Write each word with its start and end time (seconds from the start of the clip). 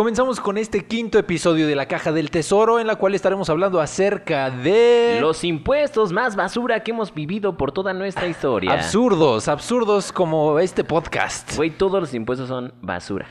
Comenzamos 0.00 0.40
con 0.40 0.56
este 0.56 0.86
quinto 0.86 1.18
episodio 1.18 1.66
de 1.66 1.74
La 1.74 1.84
Caja 1.84 2.10
del 2.10 2.30
Tesoro, 2.30 2.80
en 2.80 2.86
la 2.86 2.96
cual 2.96 3.14
estaremos 3.14 3.50
hablando 3.50 3.82
acerca 3.82 4.48
de... 4.48 5.18
Los 5.20 5.44
impuestos 5.44 6.10
más 6.10 6.36
basura 6.36 6.82
que 6.82 6.92
hemos 6.92 7.12
vivido 7.12 7.58
por 7.58 7.70
toda 7.70 7.92
nuestra 7.92 8.26
historia. 8.26 8.72
Absurdos, 8.72 9.46
absurdos 9.46 10.10
como 10.10 10.58
este 10.58 10.84
podcast. 10.84 11.54
Güey, 11.54 11.72
todos 11.72 12.00
los 12.00 12.14
impuestos 12.14 12.48
son 12.48 12.72
basura. 12.80 13.28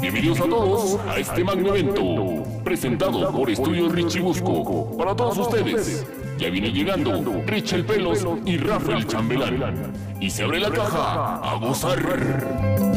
Bienvenidos 0.00 0.40
a 0.40 0.48
todos 0.48 0.98
a 1.06 1.18
este 1.20 1.44
magno 1.44 1.68
evento, 1.68 2.42
presentado 2.64 3.30
por 3.30 3.48
Estudios 3.48 3.92
Richibusco. 3.92 4.96
Para 4.98 5.14
todos 5.14 5.38
ustedes, 5.38 6.04
ya 6.36 6.50
viene 6.50 6.72
llegando 6.72 7.22
Rich 7.46 7.74
el 7.74 7.84
Pelos 7.84 8.26
y 8.44 8.56
Rafael 8.56 9.06
Chambelán. 9.06 9.92
Y 10.18 10.30
se 10.30 10.42
abre 10.42 10.58
la 10.58 10.72
caja 10.72 11.36
a 11.36 11.54
gozar. 11.60 12.89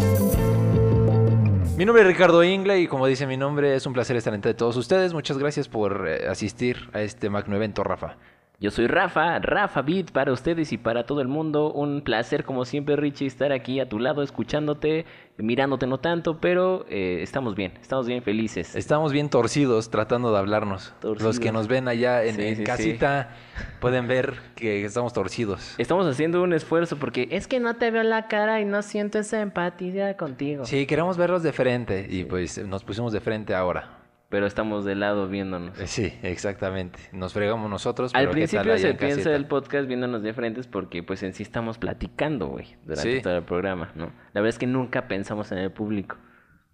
Mi 1.84 1.86
nombre 1.86 2.04
es 2.04 2.08
Ricardo 2.08 2.42
Ingle 2.46 2.80
y 2.80 2.88
como 2.88 3.08
dice 3.08 3.28
mi 3.28 3.36
nombre, 3.36 3.76
es 3.76 3.86
un 3.86 3.92
placer 3.92 4.16
estar 4.16 4.34
entre 4.34 4.54
todos 4.54 4.78
ustedes. 4.78 5.14
Muchas 5.14 5.38
gracias 5.38 5.68
por 5.68 6.08
eh, 6.08 6.30
asistir 6.30 6.90
a 6.94 7.02
este 7.02 7.30
magno 7.30 7.58
evento, 7.58 7.84
Rafa. 7.84 8.16
Yo 8.64 8.72
soy 8.72 8.88
Rafa, 8.88 9.40
Rafa 9.40 9.82
Beat 9.82 10.12
para 10.12 10.32
ustedes 10.32 10.72
y 10.72 10.78
para 10.78 11.06
todo 11.06 11.20
el 11.20 11.28
mundo. 11.28 11.74
Un 11.74 12.00
placer 12.00 12.46
como 12.46 12.64
siempre, 12.64 12.96
Richie, 12.96 13.28
estar 13.28 13.52
aquí 13.52 13.82
a 13.82 13.90
tu 13.90 14.00
lado, 14.00 14.24
escuchándote, 14.24 15.06
mirándote 15.36 15.86
no 15.86 15.98
tanto, 16.00 16.40
pero 16.40 16.86
eh, 16.88 17.20
estamos 17.22 17.56
bien, 17.56 17.74
estamos 17.82 18.08
bien 18.08 18.24
felices. 18.24 18.74
Estamos 18.78 19.12
bien 19.12 19.30
torcidos 19.30 19.90
tratando 19.90 20.32
de 20.32 20.38
hablarnos. 20.38 20.94
Torcidos. 21.02 21.36
Los 21.36 21.40
que 21.42 21.52
nos 21.52 21.68
ven 21.68 21.90
allá 21.90 22.24
en, 22.24 22.36
Sí, 22.36 22.42
en 22.42 22.56
sí, 22.56 22.64
casita 22.64 23.36
pueden 23.82 24.08
ver 24.08 24.36
que 24.56 24.86
estamos 24.86 25.12
torcidos. 25.12 25.76
Estamos 25.78 26.08
haciendo 26.08 26.42
un 26.42 26.54
esfuerzo 26.54 26.96
porque 26.96 27.28
es 27.32 27.48
que 27.48 27.60
no 27.60 27.76
te 27.76 27.92
veo 27.92 28.04
la 28.04 28.30
cara 28.30 28.62
y 28.62 28.66
no 28.66 28.82
siento 28.82 29.20
esa 29.20 29.42
empatía 29.42 30.16
contigo. 30.16 30.64
Sí, 30.64 30.86
queremos 30.86 31.18
verlos 31.18 31.44
de 31.44 31.52
frente 31.52 32.08
y 32.10 32.24
pues 32.24 32.66
nos 32.66 32.86
pusimos 32.86 33.12
de 33.12 33.20
frente 33.20 33.54
ahora. 33.54 34.03
Pero 34.34 34.48
estamos 34.48 34.84
de 34.84 34.96
lado 34.96 35.28
viéndonos. 35.28 35.80
Eh, 35.80 35.86
Sí, 35.86 36.12
exactamente. 36.24 36.98
Nos 37.12 37.34
fregamos 37.34 37.70
nosotros. 37.70 38.16
Al 38.16 38.22
pero 38.22 38.32
¿qué 38.34 38.48
tal 38.48 38.64
principio 38.64 38.78
se 38.80 38.90
en 38.90 38.98
piensa 38.98 39.36
el 39.36 39.46
podcast 39.46 39.88
viéndonos 39.88 40.24
de 40.24 40.34
frente 40.34 40.60
porque 40.72 41.04
pues 41.04 41.22
en 41.22 41.36
sí 41.36 41.44
estamos 41.44 41.78
platicando, 41.78 42.48
güey, 42.48 42.76
durante 42.84 43.18
Sí. 43.18 43.22
todo 43.22 43.38
el 43.38 43.44
programa, 43.44 43.92
¿no? 43.94 44.06
La 44.34 44.42
verdad 44.42 44.50
es 44.50 44.58
que 44.58 44.66
nunca 44.66 45.08
pensamos 45.08 45.52
en 45.52 45.60
el 45.60 45.72
público. 45.72 46.18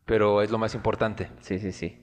Pero 0.05 0.41
es 0.41 0.51
lo 0.51 0.57
más 0.57 0.73
importante. 0.73 1.31
Sí, 1.41 1.59
sí, 1.59 1.73
sí. 1.73 1.97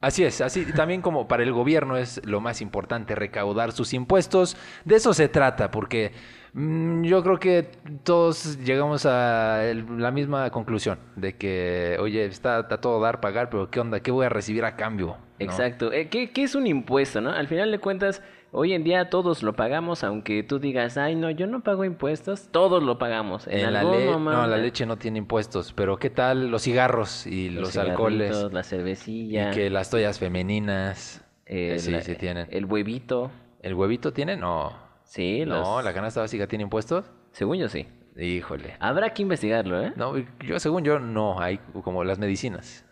Así 0.00 0.24
es, 0.24 0.40
así 0.40 0.64
también 0.72 1.02
como 1.02 1.28
para 1.28 1.42
el 1.42 1.52
gobierno 1.52 1.98
es 1.98 2.24
lo 2.24 2.40
más 2.40 2.62
importante 2.62 3.14
recaudar 3.14 3.72
sus 3.72 3.92
impuestos. 3.92 4.56
De 4.86 4.94
eso 4.96 5.12
se 5.12 5.28
trata, 5.28 5.70
porque 5.70 6.12
yo 6.54 7.22
creo 7.22 7.38
que 7.38 7.68
todos 8.02 8.58
llegamos 8.64 9.06
a 9.06 9.64
el- 9.68 9.84
la 10.00 10.10
misma 10.10 10.50
conclusión 10.50 10.98
de 11.16 11.36
que, 11.36 11.96
oye, 12.00 12.24
está, 12.24 12.60
está 12.60 12.80
todo 12.80 13.00
dar, 13.00 13.20
pagar, 13.20 13.50
pero 13.50 13.70
¿qué 13.70 13.80
onda? 13.80 14.00
¿Qué 14.00 14.10
voy 14.10 14.26
a 14.26 14.28
recibir 14.28 14.64
a 14.64 14.76
cambio? 14.76 15.06
¿No? 15.08 15.16
Exacto. 15.38 15.92
Eh, 15.92 16.08
¿qué, 16.08 16.32
qué 16.32 16.42
es 16.42 16.54
un 16.54 16.66
impuesto, 16.66 17.20
no? 17.20 17.30
Al 17.30 17.46
final 17.48 17.70
de 17.70 17.78
cuentas, 17.78 18.20
hoy 18.52 18.72
en 18.74 18.84
día 18.84 19.08
todos 19.10 19.42
lo 19.42 19.54
pagamos, 19.54 20.02
aunque 20.04 20.42
tú 20.42 20.58
digas, 20.58 20.98
ay, 20.98 21.14
no, 21.14 21.30
yo 21.30 21.46
no 21.46 21.62
pago 21.62 21.84
impuestos, 21.84 22.48
todos 22.50 22.82
lo 22.82 22.98
pagamos. 22.98 23.46
En, 23.46 23.60
En 23.60 23.72
la, 23.72 23.82
le- 23.84 24.06
no, 24.06 24.46
la 24.46 24.56
leche 24.58 24.84
no 24.86 24.96
tiene 24.98 25.18
impuestos, 25.18 25.72
pero 25.72 25.96
¿qué 25.98 26.10
tal 26.10 26.48
los 26.50 26.62
cigarros 26.62 27.26
y 27.26 27.48
los, 27.50 27.76
alcoholes? 27.76 28.52
La 28.52 28.62
cervecilla. 28.62 29.50
Y 29.50 29.54
que 29.54 29.70
las 29.70 29.88
toallas 29.88 30.18
femeninas. 30.18 31.24
eh, 31.46 31.74
eh, 31.76 31.78
sí, 31.78 31.94
sí 32.02 32.16
tienen. 32.16 32.46
El 32.50 32.64
huevito. 32.66 33.30
¿El 33.62 33.74
huevito 33.74 34.12
tiene? 34.12 34.36
No. 34.36 34.89
Sí, 35.10 35.44
los... 35.44 35.66
No, 35.66 35.82
la 35.82 35.92
canasta 35.92 36.20
básica 36.20 36.46
tiene 36.46 36.62
impuestos. 36.62 37.10
Según 37.32 37.58
yo 37.58 37.68
sí. 37.68 37.88
Híjole. 38.16 38.76
Habrá 38.78 39.12
que 39.12 39.22
investigarlo, 39.22 39.82
¿eh? 39.82 39.92
No, 39.96 40.14
yo 40.38 40.60
según 40.60 40.84
yo 40.84 41.00
no, 41.00 41.40
hay 41.40 41.58
como 41.82 42.04
las 42.04 42.20
medicinas. 42.20 42.84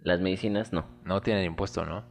Las 0.00 0.18
medicinas 0.22 0.72
no. 0.72 0.86
No 1.04 1.20
tienen 1.20 1.44
impuesto, 1.44 1.84
¿no? 1.84 2.04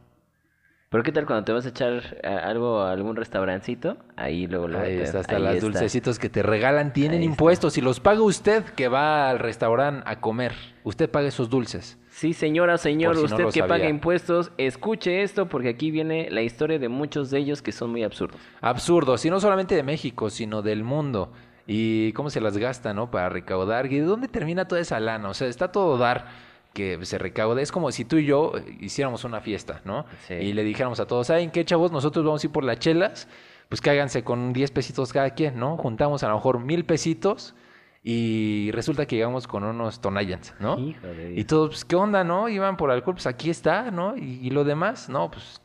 Pero 0.90 1.02
qué 1.04 1.12
tal 1.12 1.26
cuando 1.26 1.44
te 1.44 1.52
vas 1.52 1.66
a 1.66 1.68
echar 1.68 2.18
a- 2.24 2.48
algo 2.48 2.80
a 2.80 2.92
algún 2.92 3.14
restaurancito, 3.14 3.98
ahí 4.16 4.46
luego 4.46 4.68
luego 4.68 4.84
Ahí 4.86 4.96
te- 4.96 5.02
está, 5.02 5.20
hasta 5.20 5.36
ahí 5.36 5.42
las 5.42 5.54
está. 5.56 5.66
dulcecitos 5.66 6.18
que 6.18 6.30
te 6.30 6.42
regalan 6.42 6.94
tienen 6.94 7.18
Ahí 7.18 7.24
está. 7.24 7.30
impuestos. 7.32 7.76
Y 7.76 7.82
los 7.82 8.00
paga 8.00 8.22
usted 8.22 8.64
que 8.64 8.88
va 8.88 9.28
al 9.28 9.38
restaurante 9.38 10.02
a 10.06 10.18
comer. 10.20 10.54
Usted 10.84 11.10
paga 11.10 11.28
esos 11.28 11.50
dulces. 11.50 11.98
Sí, 12.08 12.32
señora 12.32 12.74
o 12.74 12.78
señor, 12.78 13.16
si 13.16 13.24
usted 13.24 13.38
lo 13.44 13.50
que 13.52 13.62
paga 13.64 13.86
impuestos, 13.88 14.50
escuche 14.56 15.22
esto 15.22 15.46
porque 15.46 15.68
aquí 15.68 15.90
viene 15.90 16.28
la 16.30 16.40
historia 16.40 16.78
de 16.78 16.88
muchos 16.88 17.30
de 17.30 17.38
ellos 17.40 17.60
que 17.60 17.70
son 17.72 17.90
muy 17.90 18.02
absurdos. 18.02 18.40
Absurdos, 18.62 19.24
y 19.26 19.30
no 19.30 19.40
solamente 19.40 19.74
de 19.74 19.82
México, 19.82 20.30
sino 20.30 20.62
del 20.62 20.84
mundo. 20.84 21.32
Y 21.66 22.12
cómo 22.14 22.30
se 22.30 22.40
las 22.40 22.56
gasta, 22.56 22.94
¿no? 22.94 23.10
Para 23.10 23.28
recaudar. 23.28 23.92
¿Y 23.92 23.98
de 24.00 24.06
dónde 24.06 24.26
termina 24.26 24.66
toda 24.66 24.80
esa 24.80 24.98
lana? 25.00 25.28
O 25.28 25.34
sea, 25.34 25.48
está 25.48 25.70
todo 25.70 25.98
dar 25.98 26.47
que 26.78 27.04
se 27.04 27.18
recaude. 27.18 27.60
Es 27.62 27.72
como 27.72 27.90
si 27.92 28.04
tú 28.04 28.16
y 28.16 28.24
yo 28.24 28.52
eh, 28.56 28.76
hiciéramos 28.80 29.24
una 29.24 29.40
fiesta, 29.40 29.82
¿no? 29.84 30.06
Sí. 30.26 30.34
Y 30.34 30.52
le 30.52 30.62
dijéramos 30.62 31.00
a 31.00 31.06
todos, 31.06 31.26
¿saben 31.26 31.50
qué, 31.50 31.64
chavos? 31.64 31.92
Nosotros 31.92 32.24
vamos 32.24 32.42
a 32.42 32.46
ir 32.46 32.52
por 32.52 32.64
las 32.64 32.78
chelas. 32.78 33.28
Pues 33.68 33.80
cáiganse 33.80 34.22
con 34.24 34.52
10 34.52 34.70
pesitos 34.70 35.12
cada 35.12 35.30
quien, 35.30 35.58
¿no? 35.58 35.76
Juntamos 35.76 36.22
a 36.22 36.28
lo 36.28 36.34
mejor 36.36 36.58
mil 36.60 36.84
pesitos 36.86 37.54
y 38.02 38.70
resulta 38.72 39.04
que 39.06 39.16
llegamos 39.16 39.46
con 39.46 39.64
unos 39.64 40.00
Tonayans, 40.00 40.54
¿no? 40.60 40.78
Hijo 40.78 41.06
de 41.06 41.34
Y 41.36 41.44
todos, 41.44 41.68
pues, 41.70 41.84
¿qué 41.84 41.96
onda, 41.96 42.24
no? 42.24 42.48
Iban 42.48 42.76
por 42.78 42.90
alcohol, 42.90 43.16
pues 43.16 43.26
aquí 43.26 43.50
está, 43.50 43.90
¿no? 43.90 44.16
Y, 44.16 44.38
y 44.40 44.50
lo 44.50 44.64
demás, 44.64 45.08
no, 45.10 45.30
pues, 45.30 45.60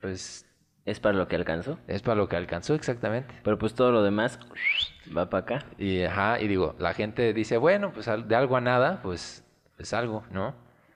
pues 0.00 0.46
Es 0.84 1.00
para 1.00 1.16
lo 1.16 1.26
que 1.26 1.34
alcanzó. 1.36 1.78
es 1.88 2.02
para 2.02 2.14
lo 2.16 2.28
que 2.28 2.36
alcanzó 2.36 2.74
exactamente. 2.74 3.34
Pero 3.42 3.58
pues 3.58 3.74
todo 3.74 3.90
lo 3.90 4.02
demás 4.04 4.38
va 5.16 5.28
para 5.30 5.42
acá. 5.42 5.66
Y, 5.78 6.02
ajá, 6.02 6.40
y 6.40 6.46
digo, 6.46 6.76
la 6.78 6.92
gente 6.94 7.32
dice, 7.32 7.56
bueno, 7.56 7.92
pues 7.92 8.06
de 8.06 8.36
algo 8.36 8.56
a 8.56 8.60
nada, 8.60 9.00
pues 9.02 9.44
es 9.82 9.92
algo, 9.92 10.24
¿no? 10.30 10.54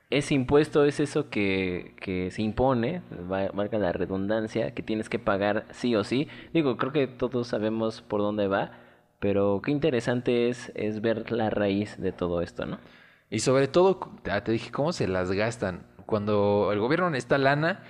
Ese 0.09 0.35
impuesto 0.35 0.85
es 0.85 1.01
eso 1.01 1.31
que, 1.31 1.95
que 2.01 2.31
se 2.31 2.41
impone, 2.43 3.03
va- 3.31 3.49
valga 3.53 3.79
la 3.79 3.93
redundancia, 3.93 4.73
que 4.73 4.83
tienes 4.83 5.09
que 5.09 5.19
pagar 5.19 5.67
sí 5.73 5.97
o 5.97 6.05
sí. 6.05 6.29
Digo, 6.53 6.77
creo 6.77 6.93
que 6.93 7.07
todos 7.09 7.49
sabemos 7.49 8.03
por 8.03 8.21
dónde 8.21 8.47
va, 8.47 8.71
pero 9.19 9.61
qué 9.65 9.73
interesante 9.73 10.49
es, 10.49 10.71
es 10.77 11.01
ver 11.01 11.33
la 11.33 11.51
raíz 11.51 12.01
de 12.01 12.13
todo 12.13 12.41
esto, 12.41 12.67
¿no? 12.67 12.79
Y 13.31 13.41
sobre 13.41 13.67
todo, 13.67 13.99
te 14.45 14.53
dije, 14.53 14.71
¿cómo 14.71 14.93
se 14.93 15.09
las 15.09 15.33
gastan? 15.33 15.83
Cuando 16.07 16.71
el 16.73 16.79
gobierno 16.79 17.11
necesita 17.11 17.39
lana, 17.39 17.81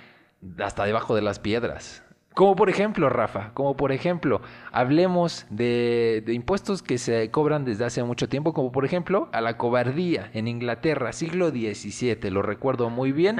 hasta 0.57 0.85
debajo 0.85 1.13
de 1.13 1.21
las 1.21 1.37
piedras. 1.37 2.03
Como 2.37 2.55
por 2.55 2.69
ejemplo, 2.69 3.09
Rafa, 3.09 3.49
como 3.55 3.75
por 3.75 3.91
ejemplo, 3.91 4.41
hablemos 4.71 5.47
de, 5.49 6.21
de 6.23 6.33
impuestos 6.33 6.83
que 6.83 6.99
se 6.99 7.31
cobran 7.31 7.65
desde 7.65 7.83
hace 7.83 8.03
mucho 8.03 8.29
tiempo, 8.29 8.53
como 8.53 8.71
por 8.71 8.85
ejemplo 8.85 9.27
a 9.31 9.41
la 9.41 9.57
cobardía 9.57 10.29
en 10.33 10.47
Inglaterra, 10.47 11.13
siglo 11.13 11.49
XVII, 11.49 12.29
lo 12.29 12.43
recuerdo 12.43 12.91
muy 12.91 13.11
bien. 13.11 13.37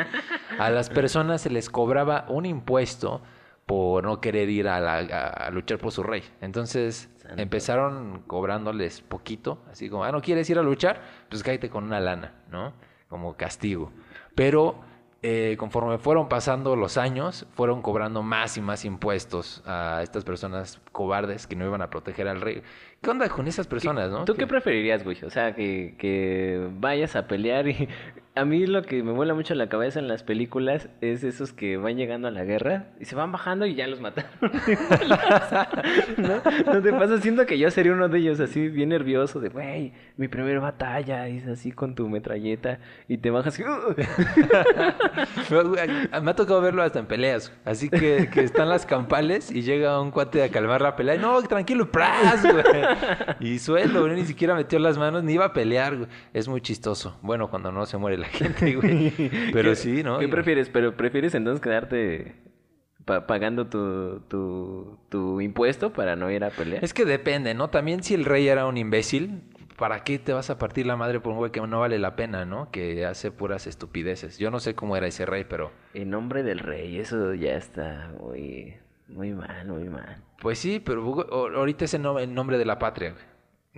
A 0.58 0.72
las 0.72 0.90
personas 0.90 1.42
se 1.42 1.52
les 1.52 1.70
cobraba 1.70 2.26
un 2.28 2.48
impuesto 2.48 3.22
por 3.68 4.04
no 4.04 4.20
querer 4.20 4.50
ir 4.50 4.68
a, 4.68 4.80
la- 4.80 4.98
a- 4.98 5.52
luchar 5.52 5.78
por 5.78 5.92
su 5.92 6.02
rey. 6.02 6.24
Entonces 6.42 7.08
Santo. 7.18 7.40
empezaron 7.40 8.24
cobrándoles 8.26 9.02
poquito, 9.02 9.60
así 9.70 9.90
como, 9.92 10.06
ah, 10.06 10.12
¿no 10.12 10.22
quieres 10.22 10.50
ir 10.50 10.58
a 10.58 10.64
luchar? 10.64 11.02
Pues 11.30 11.44
cállate 11.44 11.70
con 11.70 11.84
una 11.84 12.00
lana, 12.00 12.34
¿no? 12.50 12.74
Como 13.10 13.36
castigo. 13.38 13.92
Pero 14.34 14.80
eh, 15.24 15.56
conforme 15.58 15.98
fueron 15.98 16.30
pasando 16.30 16.76
los 16.76 16.98
años, 16.98 17.48
fueron 17.54 17.82
cobrando 17.82 18.22
más 18.22 18.58
y 18.58 18.62
más 18.62 18.86
impuestos 18.86 19.64
a 19.66 20.02
estas 20.04 20.24
personas 20.24 20.80
cobardes 20.92 21.48
que 21.48 21.56
no 21.56 21.66
iban 21.66 21.82
a 21.82 21.90
proteger 21.90 22.28
al 22.28 22.42
rey. 22.42 22.62
¿Qué 23.02 23.10
onda 23.10 23.28
con 23.30 23.48
esas 23.48 23.68
personas, 23.68 24.12
no? 24.12 24.26
¿Tú 24.26 24.36
qué 24.36 24.48
preferirías, 24.48 25.04
güey? 25.04 25.18
O 25.24 25.30
sea, 25.30 25.56
que, 25.56 25.96
que 25.98 26.68
vayas 26.80 27.16
a 27.16 27.28
pelear 27.28 27.68
y... 27.68 27.88
A 28.38 28.46
mí 28.46 28.66
lo 28.68 28.84
que 28.84 29.02
me 29.02 29.12
vuela 29.12 29.34
mucho 29.34 29.56
la 29.56 29.68
cabeza 29.68 30.00
en 30.00 30.08
las 30.08 30.22
películas 30.22 30.90
es 31.02 31.24
esos 31.24 31.54
que 31.54 31.78
van 31.78 31.98
llegando 31.98 32.28
a 32.28 32.32
la 32.32 32.44
guerra 32.44 32.90
y 33.00 33.06
se 33.06 33.16
van 33.16 33.32
bajando 33.32 33.66
y 33.66 33.74
ya 33.74 33.88
los 33.88 34.00
mataron. 34.00 34.30
¿No? 36.18 36.42
¿No 36.74 36.82
te 36.82 36.92
pasa? 36.94 37.20
Siento 37.20 37.46
que 37.46 37.58
yo 37.58 37.72
sería 37.72 37.94
uno 37.94 38.10
de 38.10 38.20
ellos 38.20 38.40
así 38.40 38.68
bien 38.68 38.90
nervioso 38.90 39.40
de, 39.40 39.50
güey, 39.50 39.94
mi 40.18 40.28
primera 40.28 40.60
batalla 40.60 41.28
es 41.28 41.48
así 41.48 41.72
con 41.72 41.96
tu 41.96 42.08
metralleta 42.10 42.80
y 43.08 43.18
te 43.18 43.32
bajas. 43.32 43.58
Me 46.22 46.32
ha 46.32 46.36
tocado 46.36 46.62
verlo 46.62 46.84
hasta 46.84 47.00
en 47.00 47.08
peleas. 47.08 47.52
Así 47.66 47.90
que, 47.90 48.30
que 48.32 48.42
están 48.42 48.70
las 48.70 48.86
campales 48.86 49.50
y 49.52 49.64
llega 49.64 50.00
un 50.00 50.12
cuate 50.12 50.44
a 50.44 50.50
calmar 50.50 50.82
la 50.82 50.96
pelea. 50.96 51.18
No, 51.18 51.42
tranquilo, 51.42 51.92
pras, 51.92 52.44
güey. 52.44 52.64
Y 53.40 53.58
suelo, 53.60 54.08
ni 54.08 54.26
siquiera 54.26 54.54
metió 54.56 54.78
las 54.80 54.98
manos 54.98 55.24
ni 55.24 55.34
iba 55.34 55.46
a 55.46 55.54
pelear, 55.54 55.98
güey. 55.98 56.10
Es 56.34 56.48
muy 56.48 56.62
chistoso. 56.62 57.18
Bueno, 57.22 57.50
cuando 57.50 57.72
no 57.72 57.86
se 57.86 57.98
muere 57.98 58.18
la 58.18 58.27
gente, 58.28 58.76
güey. 58.76 59.12
Pero 59.54 59.70
¿Qué- 59.72 59.76
sí, 59.76 60.04
¿no? 60.04 60.20
¿Qué 60.20 60.28
prefieres? 60.28 60.70
¿Pero 60.70 60.96
prefieres 60.96 61.34
entonces 61.36 61.62
quedarte 61.62 62.36
pa- 63.06 63.28
pagando 63.28 63.68
tu, 63.68 64.20
tu, 64.28 64.98
tu 65.10 65.42
impuesto 65.42 65.94
para 65.94 66.16
no 66.16 66.30
ir 66.32 66.44
a 66.44 66.50
pelear? 66.50 66.84
Es 66.84 66.94
que 66.94 67.06
depende, 67.06 67.54
¿no? 67.54 67.70
También 67.70 68.04
si 68.04 68.14
el 68.14 68.26
rey 68.26 68.48
era 68.48 68.66
un 68.68 68.78
imbécil, 68.78 69.42
¿para 69.78 70.04
qué 70.04 70.18
te 70.20 70.34
vas 70.34 70.50
a 70.50 70.58
partir 70.58 70.86
la 70.86 70.96
madre 70.96 71.20
por 71.20 71.32
un 71.34 71.38
güey 71.40 71.52
que 71.52 71.62
no 71.62 71.80
vale 71.80 72.00
la 72.00 72.16
pena, 72.16 72.46
¿no? 72.46 72.72
Que 72.72 73.06
hace 73.06 73.32
puras 73.32 73.68
estupideces. 73.68 74.38
Yo 74.38 74.52
no 74.52 74.60
sé 74.60 74.76
cómo 74.76 74.98
era 74.98 75.08
ese 75.08 75.26
rey, 75.26 75.46
pero 75.48 75.72
En 75.94 76.10
nombre 76.10 76.44
del 76.44 76.60
rey, 76.60 76.98
eso 76.98 77.34
ya 77.34 77.56
está 77.56 78.12
muy, 78.20 78.76
muy 79.08 79.34
mal, 79.34 79.68
muy 79.68 79.90
mal. 79.90 80.18
pues 80.42 80.60
sí, 80.60 80.80
pero 80.84 81.04
ahorita 81.56 81.86
es 81.86 81.94
el 81.94 82.02
nombre 82.34 82.58
de 82.58 82.66
la 82.66 82.80
patria, 82.80 83.12
güey. 83.12 83.24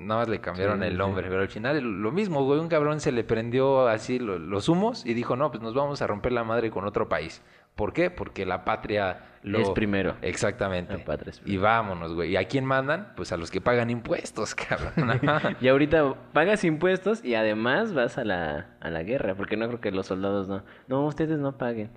Nada 0.08 0.22
más 0.22 0.30
le 0.30 0.40
cambiaron 0.42 0.80
Sí, 0.80 0.86
el 0.86 0.92
sí. 0.94 0.98
nombre, 0.98 1.28
pero 1.30 1.42
al 1.42 1.50
final 1.50 1.80
lo 2.02 2.12
mismo, 2.12 2.44
güey. 2.44 2.60
Un 2.60 2.68
cabrón 2.70 3.00
se 3.00 3.12
le 3.12 3.24
prendió 3.24 3.88
así 3.88 4.20
lo- 4.20 4.40
los 4.40 4.70
humos 4.70 5.06
y 5.06 5.14
dijo, 5.14 5.36
no, 5.36 5.52
pues 5.52 5.62
nos 5.62 5.74
vamos 5.74 6.02
a 6.02 6.08
romper 6.08 6.32
la 6.32 6.44
madre 6.44 6.72
con 6.72 6.86
otro 6.86 7.08
país. 7.10 7.42
¿Por 7.76 7.94
qué? 7.94 8.10
Porque 8.12 8.46
la 8.46 8.66
patria 8.66 9.22
lo... 9.44 9.60
Es 9.60 9.70
primero. 9.70 10.16
Exactamente. 10.22 10.98
La 10.98 11.06
patria 11.06 11.30
es 11.32 11.42
y 11.46 11.56
vámonos, 11.58 12.14
güey. 12.14 12.32
¿Y 12.32 12.36
a 12.36 12.46
quién 12.46 12.66
mandan? 12.66 13.14
Pues 13.16 13.32
a 13.32 13.38
los 13.38 13.52
que 13.52 13.62
pagan 13.62 13.90
impuestos, 13.90 14.54
cabrón. 14.68 15.20
Y 15.62 15.68
ahorita 15.70 16.14
pagas 16.34 16.64
impuestos 16.66 17.24
y 17.24 17.36
además 17.36 17.94
vas 17.94 18.18
a 18.18 18.26
la, 18.26 18.68
a 18.82 18.90
la 18.90 19.04
guerra, 19.04 19.36
porque 19.36 19.56
no 19.56 19.68
creo 19.68 19.80
que 19.80 19.92
los 19.92 20.08
soldados 20.08 20.50
no. 20.50 20.64
No, 20.88 21.06
ustedes 21.06 21.40
no 21.40 21.58
paguen. 21.58 21.90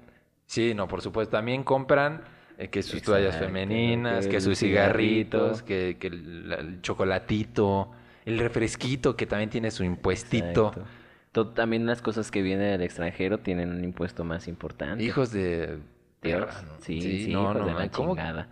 Sí, 0.46 0.72
no, 0.74 0.86
por 0.86 1.00
supuesto. 1.00 1.36
También 1.36 1.64
compran 1.64 2.22
que 2.70 2.82
sus 2.82 3.02
toallas 3.02 3.36
femeninas, 3.36 4.26
que 4.26 4.40
sus 4.40 4.58
cigarrito. 4.58 5.38
cigarritos, 5.38 5.62
que, 5.62 5.96
que 5.98 6.06
el, 6.08 6.52
el 6.52 6.82
chocolatito, 6.82 7.90
el 8.24 8.38
refresquito 8.38 9.16
que 9.16 9.26
también 9.26 9.50
tiene 9.50 9.70
su 9.70 9.84
impuestito. 9.84 10.68
Exacto. 10.68 11.48
También 11.54 11.86
las 11.86 12.02
cosas 12.02 12.30
que 12.30 12.42
vienen 12.42 12.72
del 12.72 12.82
extranjero 12.82 13.38
tienen 13.38 13.70
un 13.70 13.82
impuesto 13.84 14.22
más 14.22 14.48
importante. 14.48 15.02
Hijos 15.02 15.32
de... 15.32 15.78
Dios. 16.22 16.46
Sí, 16.80 17.00
sí, 17.00 17.32
no, 17.32 17.42
hijos 17.42 17.56
no, 17.56 17.66
de 17.66 17.74
la 17.74 17.88
¿cómo? 17.88 18.14
chingada. 18.14 18.48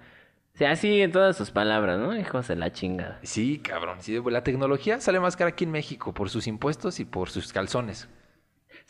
O 0.54 0.58
sea, 0.58 0.72
así 0.72 1.00
en 1.00 1.12
todas 1.12 1.36
sus 1.36 1.50
palabras, 1.50 1.98
¿no? 2.00 2.18
Hijos 2.18 2.48
de 2.48 2.56
la 2.56 2.72
chingada. 2.72 3.18
Sí, 3.22 3.58
cabrón. 3.58 3.98
Sí, 4.00 4.18
la 4.30 4.42
tecnología 4.42 5.00
sale 5.00 5.20
más 5.20 5.36
cara 5.36 5.50
aquí 5.50 5.64
en 5.64 5.70
México 5.70 6.12
por 6.12 6.30
sus 6.30 6.46
impuestos 6.46 7.00
y 7.00 7.04
por 7.04 7.30
sus 7.30 7.52
calzones. 7.52 8.08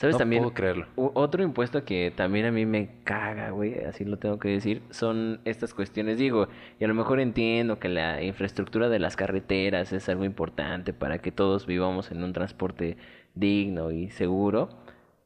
¿Sabes 0.00 0.14
No 0.14 0.18
también? 0.20 0.42
puedo 0.42 0.54
creerlo. 0.54 0.86
Otro 0.96 1.42
impuesto 1.42 1.84
que 1.84 2.10
también 2.16 2.46
a 2.46 2.50
mí 2.50 2.64
me 2.64 2.88
caga, 3.04 3.50
güey, 3.50 3.80
así 3.84 4.06
lo 4.06 4.16
tengo 4.18 4.38
que 4.38 4.48
decir, 4.48 4.80
son 4.88 5.40
estas 5.44 5.74
cuestiones. 5.74 6.16
Digo, 6.16 6.48
y 6.78 6.84
a 6.84 6.88
lo 6.88 6.94
mejor 6.94 7.20
entiendo 7.20 7.78
que 7.78 7.90
la 7.90 8.22
infraestructura 8.22 8.88
de 8.88 8.98
las 8.98 9.14
carreteras 9.14 9.92
es 9.92 10.08
algo 10.08 10.24
importante 10.24 10.94
para 10.94 11.18
que 11.18 11.32
todos 11.32 11.66
vivamos 11.66 12.10
en 12.12 12.24
un 12.24 12.32
transporte 12.32 12.96
digno 13.34 13.90
y 13.90 14.08
seguro. 14.08 14.70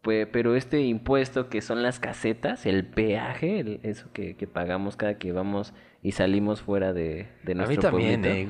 Pues, 0.04 0.28
pero 0.30 0.54
este 0.54 0.82
impuesto 0.82 1.48
que 1.48 1.62
son 1.62 1.82
las 1.82 1.98
casetas, 1.98 2.66
el 2.66 2.84
peaje, 2.86 3.58
el- 3.60 3.80
eso 3.82 4.06
que, 4.12 4.36
que 4.36 4.46
pagamos 4.46 4.96
cada 4.96 5.14
que 5.18 5.32
vamos 5.32 5.72
y 6.02 6.12
salimos 6.12 6.60
fuera 6.60 6.92
de, 6.92 7.28
de 7.44 7.52
A 7.52 7.54
nuestro 7.54 7.76
mí 7.76 7.78
también, 8.12 8.24
eh. 8.26 8.48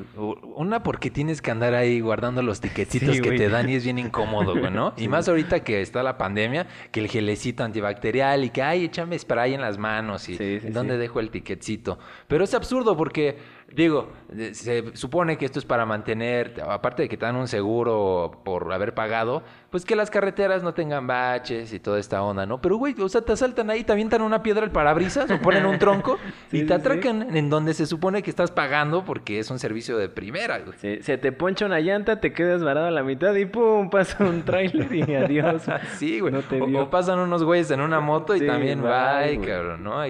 Una 0.56 0.82
porque 0.82 1.08
tienes 1.10 1.40
que 1.40 1.52
andar 1.52 1.72
ahí 1.74 2.00
guardando 2.00 2.42
los 2.42 2.60
tiquetitos 2.60 3.14
Sí, 3.14 3.22
que 3.22 3.28
güey. 3.28 3.38
te 3.38 3.48
dan 3.48 3.70
y 3.70 3.74
es 3.76 3.84
bien 3.84 4.00
incómodo, 4.00 4.58
güey, 4.58 4.72
¿no? 4.72 4.92
Y 4.98 5.06
más 5.06 5.28
ahorita 5.28 5.60
que 5.62 5.80
está 5.80 6.02
la 6.02 6.18
pandemia, 6.18 6.66
que 6.90 6.98
el 6.98 7.06
gelecito 7.06 7.62
antibacterial 7.62 8.42
y 8.42 8.50
que, 8.50 8.60
ay, 8.60 8.86
échame 8.86 9.16
spray 9.16 9.54
en 9.54 9.60
las 9.60 9.78
manos 9.78 10.28
y 10.28 10.36
Sí, 10.36 10.58
sí, 10.58 10.68
¿dónde 10.70 10.94
sí. 10.94 10.98
dejo 10.98 11.20
el 11.20 11.30
tiquetcito? 11.30 12.00
Pero 12.26 12.42
es 12.42 12.52
absurdo 12.54 12.96
porque, 12.96 13.36
digo, 13.74 14.08
se 14.52 14.96
supone 14.96 15.36
que 15.38 15.44
esto 15.44 15.58
es 15.58 15.64
para 15.64 15.84
mantener, 15.86 16.54
aparte 16.68 17.02
de 17.02 17.08
que 17.08 17.16
te 17.16 17.26
dan 17.26 17.36
un 17.36 17.48
seguro 17.48 18.40
por 18.44 18.72
haber 18.72 18.94
pagado, 18.94 19.42
pues 19.70 19.84
que 19.84 19.96
las 19.96 20.10
carreteras 20.10 20.62
no 20.62 20.74
tengan 20.74 21.06
baches 21.06 21.72
y 21.72 21.80
toda 21.80 21.98
esta 21.98 22.22
onda, 22.22 22.46
¿no? 22.46 22.60
Pero, 22.60 22.76
güey, 22.76 22.94
o 23.00 23.08
sea, 23.08 23.22
te 23.22 23.32
asaltan 23.32 23.70
ahí, 23.70 23.82
te 23.84 23.92
avientan 23.92 24.22
una 24.22 24.42
piedra 24.42 24.62
al 24.64 24.70
parabrisas 24.70 25.30
o 25.30 25.38
ponen 25.40 25.66
un 25.66 25.78
tronco 25.78 26.18
Sí, 26.50 26.58
y 26.58 26.60
te 26.62 26.68
sí. 26.68 26.72
atracan 26.74 27.36
en 27.36 27.50
donde 27.50 27.74
se 27.74 27.86
supone 27.86 28.22
que 28.22 28.30
estás 28.30 28.50
pagando 28.50 29.04
porque 29.04 29.38
es 29.38 29.50
un 29.50 29.58
servicio 29.58 29.96
de 29.98 30.08
primera, 30.08 30.60
güey. 30.60 31.02
Se, 31.02 31.18
te 31.18 31.32
poncha 31.32 31.66
una 31.66 31.80
llanta, 31.80 32.20
te 32.20 32.32
quedas 32.32 32.62
varado 32.62 32.86
a 32.86 32.90
la 32.90 33.02
mitad 33.02 33.34
y 33.34 33.46
pum, 33.46 33.90
pasa 33.90 34.24
un 34.24 34.42
tráiler 34.42 34.92
y 34.94 35.02
adiós. 35.14 35.62
Sí, 35.96 36.20
güey. 36.20 36.32
No 36.32 36.42
te 36.42 36.60
o, 36.60 36.82
o 36.82 36.90
pasan 36.90 37.18
unos 37.18 37.42
güeyes 37.42 37.70
en 37.70 37.80
una 37.80 38.00
moto 38.00 38.36
y 38.36 38.46
también 38.46 38.80
bye, 38.82 39.36
bye, 39.38 39.46
cabrón, 39.46 39.82
¿no? 39.82 40.00
A- 40.00 40.06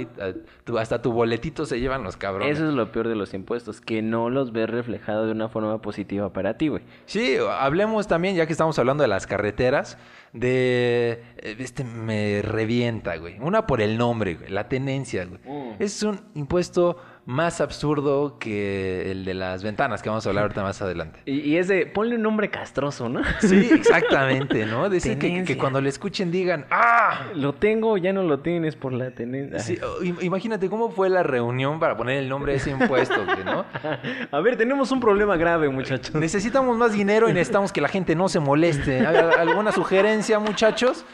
tu- 0.64 0.78
hasta 0.78 1.00
tu 1.00 1.12
boletito 1.12 1.64
se 1.64 1.81
llevan 1.81 2.02
los 2.02 2.16
cabrones. 2.16 2.56
Eso 2.58 2.69
es 2.69 2.75
lo 2.75 2.90
peor 2.93 3.08
de 3.08 3.14
los 3.14 3.32
impuestos, 3.34 3.53
que 3.86 4.02
no 4.02 4.30
los 4.30 4.52
ves 4.52 4.68
reflejados 4.68 5.26
de 5.26 5.32
una 5.32 5.48
forma 5.48 5.80
positiva 5.80 6.32
para 6.32 6.56
ti, 6.56 6.68
güey. 6.68 6.82
Sí, 7.06 7.36
hablemos 7.58 8.06
también, 8.08 8.34
ya 8.36 8.46
que 8.46 8.52
estamos 8.52 8.78
hablando 8.78 9.02
de 9.02 9.08
las 9.08 9.26
carreteras, 9.26 9.96
de... 10.32 11.22
eh, 11.38 11.56
Este 11.58 11.84
me 11.84 12.42
revienta, 12.42 13.16
güey. 13.16 13.38
Una 13.40 13.66
por 13.66 13.80
el 13.80 13.96
nombre, 13.96 14.34
güey. 14.34 14.50
La 14.50 14.68
tenencia, 14.68 15.24
güey. 15.24 15.40
Mm. 15.44 15.76
Es 15.78 16.02
un 16.02 16.20
impuesto 16.34 16.96
más 17.26 17.61
absurdo 17.62 18.38
que 18.38 19.11
el 19.11 19.25
de 19.25 19.32
las 19.32 19.62
ventanas, 19.65 20.03
que 20.03 20.11
vamos 20.11 20.26
a 20.26 20.29
hablar 20.29 20.43
ahorita 20.44 20.62
más 20.62 20.82
adelante. 20.82 21.21
Y, 21.26 21.41
y 21.41 21.56
es 21.56 21.69
de, 21.69 21.87
ponle 21.87 22.17
un 22.17 22.23
nombre 22.23 22.50
castroso, 22.50 23.09
¿no? 23.09 23.21
Sí, 23.41 23.71
exactamente, 23.73 24.67
¿no? 24.67 24.88
De 24.91 24.99
ese 24.99 25.19
que, 25.19 25.56
cuando 25.56 25.81
le 25.81 25.88
escuchen 25.88 26.31
digan, 26.31 26.67
¡ah! 26.71 27.29
Lo 27.35 27.55
tengo, 27.55 27.97
ya 27.97 28.12
no 28.12 28.23
lo 28.23 28.41
tienes 28.41 28.76
por 28.76 28.93
la 28.93 29.11
tenencia. 29.12 29.59
Sí, 29.61 29.79
o- 29.82 30.03
im- 30.03 30.23
imagínate 30.23 30.69
cómo 30.69 30.91
fue 30.91 31.09
la 31.09 31.23
reunión 31.23 31.81
para 31.81 31.97
poner 31.97 32.19
el 32.19 32.29
nombre 32.29 32.53
de 32.53 32.59
ese 32.59 32.71
impuesto, 32.71 33.25
¿no? 33.44 33.65
A 34.31 34.41
ver, 34.41 34.56
tenemos 34.56 34.91
un 34.93 35.00
problema 35.00 35.37
grave, 35.37 35.69
muchachos. 35.71 36.15
Necesitamos 36.15 36.76
más 36.76 36.93
dinero 36.93 37.29
y 37.31 37.32
necesitamos 37.32 37.73
que 37.73 37.81
la 37.81 37.88
gente 37.88 38.15
no 38.15 38.29
se 38.29 38.41
moleste. 38.41 39.06
¿Hay 39.06 39.17
¿Alguna 39.17 39.73
sugerencia, 39.73 40.38
muchachos? 40.38 41.05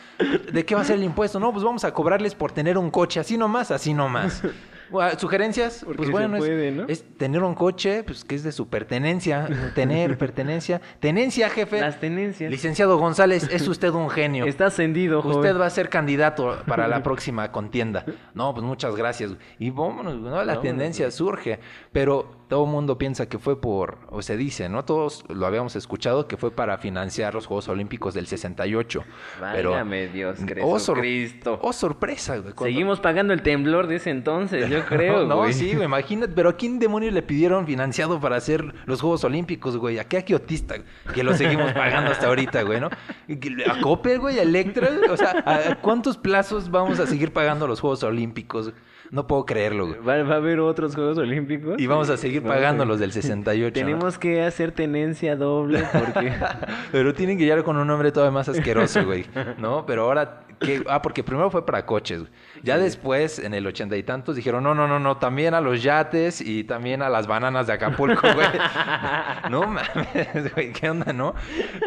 ¿De 0.52 0.64
qué 0.64 0.74
va 0.74 0.80
a 0.80 0.84
ser 0.84 0.96
el 0.96 1.04
impuesto? 1.04 1.38
No, 1.40 1.52
pues 1.52 1.64
vamos 1.64 1.84
a 1.84 1.92
cobrarles 1.92 2.34
por 2.34 2.52
tener 2.52 2.76
un 2.76 2.90
coche, 2.90 3.20
así 3.20 3.36
nomás, 3.38 3.70
así 3.70 3.94
nomás. 3.94 4.42
Bueno, 4.90 5.18
¿Sugerencias? 5.18 5.82
Porque 5.84 5.96
pues 5.98 6.10
bueno, 6.10 6.36
es- 6.36 6.40
puede, 6.40 6.68
es, 6.88 7.04
¿no? 7.04 7.16
tener 7.16 7.42
un 7.42 7.54
coche, 7.54 8.02
pues 8.02 8.24
que 8.24 8.34
es 8.34 8.42
de 8.42 8.52
su 8.52 8.68
pertenencia, 8.68 9.48
tener 9.74 10.18
pertenencia. 10.18 10.80
Tenencia, 11.00 11.48
jefe. 11.50 11.80
Las 11.80 12.00
tenencias. 12.00 12.50
Licenciado 12.50 12.98
González, 12.98 13.48
es 13.50 13.66
usted 13.68 13.90
un 13.90 14.10
genio. 14.10 14.44
Está 14.46 14.66
ascendido, 14.66 15.22
joven. 15.22 15.36
Usted 15.38 15.60
va 15.60 15.66
a 15.66 15.70
ser 15.70 15.88
candidato 15.88 16.58
para 16.66 16.88
la 16.88 17.02
próxima 17.02 17.52
contienda. 17.52 18.04
No, 18.34 18.52
pues 18.52 18.64
muchas 18.64 18.96
gracias. 18.96 19.32
Y 19.58 19.70
vámonos, 19.70 20.16
¿no? 20.16 20.44
La 20.44 20.60
tendencia 20.60 21.10
surge. 21.10 21.60
Pero 21.92 22.39
todo 22.50 22.64
el 22.64 22.70
mundo 22.70 22.98
piensa 22.98 23.26
que 23.26 23.38
fue 23.38 23.58
por, 23.58 23.96
o 24.10 24.20
se 24.20 24.36
dice, 24.36 24.68
¿no? 24.68 24.84
Todos 24.84 25.24
lo 25.28 25.46
habíamos 25.46 25.76
escuchado, 25.76 26.26
que 26.28 26.36
fue 26.36 26.50
para 26.50 26.76
financiar 26.76 27.32
los 27.32 27.46
Juegos 27.46 27.68
Olímpicos 27.68 28.12
del 28.12 28.26
68. 28.26 29.04
Pero, 29.52 29.70
Válgame 29.70 30.08
Dios, 30.08 30.36
oh, 30.62 30.78
sor- 30.78 30.98
Cristo. 30.98 31.58
oh, 31.62 31.72
sorpresa, 31.72 32.32
güey. 32.38 32.52
cuando- 32.52 32.64
Seguimos 32.64 33.00
pagando 33.00 33.32
el 33.32 33.40
temblor 33.42 33.86
de 33.86 33.96
ese 33.96 34.10
entonces, 34.10 34.68
yo 34.68 34.84
creo, 34.86 35.26
no, 35.26 35.36
güey. 35.38 35.52
sí, 35.52 35.72
güey, 35.74 35.84
imagínate, 35.84 36.32
pero 36.34 36.50
¿a 36.50 36.56
quién 36.56 36.78
demonios 36.78 37.14
le 37.14 37.22
pidieron 37.22 37.66
financiado 37.66 38.20
para 38.20 38.34
hacer 38.36 38.74
los 38.84 39.00
Juegos 39.00 39.22
Olímpicos, 39.24 39.76
güey? 39.76 39.98
¿A 40.00 40.04
qué 40.04 40.18
aquiotista? 40.18 40.74
Que 41.14 41.22
lo 41.22 41.34
seguimos 41.34 41.72
pagando 41.72 42.10
hasta 42.10 42.26
ahorita, 42.26 42.62
güey, 42.64 42.80
¿no? 42.80 42.88
¿A 42.88 43.80
Coppel, 43.80 44.18
güey? 44.18 44.38
¿A 44.38 44.42
Electra? 44.42 44.88
O 45.08 45.16
sea, 45.16 45.42
¿a 45.46 45.76
cuántos 45.80 46.18
plazos 46.18 46.70
vamos 46.70 46.98
a 46.98 47.06
seguir 47.06 47.32
pagando 47.32 47.68
los 47.68 47.78
Juegos 47.80 48.02
Olímpicos? 48.02 48.72
No 49.10 49.26
puedo 49.26 49.44
creerlo, 49.44 49.88
güey. 49.88 49.98
¿Va, 50.00 50.22
va 50.22 50.34
a 50.34 50.36
haber 50.36 50.60
otros 50.60 50.94
Juegos 50.94 51.18
Olímpicos? 51.18 51.80
Y 51.80 51.86
vamos 51.86 52.08
a 52.10 52.16
seguir 52.16 52.42
pagando 52.42 52.84
los 52.84 53.00
del 53.00 53.10
68. 53.12 53.80
¿no? 53.80 53.86
Tenemos 53.86 54.18
que 54.18 54.42
hacer 54.42 54.70
tenencia 54.72 55.34
doble 55.34 55.82
porque... 55.92 56.32
Pero 56.92 57.12
tienen 57.12 57.36
que 57.36 57.44
llegar 57.44 57.64
con 57.64 57.76
un 57.76 57.86
nombre 57.88 58.12
todavía 58.12 58.32
más 58.32 58.48
asqueroso, 58.48 59.04
güey. 59.04 59.26
¿No? 59.58 59.84
Pero 59.84 60.04
ahora, 60.04 60.42
Ah, 60.88 61.00
porque 61.00 61.24
primero 61.24 61.50
fue 61.50 61.64
para 61.64 61.86
coches. 61.86 62.22
Ya 62.62 62.76
después, 62.76 63.38
en 63.38 63.54
el 63.54 63.66
ochenta 63.66 63.96
y 63.96 64.02
tantos, 64.02 64.36
dijeron, 64.36 64.62
no, 64.62 64.74
no, 64.74 64.86
no, 64.86 64.98
no, 65.00 65.16
también 65.16 65.54
a 65.54 65.60
los 65.62 65.82
yates 65.82 66.40
y 66.42 66.64
también 66.64 67.00
a 67.00 67.08
las 67.08 67.26
bananas 67.26 67.66
de 67.66 67.72
Acapulco, 67.72 68.28
güey. 68.34 68.46
no 69.50 69.62
mames, 69.62 70.52
güey, 70.54 70.72
¿qué 70.72 70.90
onda, 70.90 71.12
no? 71.14 71.34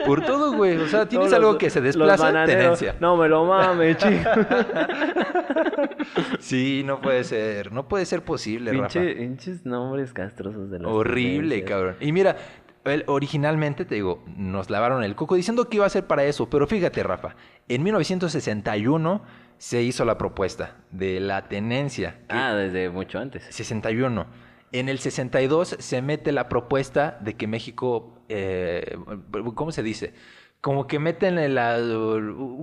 Por 0.07 0.25
todo, 0.25 0.53
güey. 0.53 0.77
O 0.77 0.87
sea, 0.87 1.07
tienes 1.07 1.31
algo 1.33 1.51
los- 1.51 1.57
que 1.59 1.69
se 1.69 1.79
los 1.81 1.85
desplaza, 1.85 2.23
bananeros, 2.25 2.79
tenencia. 2.79 2.95
No 2.99 3.15
me 3.15 3.27
lo 3.29 3.45
mames, 3.45 3.97
chico. 3.97 4.29
Sí, 6.39 6.83
no 6.85 7.01
puede 7.01 7.23
ser. 7.23 7.71
No 7.71 7.87
puede 7.87 8.05
ser 8.05 8.23
posible, 8.23 8.71
Rafa. 8.71 8.87
Pinche, 8.99 9.15
pinches 9.15 9.65
nombres 9.65 10.13
castrosos 10.13 10.69
de 10.69 10.79
las 10.79 10.91
Horrible, 10.91 11.63
cabrón. 11.63 11.95
Y 11.99 12.11
mira, 12.11 12.35
él, 12.85 13.03
originalmente, 13.07 13.85
te 13.85 13.95
digo, 13.95 14.23
nos 14.35 14.69
lavaron 14.69 15.03
el 15.03 15.15
coco 15.15 15.35
diciendo 15.35 15.69
que 15.69 15.77
iba 15.77 15.85
a 15.85 15.89
ser 15.89 16.05
para 16.05 16.23
eso. 16.25 16.49
Pero 16.49 16.67
fíjate, 16.67 17.03
Rafa, 17.03 17.35
en 17.67 17.83
1961 17.83 19.21
se 19.57 19.81
hizo 19.81 20.03
la 20.05 20.17
propuesta 20.17 20.77
de 20.91 21.19
la 21.19 21.47
tenencia. 21.47 22.19
Ah, 22.29 22.53
desde 22.53 22.89
mucho 22.89 23.19
antes. 23.19 23.43
61. 23.49 24.25
En 24.71 24.89
el 24.89 24.99
62 24.99 25.77
se 25.79 26.01
mete 26.01 26.31
la 26.31 26.49
propuesta 26.49 27.17
de 27.21 27.35
que 27.35 27.47
México, 27.47 28.21
eh, 28.27 28.97
¿cómo 29.55 29.71
se 29.71 29.83
dice? 29.83 30.13
Como 30.63 30.87
que 30.87 30.97
meten 30.97 31.37
en 31.39 31.55
la... 31.55 31.77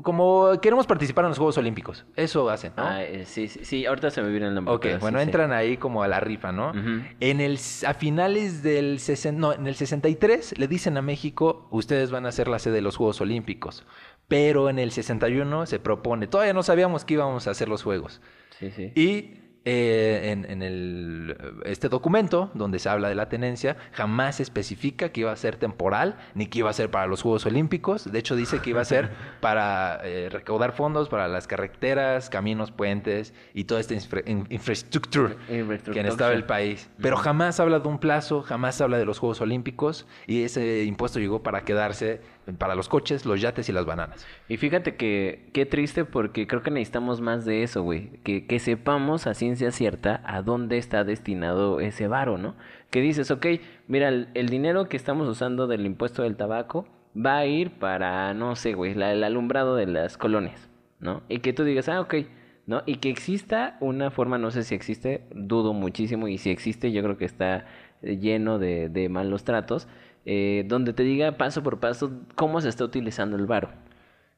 Como 0.02 0.58
queremos 0.62 0.86
participar 0.86 1.26
en 1.26 1.28
los 1.28 1.36
Juegos 1.36 1.58
Olímpicos. 1.58 2.06
Eso 2.16 2.48
hacen, 2.48 2.72
¿no? 2.74 2.82
Ah, 2.82 3.04
eh, 3.04 3.26
sí, 3.26 3.46
sí, 3.46 3.62
sí, 3.62 3.84
ahorita 3.84 4.10
se 4.10 4.22
me 4.22 4.30
viene 4.30 4.46
el 4.46 4.54
nombre. 4.54 4.74
Ok, 4.74 4.86
sí, 4.86 4.92
bueno, 5.02 5.18
sí. 5.18 5.24
entran 5.24 5.52
ahí 5.52 5.76
como 5.76 6.02
a 6.02 6.08
la 6.08 6.18
rifa, 6.18 6.50
¿no? 6.50 6.72
En 7.20 7.42
el, 7.42 7.58
a 7.86 7.92
finales 7.92 8.62
del 8.62 9.00
60, 9.00 9.38
no, 9.38 9.52
en 9.52 9.66
el 9.66 9.74
63 9.74 10.58
le 10.58 10.66
dicen 10.66 10.96
a 10.96 11.02
México, 11.02 11.68
ustedes 11.70 12.10
van 12.10 12.24
a 12.24 12.32
ser 12.32 12.48
la 12.48 12.58
sede 12.58 12.76
de 12.76 12.80
los 12.80 12.96
Juegos 12.96 13.20
Olímpicos. 13.20 13.84
Pero 14.28 14.70
en 14.70 14.78
el 14.78 14.92
61 14.92 15.66
se 15.66 15.78
propone, 15.78 16.26
todavía 16.26 16.54
no 16.54 16.62
sabíamos 16.62 17.04
que 17.04 17.12
íbamos 17.12 17.48
a 17.48 17.50
hacer 17.50 17.68
los 17.68 17.82
Juegos. 17.82 18.22
Sí, 18.58 18.70
sí. 18.70 18.92
Y 18.94 19.49
eh, 19.66 20.30
en, 20.32 20.50
en 20.50 20.62
el, 20.62 21.36
este 21.66 21.88
documento 21.88 22.50
donde 22.54 22.78
se 22.78 22.88
habla 22.88 23.08
de 23.08 23.14
la 23.14 23.28
tenencia, 23.28 23.76
jamás 23.92 24.40
especifica 24.40 25.10
que 25.10 25.20
iba 25.20 25.32
a 25.32 25.36
ser 25.36 25.56
temporal 25.56 26.16
ni 26.34 26.46
que 26.46 26.60
iba 26.60 26.70
a 26.70 26.72
ser 26.72 26.90
para 26.90 27.06
los 27.06 27.22
Juegos 27.22 27.44
Olímpicos. 27.46 28.10
De 28.10 28.18
hecho, 28.18 28.36
dice 28.36 28.60
que 28.60 28.70
iba 28.70 28.80
a 28.80 28.84
ser 28.86 29.10
para 29.40 30.00
eh, 30.04 30.28
recaudar 30.30 30.72
fondos 30.72 31.08
para 31.08 31.28
las 31.28 31.46
carreteras, 31.46 32.30
caminos, 32.30 32.70
puentes 32.70 33.34
y 33.54 33.64
toda 33.64 33.80
esta 33.80 33.94
infra- 33.94 34.22
in- 34.26 34.46
infraestructura 34.50 35.34
que 35.92 36.02
necesitaba 36.02 36.32
el 36.32 36.44
país. 36.44 36.88
Pero 37.00 37.16
jamás 37.16 37.60
habla 37.60 37.80
de 37.80 37.88
un 37.88 37.98
plazo, 37.98 38.42
jamás 38.42 38.80
habla 38.80 38.98
de 38.98 39.04
los 39.04 39.18
Juegos 39.18 39.40
Olímpicos 39.40 40.06
y 40.26 40.42
ese 40.44 40.84
impuesto 40.84 41.18
llegó 41.20 41.42
para 41.42 41.62
quedarse 41.64 42.20
para 42.58 42.74
los 42.74 42.88
coches, 42.88 43.26
los 43.26 43.40
yates 43.40 43.68
y 43.68 43.72
las 43.72 43.86
bananas. 43.86 44.26
Y 44.48 44.56
fíjate 44.56 44.96
que 44.96 45.48
qué 45.52 45.66
triste 45.66 46.04
porque 46.04 46.46
creo 46.46 46.62
que 46.62 46.70
necesitamos 46.70 47.20
más 47.20 47.44
de 47.44 47.62
eso, 47.62 47.82
güey. 47.82 48.10
Que, 48.24 48.46
que 48.46 48.58
sepamos 48.58 49.26
a 49.26 49.34
ciencia 49.34 49.70
cierta 49.70 50.22
a 50.24 50.42
dónde 50.42 50.78
está 50.78 51.04
destinado 51.04 51.80
ese 51.80 52.08
varo, 52.08 52.38
¿no? 52.38 52.54
Que 52.90 53.00
dices, 53.00 53.30
ok, 53.30 53.46
mira, 53.88 54.08
el, 54.08 54.48
dinero 54.48 54.88
que 54.88 54.96
estamos 54.96 55.28
usando 55.28 55.66
del 55.66 55.86
impuesto 55.86 56.22
del 56.22 56.36
tabaco 56.36 56.86
va 57.16 57.38
a 57.38 57.46
ir 57.46 57.72
para, 57.78 58.34
no 58.34 58.56
sé, 58.56 58.74
güey, 58.74 58.94
la- 58.94 59.12
el 59.12 59.24
alumbrado 59.24 59.76
de 59.76 59.86
las 59.86 60.16
colonias, 60.16 60.68
¿no? 61.00 61.22
Y 61.28 61.38
que 61.38 61.52
tú 61.52 61.64
digas, 61.64 61.88
ah, 61.88 62.00
ok, 62.00 62.14
¿no? 62.66 62.82
Y 62.86 62.96
que 62.96 63.10
exista 63.10 63.76
una 63.80 64.10
forma, 64.10 64.38
no 64.38 64.50
sé 64.50 64.62
si 64.62 64.74
existe, 64.74 65.24
dudo 65.34 65.72
muchísimo, 65.72 66.28
y 66.28 66.38
si 66.38 66.50
existe, 66.50 66.92
yo 66.92 67.02
creo 67.02 67.16
que 67.16 67.24
está 67.24 67.66
lleno 68.02 68.58
de, 68.58 68.88
de 68.88 69.08
malos 69.08 69.44
tratos, 69.44 69.88
eh, 70.24 70.64
donde 70.66 70.92
te 70.92 71.02
diga 71.02 71.36
paso 71.36 71.62
por 71.62 71.80
paso 71.80 72.12
cómo 72.34 72.60
se 72.60 72.68
está 72.68 72.84
utilizando 72.84 73.36
el 73.36 73.46
varo. 73.46 73.70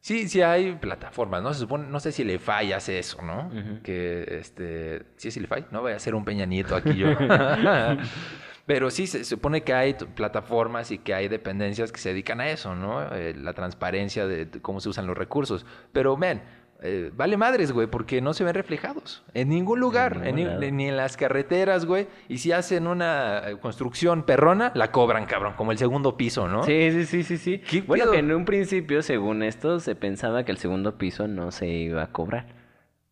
Sí, 0.01 0.29
sí 0.29 0.43
hay 0.43 0.73
plataformas, 0.73 1.43
¿no? 1.45 1.55
Se 1.55 1.61
supone, 1.61 1.87
no 1.89 2.01
sé 2.01 2.11
si 2.11 2.25
le 2.25 2.41
falla 2.41 2.79
hace 2.79 2.99
eso, 2.99 3.23
¿no? 3.23 3.47
Ujú. 3.47 3.83
Que, 3.85 4.27
este, 4.41 5.03
sí, 5.17 5.31
sí 5.31 5.39
le 5.39 5.47
falla, 5.47 5.67
no 5.71 5.81
voy 5.81 5.93
a 5.93 5.99
ser 6.01 6.17
un 6.17 6.25
Peña 6.25 6.45
Nieto 6.45 6.75
aquí 6.75 6.95
yo. 6.95 7.09
Pero 8.67 8.91
sí, 8.91 9.07
se 9.07 9.25
supone 9.25 9.63
que 9.63 9.75
hay 9.75 9.95
plataformas 9.95 10.91
y 10.91 10.99
que 10.99 11.15
hay 11.15 11.29
dependencias 11.29 11.93
que 11.93 11.99
se 12.01 12.11
dedican 12.11 12.41
a 12.41 12.49
eso, 12.49 12.75
¿no? 12.75 13.15
Eh, 13.15 13.35
la 13.35 13.53
transparencia 13.55 14.27
de, 14.27 14.47
de 14.47 14.61
cómo 14.61 14.81
se 14.81 14.89
usan 14.89 15.07
los 15.07 15.17
recursos. 15.17 15.67
Pero, 15.93 16.17
men, 16.17 16.43
eh, 16.83 17.11
vale 17.15 17.37
madres, 17.37 17.73
güey, 17.73 17.87
porque 17.87 18.21
no 18.21 18.35
se 18.35 18.45
ven 18.45 18.55
reflejados 18.55 19.23
en 19.35 19.49
ningún 19.49 19.81
lugar, 19.81 20.17
En 20.19 20.27
en 20.27 20.35
ningún 20.37 20.77
ni, 20.77 20.89
en 20.89 20.97
las 20.97 21.17
carreteras, 21.17 21.85
güey. 21.87 22.09
Y 22.29 22.39
si 22.39 22.53
hacen 22.53 22.87
una 22.87 23.43
construcción 23.61 24.25
perrona, 24.25 24.73
la 24.75 24.91
cobran, 24.93 25.27
cabrón, 25.27 25.55
como 25.57 25.73
el 25.73 25.79
segundo 25.79 26.17
piso, 26.17 26.49
¿no? 26.49 26.65
Sí, 26.65 26.91
sí, 26.93 27.07
sí, 27.07 27.23
sí, 27.23 27.39
sí. 27.39 27.59
¿Qué 27.59 27.83
Bueno, 27.83 28.05
pedo? 28.05 28.13
que 28.13 28.19
en 28.19 28.33
un 28.33 28.45
principio, 28.45 29.03
según 29.03 29.43
esto, 29.43 29.81
se 29.81 29.95
pensaba 29.95 30.45
que 30.45 30.53
el 30.53 30.59
segundo 30.59 30.99
piso 30.99 31.29
no 31.29 31.51
se 31.53 31.69
iba 31.69 32.03
a 32.03 32.07
cobrar. 32.13 32.47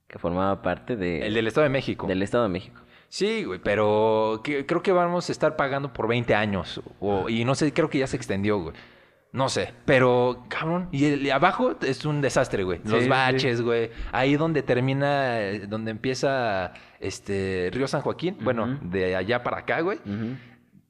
Que 0.09 0.19
formaba 0.19 0.61
parte 0.63 0.97
de, 0.97 1.27
El 1.27 1.35
del 1.35 1.47
Estado 1.47 1.63
de 1.65 1.71
México. 1.71 2.07
del 2.09 2.23
Estado 2.23 2.43
de 2.45 2.51
México. 2.51 2.81
Sí, 3.09 3.45
güey, 3.45 3.61
pero 3.63 4.41
que- 4.45 4.67
creo 4.67 4.83
que 4.83 4.93
vamos 4.93 5.29
a 5.29 5.33
estar 5.33 5.57
pagando 5.57 5.93
por 5.93 6.07
20 6.09 6.35
años. 6.35 6.81
o- 7.01 7.29
y 7.29 7.45
no 7.45 7.55
sé, 7.55 7.73
creo 7.73 7.89
que 7.91 7.99
ya 7.99 8.07
se 8.07 8.17
extendió, 8.17 8.59
güey. 8.59 8.75
No 9.33 9.49
sé, 9.49 9.73
pero 9.85 10.45
cabrón. 10.49 10.89
Y 10.91 11.05
el 11.05 11.31
abajo 11.31 11.77
es 11.83 12.05
un 12.05 12.21
desastre, 12.21 12.65
güey. 12.65 12.81
Los 12.85 13.05
Sí, 13.05 13.09
baches, 13.09 13.63
güey. 13.63 13.91
Ahí 14.11 14.37
donde 14.37 14.63
termina, 14.63 15.39
donde 15.69 15.93
empieza 15.93 16.73
este 16.99 17.71
Río 17.73 17.87
San 17.87 18.01
Joaquín. 18.01 18.37
Bueno, 18.43 18.79
de 18.83 19.15
allá 19.15 19.43
para 19.43 19.59
acá, 19.59 19.81
güey. 19.83 19.99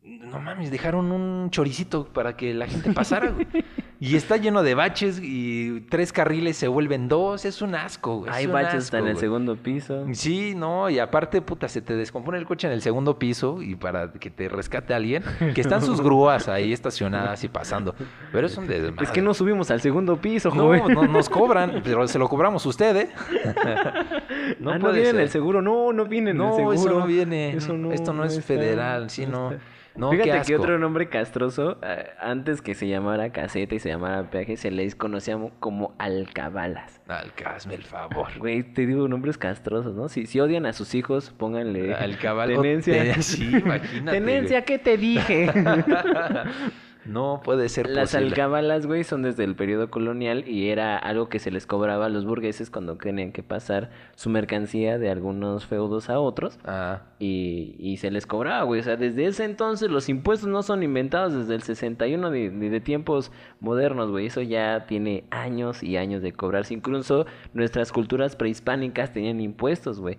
No 0.02 0.40
mames, 0.40 0.70
dejaron 0.70 1.12
un 1.12 1.50
choricito 1.50 2.06
para 2.06 2.36
que 2.36 2.54
la 2.54 2.66
gente 2.66 2.92
pasara, 2.92 3.30
güey. 3.30 3.46
Y 4.02 4.16
está 4.16 4.38
lleno 4.38 4.62
de 4.62 4.74
baches 4.74 5.20
y 5.22 5.82
tres 5.90 6.10
carriles 6.10 6.56
se 6.56 6.68
vuelven 6.68 7.06
dos. 7.06 7.44
Es 7.44 7.60
un 7.60 7.74
asco, 7.74 8.20
güey. 8.20 8.32
Hay 8.32 8.46
baches 8.46 8.84
hasta 8.84 8.98
en 8.98 9.04
el 9.08 9.12
güey. 9.12 9.20
segundo 9.20 9.56
piso. 9.56 10.06
Sí, 10.14 10.54
no, 10.56 10.88
y 10.88 10.98
aparte, 10.98 11.42
puta, 11.42 11.68
se 11.68 11.82
te 11.82 11.94
descompone 11.94 12.38
el 12.38 12.46
coche 12.46 12.66
en 12.66 12.72
el 12.72 12.80
segundo 12.80 13.18
piso 13.18 13.60
y 13.60 13.76
para 13.76 14.10
que 14.10 14.30
te 14.30 14.48
rescate 14.48 14.94
alguien, 14.94 15.22
que 15.54 15.60
están 15.60 15.82
sus 15.82 16.00
grúas 16.02 16.48
ahí 16.48 16.72
estacionadas 16.72 17.44
y 17.44 17.48
pasando. 17.48 17.94
Pero 18.32 18.46
es 18.46 18.56
un 18.56 18.66
desmadre. 18.66 19.04
Es 19.04 19.10
que 19.10 19.20
no 19.20 19.34
subimos 19.34 19.70
al 19.70 19.82
segundo 19.82 20.16
piso, 20.16 20.48
No, 20.48 20.62
joven. 20.64 20.82
no 20.94 21.06
nos 21.06 21.28
cobran, 21.28 21.82
pero 21.84 22.08
se 22.08 22.18
lo 22.18 22.26
cobramos 22.26 22.64
usted, 22.64 22.96
¿eh? 22.96 23.10
no, 24.60 24.70
ah, 24.72 24.78
no 24.78 24.92
viene 24.92 25.10
ser. 25.10 25.20
el 25.20 25.28
seguro. 25.28 25.60
No, 25.60 25.92
no 25.92 26.06
viene 26.06 26.30
en 26.30 26.38
No, 26.38 26.48
el 26.50 26.56
seguro. 26.56 26.72
eso 26.74 26.88
no 27.00 27.06
viene. 27.06 27.54
Eso 27.54 27.74
no, 27.74 27.92
Esto 27.92 28.12
no 28.14 28.24
es 28.24 28.32
está, 28.32 28.42
federal, 28.46 29.10
sí, 29.10 29.26
no. 29.26 29.52
está. 29.52 29.62
No, 29.96 30.12
Fíjate 30.12 30.30
qué 30.30 30.42
que 30.46 30.56
otro 30.56 30.78
nombre 30.78 31.08
castroso, 31.08 31.76
eh, 31.82 32.06
antes 32.20 32.62
que 32.62 32.74
se 32.76 32.88
llamara 32.88 33.32
caseta 33.32 33.74
y 33.74 33.80
se 33.80 33.88
llamara 33.90 34.30
peaje, 34.30 34.56
se 34.56 34.70
les 34.70 34.94
conocía 34.94 35.36
mo- 35.36 35.52
como 35.60 35.94
alcabalas. 35.98 37.00
Alcázme 37.08 37.74
el 37.74 37.82
favor. 37.84 38.28
Güey, 38.38 38.62
te 38.62 38.86
digo 38.86 39.06
nombres 39.08 39.36
castrosos, 39.38 39.94
¿no? 39.94 40.08
Si, 40.08 40.26
si 40.26 40.40
odian 40.40 40.66
a 40.66 40.72
sus 40.72 40.94
hijos, 40.94 41.30
pónganle 41.30 41.94
Alcabal- 41.94 42.54
tenencia. 42.54 43.14
Te- 43.14 43.22
sí, 43.22 43.50
imagínate, 43.56 44.18
Tenencia, 44.18 44.64
¿qué 44.64 44.78
te 44.78 44.96
dije? 44.96 45.50
No 47.10 47.40
puede 47.42 47.68
ser 47.68 47.88
Las 47.90 48.10
posible. 48.12 48.28
alcabalas, 48.28 48.86
güey, 48.86 49.02
son 49.04 49.22
desde 49.22 49.44
el 49.44 49.56
periodo 49.56 49.90
colonial 49.90 50.48
y 50.48 50.68
era 50.68 50.96
algo 50.96 51.28
que 51.28 51.38
se 51.38 51.50
les 51.50 51.66
cobraba 51.66 52.06
a 52.06 52.08
los 52.08 52.24
burgueses 52.24 52.70
cuando 52.70 52.96
tenían 52.96 53.32
que 53.32 53.42
pasar 53.42 53.90
su 54.14 54.30
mercancía 54.30 54.98
de 54.98 55.10
algunos 55.10 55.66
feudos 55.66 56.08
a 56.08 56.20
otros. 56.20 56.58
Ah, 56.64 57.02
Y, 57.18 57.74
y 57.78 57.96
se 57.96 58.10
les 58.10 58.26
cobraba, 58.26 58.62
güey. 58.62 58.80
O 58.80 58.82
sea, 58.84 58.96
desde 58.96 59.26
ese 59.26 59.44
entonces 59.44 59.90
los 59.90 60.08
impuestos 60.08 60.48
no 60.48 60.62
son 60.62 60.82
inventados 60.82 61.34
desde 61.34 61.54
el 61.56 61.62
61 61.62 62.30
ni, 62.30 62.48
ni 62.48 62.68
de 62.68 62.80
tiempos 62.80 63.32
modernos, 63.58 64.10
güey. 64.10 64.26
Eso 64.26 64.40
ya 64.42 64.86
tiene 64.86 65.24
años 65.30 65.82
y 65.82 65.96
años 65.96 66.22
de 66.22 66.32
cobrarse. 66.32 66.74
Incluso 66.74 67.26
nuestras 67.54 67.92
culturas 67.92 68.36
prehispánicas 68.36 69.12
tenían 69.12 69.40
impuestos, 69.40 70.00
güey. 70.00 70.18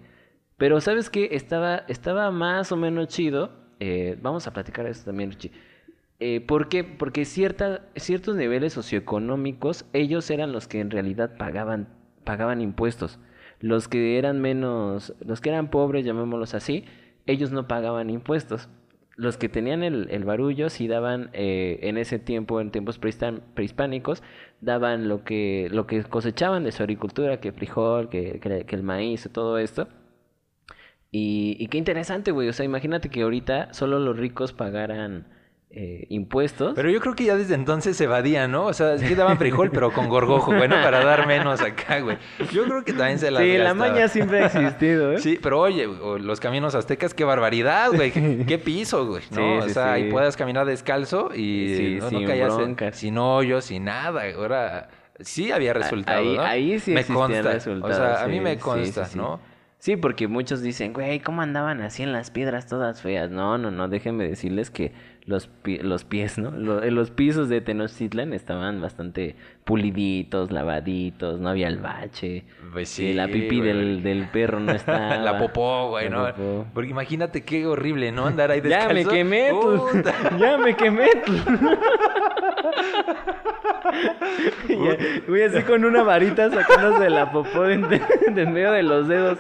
Pero 0.58 0.82
¿sabes 0.82 1.10
qué? 1.10 1.30
Estaba, 1.32 1.78
estaba 1.88 2.30
más 2.32 2.72
o 2.72 2.76
menos 2.76 3.08
chido. 3.08 3.50
Eh, 3.80 4.18
vamos 4.22 4.46
a 4.46 4.54
platicar 4.54 4.86
de 4.86 4.92
eso 4.92 5.06
también, 5.06 5.32
Richie. 5.32 5.52
Eh, 6.24 6.40
¿Por 6.40 6.70
qué? 6.70 6.84
Porque 6.84 7.26
ciertos 7.26 8.36
niveles 8.36 8.74
socioeconómicos, 8.74 9.86
ellos 9.92 10.30
eran 10.30 10.52
los 10.52 10.68
que 10.68 10.80
en 10.80 10.92
realidad 10.92 11.36
pagaban, 11.36 11.88
pagaban 12.24 12.62
impuestos. 12.62 13.20
Los 13.60 13.88
que 13.88 14.20
eran 14.20 14.40
menos, 14.40 15.16
los 15.26 15.42
que 15.42 15.50
eran 15.50 15.72
pobres, 15.72 16.06
llamémoslos 16.06 16.54
así, 16.54 16.86
ellos 17.26 17.52
no 17.52 17.68
pagaban 17.68 18.12
impuestos. 18.12 18.70
Los 19.16 19.38
que 19.38 19.50
tenían 19.50 19.82
el, 19.82 20.10
el 20.12 20.24
barullo 20.24 20.70
sí 20.70 20.88
daban, 20.88 21.32
eh, 21.34 21.80
en 21.82 21.98
ese 21.98 22.20
tiempo, 22.20 22.62
en 22.62 22.70
tiempos 22.70 23.00
prehispánicos, 23.00 24.22
daban 24.62 25.10
lo 25.10 25.24
que, 25.24 25.70
lo 25.72 25.88
que 25.88 26.04
cosechaban 26.04 26.64
de 26.64 26.72
su 26.72 26.84
agricultura, 26.84 27.40
que 27.40 27.52
frijol, 27.52 28.10
que, 28.10 28.40
que, 28.40 28.66
que 28.66 28.76
el 28.76 28.84
maíz, 28.84 29.28
todo 29.34 29.58
esto. 29.58 29.88
Y, 31.12 31.58
y 31.60 31.68
qué 31.68 31.80
interesante, 31.80 32.32
güey. 32.32 32.48
O 32.50 32.54
sea, 32.54 32.66
imagínate 32.66 33.10
que 33.10 33.24
ahorita 33.24 33.74
solo 33.74 34.00
los 34.00 34.18
ricos 34.18 34.54
pagaran 34.54 35.26
eh, 35.74 36.06
impuestos. 36.10 36.74
Pero 36.76 36.90
yo 36.90 37.00
creo 37.00 37.16
que 37.16 37.24
ya 37.24 37.38
desde 37.38 37.56
entonces 37.56 37.96
se 37.96 38.04
evadían, 38.04 38.52
¿no? 38.52 38.66
O 38.66 38.74
sea, 38.74 38.94
es 38.94 39.04
que 39.04 39.16
daban 39.16 39.38
frijol, 39.38 39.72
pero 39.72 39.92
con 39.94 40.10
gorgojo, 40.10 40.54
bueno, 40.54 40.76
para 40.84 41.04
dar 41.04 41.28
menos 41.28 41.62
acá, 41.62 42.02
güey. 42.02 42.18
Yo 42.52 42.66
creo 42.66 42.84
que 42.84 42.92
también 42.92 43.20
se 43.20 43.32
las 43.32 43.42
sí, 43.42 43.58
la 43.58 43.74
maña 43.74 44.10
siempre 44.10 44.44
ha 44.44 44.46
existido, 44.48 45.14
¿eh? 45.14 45.18
Sí, 45.22 45.40
pero 45.42 45.62
oye, 45.62 45.88
los 45.88 46.40
caminos 46.42 46.76
aztecas, 46.76 47.14
qué 47.14 47.24
barbaridad, 47.24 47.92
güey. 47.94 48.12
Qué, 48.12 48.58
piso, 48.58 49.08
güey. 49.08 49.24
¿no? 49.32 49.38
Sí, 49.38 49.42
o 49.42 49.62
sí, 49.62 49.70
sea, 49.70 49.84
sí. 49.84 49.90
ahí 49.90 50.12
puedas 50.12 50.36
caminar 50.36 50.66
descalzo 50.66 51.32
y 51.34 51.98
no, 52.00 52.12
no 52.12 52.20
sin 52.20 52.26
broncas. 52.26 52.98
sin 52.98 53.18
hoyos, 53.18 53.66
sin 53.66 53.86
nada. 53.86 54.24
Ahora 54.36 54.90
sí 55.20 55.52
había 55.52 55.74
resultados, 55.74 56.28
ahí, 56.28 56.36
¿no? 56.36 56.44
ahí 56.44 56.80
sí 56.80 56.92
me 56.92 57.06
consta. 57.06 57.42
resultados. 57.54 57.98
o 57.98 57.98
sea, 57.98 58.24
a 58.24 58.28
mí 58.28 58.40
me 58.42 58.58
consta. 58.58 59.08
¿no? 59.16 59.40
Sí, 59.82 59.96
porque 59.96 60.28
muchos 60.28 60.62
dicen, 60.62 60.94
güey, 60.94 61.22
¿cómo 61.22 61.42
andaban 61.42 61.82
así 61.82 62.04
en 62.04 62.12
las 62.12 62.30
piedras 62.30 62.68
todas 62.68 63.02
feas? 63.02 63.32
No, 63.32 63.58
no, 63.58 63.72
no, 63.72 63.88
déjenme 63.88 64.28
decirles 64.28 64.70
que 64.70 64.94
los, 65.26 65.50
los 65.64 66.04
pies, 66.04 66.38
¿no? 66.38 66.52
Lo- 66.52 66.82
eh, 66.84 66.92
Los, 66.92 67.12
pisos 67.12 67.48
de 67.48 67.62
Tenochtitlan 67.62 68.34
estaban 68.34 68.82
bastante 68.82 69.36
puliditos, 69.66 70.52
lavaditos, 70.52 71.40
no 71.40 71.50
había 71.50 71.68
el 71.68 71.78
bache. 71.78 72.44
Pues 72.74 72.90
Sí, 72.90 73.14
la 73.14 73.28
pipí 73.28 73.62
del, 73.62 74.02
del 74.04 74.28
perro 74.30 74.60
no 74.60 74.72
estaba. 74.74 75.18
La 75.18 75.38
popó, 75.38 75.90
güey, 75.90 76.10
La 76.10 76.16
¿no? 76.18 76.26
popó. 76.36 76.66
Porque 76.74 76.90
imagínate 76.90 77.44
qué 77.44 77.66
horrible, 77.68 78.12
¿no? 78.12 78.26
Andar 78.26 78.52
ahí 78.52 78.62
Ya 78.68 78.88
descalzo. 78.88 79.10
me 79.12 79.16
quemé, 79.18 79.50
tú. 79.52 79.88
Ya 80.40 80.58
me 80.58 80.76
quemé. 80.76 81.08
tú. 81.26 81.34
Ya, 84.70 84.98
Güey, 85.28 85.44
así 85.44 85.62
con 85.64 85.84
una 85.86 86.04
varita 86.04 86.50
sacándose 86.50 87.10
la 87.10 87.32
popó 87.32 87.64
de, 87.64 87.78
de- 87.78 88.02
de 88.34 88.42
en 88.42 88.54
medio 88.54 88.72
de 88.72 88.84
los 88.84 89.08
dedos. 89.08 89.38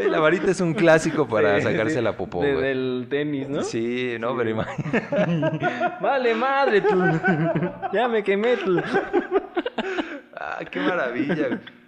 Güey, 0.00 0.10
la 0.10 0.20
varita 0.20 0.50
es 0.50 0.60
un 0.60 0.74
clásico 0.74 1.26
para 1.28 1.60
sacarse 1.60 2.00
la 2.02 2.16
popó, 2.16 2.42
de-. 2.42 2.54
Del 2.56 3.06
tenis, 3.08 3.48
¿no? 3.48 3.62
Sí, 3.62 4.16
no, 4.18 4.36
pero 4.36 4.50
imagínate. 4.50 5.66
Vale, 6.00 6.34
madre, 6.34 6.80
tú. 6.80 7.02
Ya 7.92 8.08
me 8.08 8.22
quemé, 8.22 8.56
tú. 8.56 8.80
Ah, 10.34 10.60
qué 10.70 10.80
maravilla. 10.80 11.48
güey. 11.48 11.79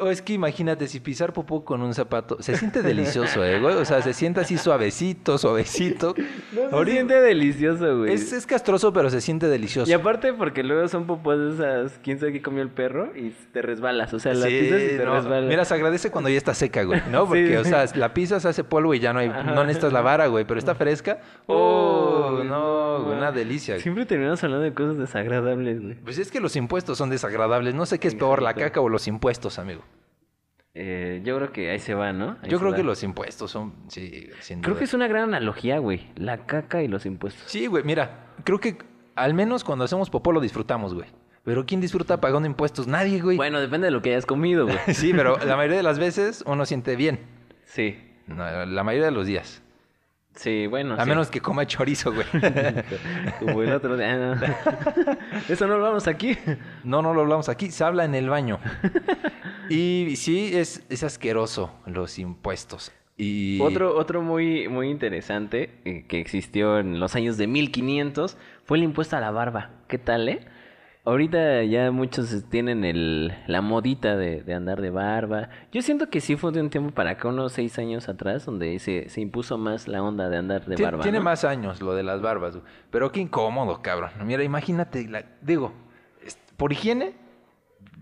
O 0.00 0.08
es 0.10 0.22
que 0.22 0.32
imagínate, 0.32 0.88
si 0.88 0.98
pisar 1.00 1.32
popó 1.32 1.64
con 1.64 1.80
un 1.82 1.94
zapato, 1.94 2.36
se 2.42 2.56
siente 2.56 2.82
delicioso, 2.82 3.44
¿eh, 3.44 3.60
güey? 3.60 3.76
O 3.76 3.84
sea, 3.84 4.02
se 4.02 4.12
siente 4.12 4.40
así 4.40 4.58
suavecito, 4.58 5.38
suavecito. 5.38 6.14
No, 6.52 6.68
se 6.70 6.74
Ahorita- 6.74 6.92
siente 6.96 7.20
delicioso, 7.20 7.98
güey. 7.98 8.12
Es, 8.12 8.32
es 8.32 8.44
castroso, 8.46 8.92
pero 8.92 9.08
se 9.08 9.20
siente 9.20 9.46
delicioso. 9.46 9.88
Y 9.88 9.94
aparte 9.94 10.32
porque 10.32 10.62
luego 10.64 10.88
son 10.88 11.06
popós 11.06 11.38
de 11.38 11.54
esas, 11.54 12.00
quién 12.02 12.18
sabe 12.18 12.32
qué 12.32 12.42
comió 12.42 12.62
el 12.62 12.70
perro 12.70 13.12
y 13.16 13.30
te 13.52 13.62
resbalas, 13.62 14.12
o 14.14 14.18
sea, 14.18 14.34
la 14.34 14.46
Sí, 14.48 14.58
pisas 14.60 14.82
y 14.82 14.88
te 14.96 15.04
no. 15.04 15.14
resbalas. 15.14 15.48
Mira, 15.48 15.64
se 15.64 15.74
agradece 15.74 16.10
cuando 16.10 16.28
ya 16.28 16.36
está 16.38 16.52
seca, 16.52 16.82
güey, 16.82 17.00
¿no? 17.10 17.26
Porque, 17.26 17.46
sí. 17.48 17.54
o 17.56 17.64
sea, 17.64 17.84
la 17.94 18.12
pisas, 18.14 18.44
hace 18.46 18.64
polvo 18.64 18.94
y 18.94 18.98
ya 19.00 19.12
no 19.12 19.20
hay, 19.20 19.28
Ajá. 19.28 19.42
no 19.44 19.62
necesitas 19.62 19.92
la 19.92 20.00
vara, 20.00 20.26
güey, 20.26 20.44
pero 20.44 20.58
está 20.58 20.74
fresca. 20.74 21.20
Oh, 21.46 22.42
no, 22.44 23.04
güey, 23.04 23.16
una 23.16 23.30
delicia. 23.32 23.78
Siempre 23.78 24.06
terminamos 24.06 24.42
hablando 24.42 24.64
de 24.64 24.74
cosas 24.74 24.98
desagradables, 24.98 25.80
güey. 25.82 25.94
Pues 25.94 26.18
es 26.18 26.30
que 26.30 26.40
los 26.40 26.56
impuestos 26.56 26.98
son 26.98 27.10
desagradables. 27.10 27.74
No 27.74 27.86
sé 27.86 27.98
qué 28.00 28.08
es 28.08 28.14
peor, 28.14 28.42
la 28.42 28.54
caca 28.54 28.80
o 28.80 28.88
los 28.88 29.06
impuestos, 29.06 29.35
amigo. 29.58 29.82
Eh, 30.74 31.22
yo 31.24 31.36
creo 31.36 31.52
que 31.52 31.70
ahí 31.70 31.78
se 31.78 31.94
va, 31.94 32.12
¿no? 32.12 32.36
Ahí 32.42 32.50
Yo 32.50 32.58
creo 32.58 32.70
va. 32.72 32.76
que 32.76 32.82
los 32.82 33.02
impuestos 33.02 33.50
son, 33.50 33.72
sí, 33.88 34.28
sin 34.40 34.60
Creo 34.60 34.74
duda. 34.74 34.78
que 34.80 34.84
es 34.84 34.92
una 34.92 35.08
gran 35.08 35.22
analogía, 35.24 35.78
güey. 35.78 36.10
La 36.16 36.44
caca 36.44 36.82
y 36.82 36.88
los 36.88 37.06
impuestos. 37.06 37.50
Sí, 37.50 37.66
güey, 37.66 37.82
mira, 37.82 38.26
creo 38.44 38.60
que 38.60 38.76
al 39.14 39.32
menos 39.32 39.64
cuando 39.64 39.84
hacemos 39.86 40.10
popó 40.10 40.32
lo 40.32 40.40
disfrutamos, 40.40 40.92
güey. 40.92 41.06
Pero 41.44 41.64
¿quién 41.64 41.80
disfruta 41.80 42.20
pagando 42.20 42.46
impuestos? 42.46 42.86
Nadie, 42.88 43.22
güey. 43.22 43.36
Bueno, 43.38 43.58
depende 43.60 43.86
de 43.86 43.90
lo 43.92 44.02
que 44.02 44.10
hayas 44.10 44.26
comido, 44.26 44.66
güey. 44.66 44.78
Sí, 44.92 45.12
pero 45.14 45.38
la 45.38 45.56
mayoría 45.56 45.78
de 45.78 45.82
las 45.82 45.98
veces 45.98 46.42
uno 46.46 46.66
siente 46.66 46.94
bien. 46.96 47.20
Sí. 47.64 47.98
No, 48.26 48.66
la 48.66 48.82
mayoría 48.84 49.06
de 49.06 49.12
los 49.12 49.26
días. 49.26 49.62
Sí, 50.36 50.66
bueno. 50.66 50.94
A 50.94 51.02
sí. 51.02 51.08
menos 51.08 51.30
que 51.30 51.40
coma 51.40 51.66
chorizo, 51.66 52.12
güey. 52.12 52.26
Como 53.40 53.62
el 53.62 53.72
otro 53.72 53.96
día. 53.96 54.16
no. 54.16 54.34
Eso 55.48 55.66
no 55.66 55.78
lo 55.78 55.82
vamos 55.82 56.06
aquí. 56.06 56.36
No, 56.84 57.02
no 57.02 57.12
lo 57.14 57.22
hablamos 57.22 57.48
aquí, 57.48 57.70
se 57.70 57.82
habla 57.84 58.04
en 58.04 58.14
el 58.14 58.28
baño. 58.28 58.60
Y 59.68 60.14
sí, 60.14 60.52
es, 60.54 60.84
es 60.90 61.02
asqueroso 61.02 61.72
los 61.86 62.20
impuestos. 62.20 62.92
Y 63.16 63.58
Otro, 63.60 63.96
otro 63.96 64.22
muy, 64.22 64.68
muy 64.68 64.88
interesante 64.90 65.80
eh, 65.84 66.04
que 66.06 66.20
existió 66.20 66.78
en 66.78 67.00
los 67.00 67.16
años 67.16 67.36
de 67.36 67.48
1500 67.48 68.36
fue 68.64 68.78
el 68.78 68.84
impuesto 68.84 69.16
a 69.16 69.20
la 69.20 69.32
barba. 69.32 69.70
¿Qué 69.88 69.98
tal, 69.98 70.28
eh? 70.28 70.46
Ahorita 71.06 71.62
ya 71.62 71.92
muchos 71.92 72.44
tienen 72.50 72.84
el, 72.84 73.32
la 73.46 73.60
modita 73.62 74.16
de, 74.16 74.42
de 74.42 74.54
andar 74.54 74.80
de 74.80 74.90
barba. 74.90 75.50
Yo 75.70 75.80
siento 75.80 76.10
que 76.10 76.20
sí 76.20 76.34
fue 76.34 76.50
de 76.50 76.60
un 76.60 76.68
tiempo 76.68 76.90
para 76.92 77.10
acá, 77.10 77.28
unos 77.28 77.52
seis 77.52 77.78
años 77.78 78.08
atrás, 78.08 78.44
donde 78.44 78.76
se, 78.80 79.08
se 79.08 79.20
impuso 79.20 79.56
más 79.56 79.86
la 79.86 80.02
onda 80.02 80.28
de 80.28 80.36
andar 80.36 80.66
de 80.66 80.74
barba. 80.82 81.04
Tiene 81.04 81.18
¿no? 81.18 81.24
más 81.24 81.44
años 81.44 81.80
lo 81.80 81.94
de 81.94 82.02
las 82.02 82.20
barbas. 82.20 82.58
Pero 82.90 83.12
qué 83.12 83.20
incómodo, 83.20 83.82
cabrón. 83.82 84.10
Mira, 84.24 84.42
imagínate, 84.42 85.06
la- 85.06 85.24
digo, 85.42 85.72
por 86.56 86.72
higiene, 86.72 87.14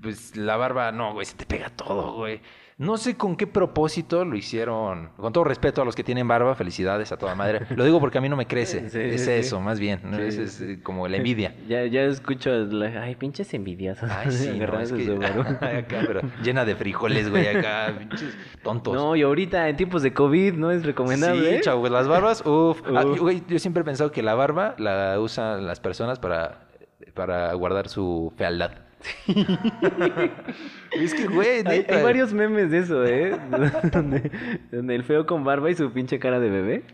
pues 0.04 0.37
la 0.37 0.56
barba, 0.56 0.92
no, 0.92 1.14
güey, 1.14 1.26
se 1.26 1.34
te 1.34 1.46
pega 1.46 1.70
todo, 1.70 2.12
güey. 2.12 2.40
No 2.76 2.96
sé 2.96 3.16
con 3.16 3.37
qué 3.37 3.46
propósito 3.46 4.25
lo 4.25 4.37
hicieron. 4.37 5.11
Con 5.16 5.32
todo 5.32 5.44
respeto 5.44 5.80
a 5.80 5.84
los 5.84 5.94
que 5.94 6.02
tienen 6.02 6.26
barba, 6.26 6.56
felicidades 6.56 7.12
a 7.12 7.16
toda 7.16 7.37
madre. 7.37 7.66
Lo 7.76 7.84
digo 7.84 8.00
porque 8.00 8.18
a 8.18 8.20
mí 8.20 8.28
no 8.28 8.37
me 8.37 8.46
crece. 8.46 8.90
Sí, 8.94 8.99
es 9.00 9.25
sí, 9.25 9.30
eso, 9.30 9.58
sí. 9.58 9.62
más 9.62 9.78
bien. 9.78 10.00
¿no? 10.02 10.18
Es, 10.18 10.37
es, 10.37 10.78
como 10.82 11.06
la 11.06 11.16
envidia. 11.18 11.54
Ya, 11.68 11.87
ya 11.87 12.02
escucho, 12.02 12.50
la- 12.50 13.02
ay, 13.02 13.14
pinches 13.14 13.54
envidiosos. 13.54 14.11
Ay, 14.11 14.30
sí, 14.32 14.58
no, 14.58 14.80
es 14.80 14.92
que... 14.92 15.12
acá, 15.14 16.02
pero 16.06 16.20
llena 16.42 16.64
de 16.64 16.75
frijoles, 16.75 17.30
güey, 17.30 17.46
acá, 17.46 17.94
pinches 17.96 18.37
tontos. 18.62 18.92
No, 18.92 19.14
y 19.14 19.23
ahorita 19.23 19.68
en 19.68 19.76
tiempos 19.76 20.02
de 20.02 20.12
COVID 20.12 20.54
no 20.54 20.73
es 20.73 20.84
recomendable. 20.84 21.49
Sí, 21.49 21.54
¿eh? 21.56 21.61
chavo, 21.61 21.88
las 21.88 22.08
barbas, 22.08 22.44
uff. 22.44 22.82
Uf. 22.88 23.20
güey, 23.20 23.42
yo 23.46 23.58
siempre 23.61 23.82
he 23.82 23.84
pensado 23.84 24.11
que 24.11 24.23
la 24.23 24.34
barba 24.34 24.75
la 24.78 25.18
usan 25.20 25.64
las 25.64 25.78
personas 25.78 26.18
para, 26.18 26.66
para 27.14 27.52
guardar 27.54 27.88
su 27.88 28.32
fealdad. 28.37 28.83
es 30.92 31.14
que, 31.14 31.26
güey, 31.26 31.62
Hay, 31.66 31.84
varios 32.02 32.32
memes 32.32 32.70
de 32.70 32.78
eso, 32.78 33.04
¿eh? 33.04 33.37
donde, 33.92 34.30
donde 34.70 34.94
el 34.94 35.04
feo 35.04 35.26
con 35.26 35.44
barba 35.44 35.70
y 35.70 35.75
su 35.75 35.90
pinche 35.92 36.18
cara 36.18 36.40
de 36.40 36.50
bebé. 36.50 36.84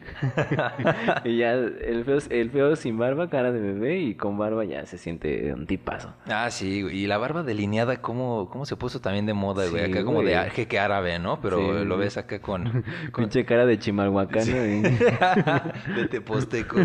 y 1.25 1.39
ya 1.39 1.53
el 1.53 2.05
feo, 2.05 2.19
el 2.31 2.51
feo 2.51 2.77
sin 2.77 2.99
barba, 2.99 3.29
cara 3.29 3.53
de 3.53 3.61
bebé, 3.61 3.99
y 3.99 4.15
con 4.15 4.39
barba 4.39 4.65
ya 4.65 4.87
se 4.87 4.99
siente 4.99 5.53
un 5.53 5.67
tipazo. 5.67 6.15
Ah, 6.29 6.51
sí, 6.51 6.83
güey. 6.83 6.99
Y 7.01 7.07
la 7.07 7.19
barba 7.19 7.43
delineada, 7.43 8.01
¿cómo, 8.01 8.49
cómo 8.51 8.67
se 8.67 8.77
puso 8.77 9.01
también 9.01 9.27
de 9.27 9.35
moda, 9.35 9.67
güey? 9.69 9.85
Sí, 9.87 9.91
acá 9.93 10.05
como 10.05 10.23
de 10.23 10.37
jeque 10.51 10.79
árabe, 10.79 11.19
¿no? 11.19 11.41
Pero 11.41 11.59
Sí, 11.81 11.85
lo 11.85 11.97
ves 11.97 12.17
acá 12.17 12.41
con... 12.41 12.85
con... 13.13 13.25
Pinche 13.25 13.45
cara 13.45 13.67
de 13.67 13.79
chimalhuacano. 13.79 14.51
y- 14.67 14.81
de 14.83 16.09
Teposteco. 16.11 16.77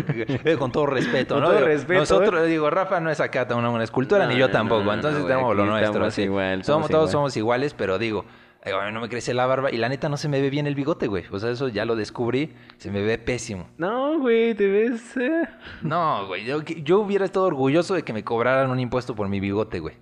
Con 0.58 0.72
todo 0.72 0.86
respeto, 0.86 1.34
Con 1.34 1.42
¿no? 1.42 1.50
todo 1.50 1.64
respeto, 1.64 2.00
Nosotros, 2.00 2.46
digo, 2.46 2.70
Rafa 2.70 3.00
no 3.00 3.10
es 3.10 3.20
acá 3.20 3.46
una, 3.56 3.70
una 3.70 3.84
escultura, 3.84 4.26
No, 4.26 4.32
ni 4.32 4.38
yo 4.38 4.50
tampoco. 4.50 4.84
no, 4.84 4.94
entonces 4.94 5.15
no, 5.22 5.26
tenemos 5.26 5.54
güey, 5.54 5.58
lo 5.58 5.72
nuestro. 5.72 6.10
sí. 6.10 6.22
igual, 6.22 6.64
somos, 6.64 6.88
todos 6.88 7.02
igual. 7.04 7.12
somos 7.12 7.36
iguales, 7.36 7.74
pero 7.74 7.98
digo, 7.98 8.24
eh, 8.64 8.72
a 8.72 8.86
mí 8.86 8.92
no 8.92 9.00
me 9.00 9.08
crece 9.08 9.32
la 9.34 9.46
barba 9.46 9.70
y 9.70 9.76
la 9.76 9.88
neta 9.88 10.08
no 10.08 10.16
se 10.16 10.28
me 10.28 10.40
ve 10.40 10.50
bien 10.50 10.66
el 10.66 10.74
bigote, 10.74 11.06
güey. 11.06 11.24
O 11.30 11.38
sea, 11.38 11.50
eso 11.50 11.68
ya 11.68 11.84
lo 11.84 11.94
descubrí, 11.96 12.52
se 12.78 12.90
me 12.90 13.02
ve 13.02 13.18
pésimo. 13.18 13.68
No, 13.78 14.18
güey, 14.18 14.54
te 14.54 14.66
ves. 14.68 15.16
eh. 15.16 15.42
No, 15.82 16.26
güey, 16.26 16.44
yo, 16.44 16.62
yo 16.62 17.00
hubiera 17.00 17.24
estado 17.24 17.46
orgulloso 17.46 17.94
de 17.94 18.02
que 18.02 18.12
me 18.12 18.24
cobraran 18.24 18.70
un 18.70 18.80
impuesto 18.80 19.14
por 19.14 19.28
mi 19.28 19.40
bigote, 19.40 19.78
güey. 19.80 19.94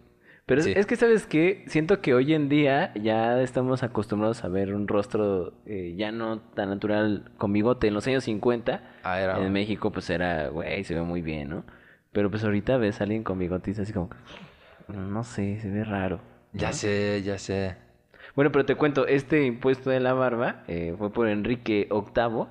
Pero 0.46 0.60
es- 0.60 0.66
Sí. 0.66 0.72
es 0.76 0.84
que, 0.84 0.96
¿sabes 0.96 1.26
qué? 1.26 1.64
Siento 1.68 2.02
que 2.02 2.12
hoy 2.12 2.34
en 2.34 2.50
día 2.50 2.92
ya 3.00 3.40
estamos 3.40 3.82
acostumbrados 3.82 4.44
a 4.44 4.48
ver 4.48 4.74
un 4.74 4.86
rostro 4.88 5.54
eh, 5.64 5.94
ya 5.96 6.12
no 6.12 6.40
tan 6.40 6.68
natural 6.68 7.30
con 7.38 7.50
bigote. 7.54 7.88
En 7.88 7.94
los 7.94 8.06
años 8.06 8.24
50, 8.24 8.82
Ah, 9.04 9.20
era- 9.20 9.38
en 9.42 9.50
México, 9.54 9.90
pues 9.90 10.10
era, 10.10 10.48
güey, 10.48 10.84
se 10.84 10.94
ve 10.94 11.00
muy 11.00 11.22
bien, 11.22 11.48
¿no? 11.48 11.64
Pero 12.12 12.30
pues 12.30 12.44
ahorita 12.44 12.76
ves 12.76 13.00
a 13.00 13.04
alguien 13.04 13.24
con 13.24 13.38
bigote 13.38 13.70
y 13.70 13.72
es 13.72 13.78
así 13.80 13.94
como, 13.94 14.10
no 14.88 15.24
sé, 15.24 15.58
se 15.60 15.70
ve 15.70 15.84
raro. 15.84 16.20
Ya 16.52 16.72
sé, 16.72 17.22
ya 17.24 17.38
sé. 17.38 17.76
Bueno, 18.34 18.50
pero 18.52 18.64
te 18.64 18.74
cuento, 18.74 19.06
este 19.06 19.44
impuesto 19.46 19.90
de 19.90 20.00
la 20.00 20.12
barba 20.14 20.64
eh, 20.68 20.94
fue 20.98 21.12
por 21.12 21.28
Enrique 21.28 21.88
VIII 21.90 22.46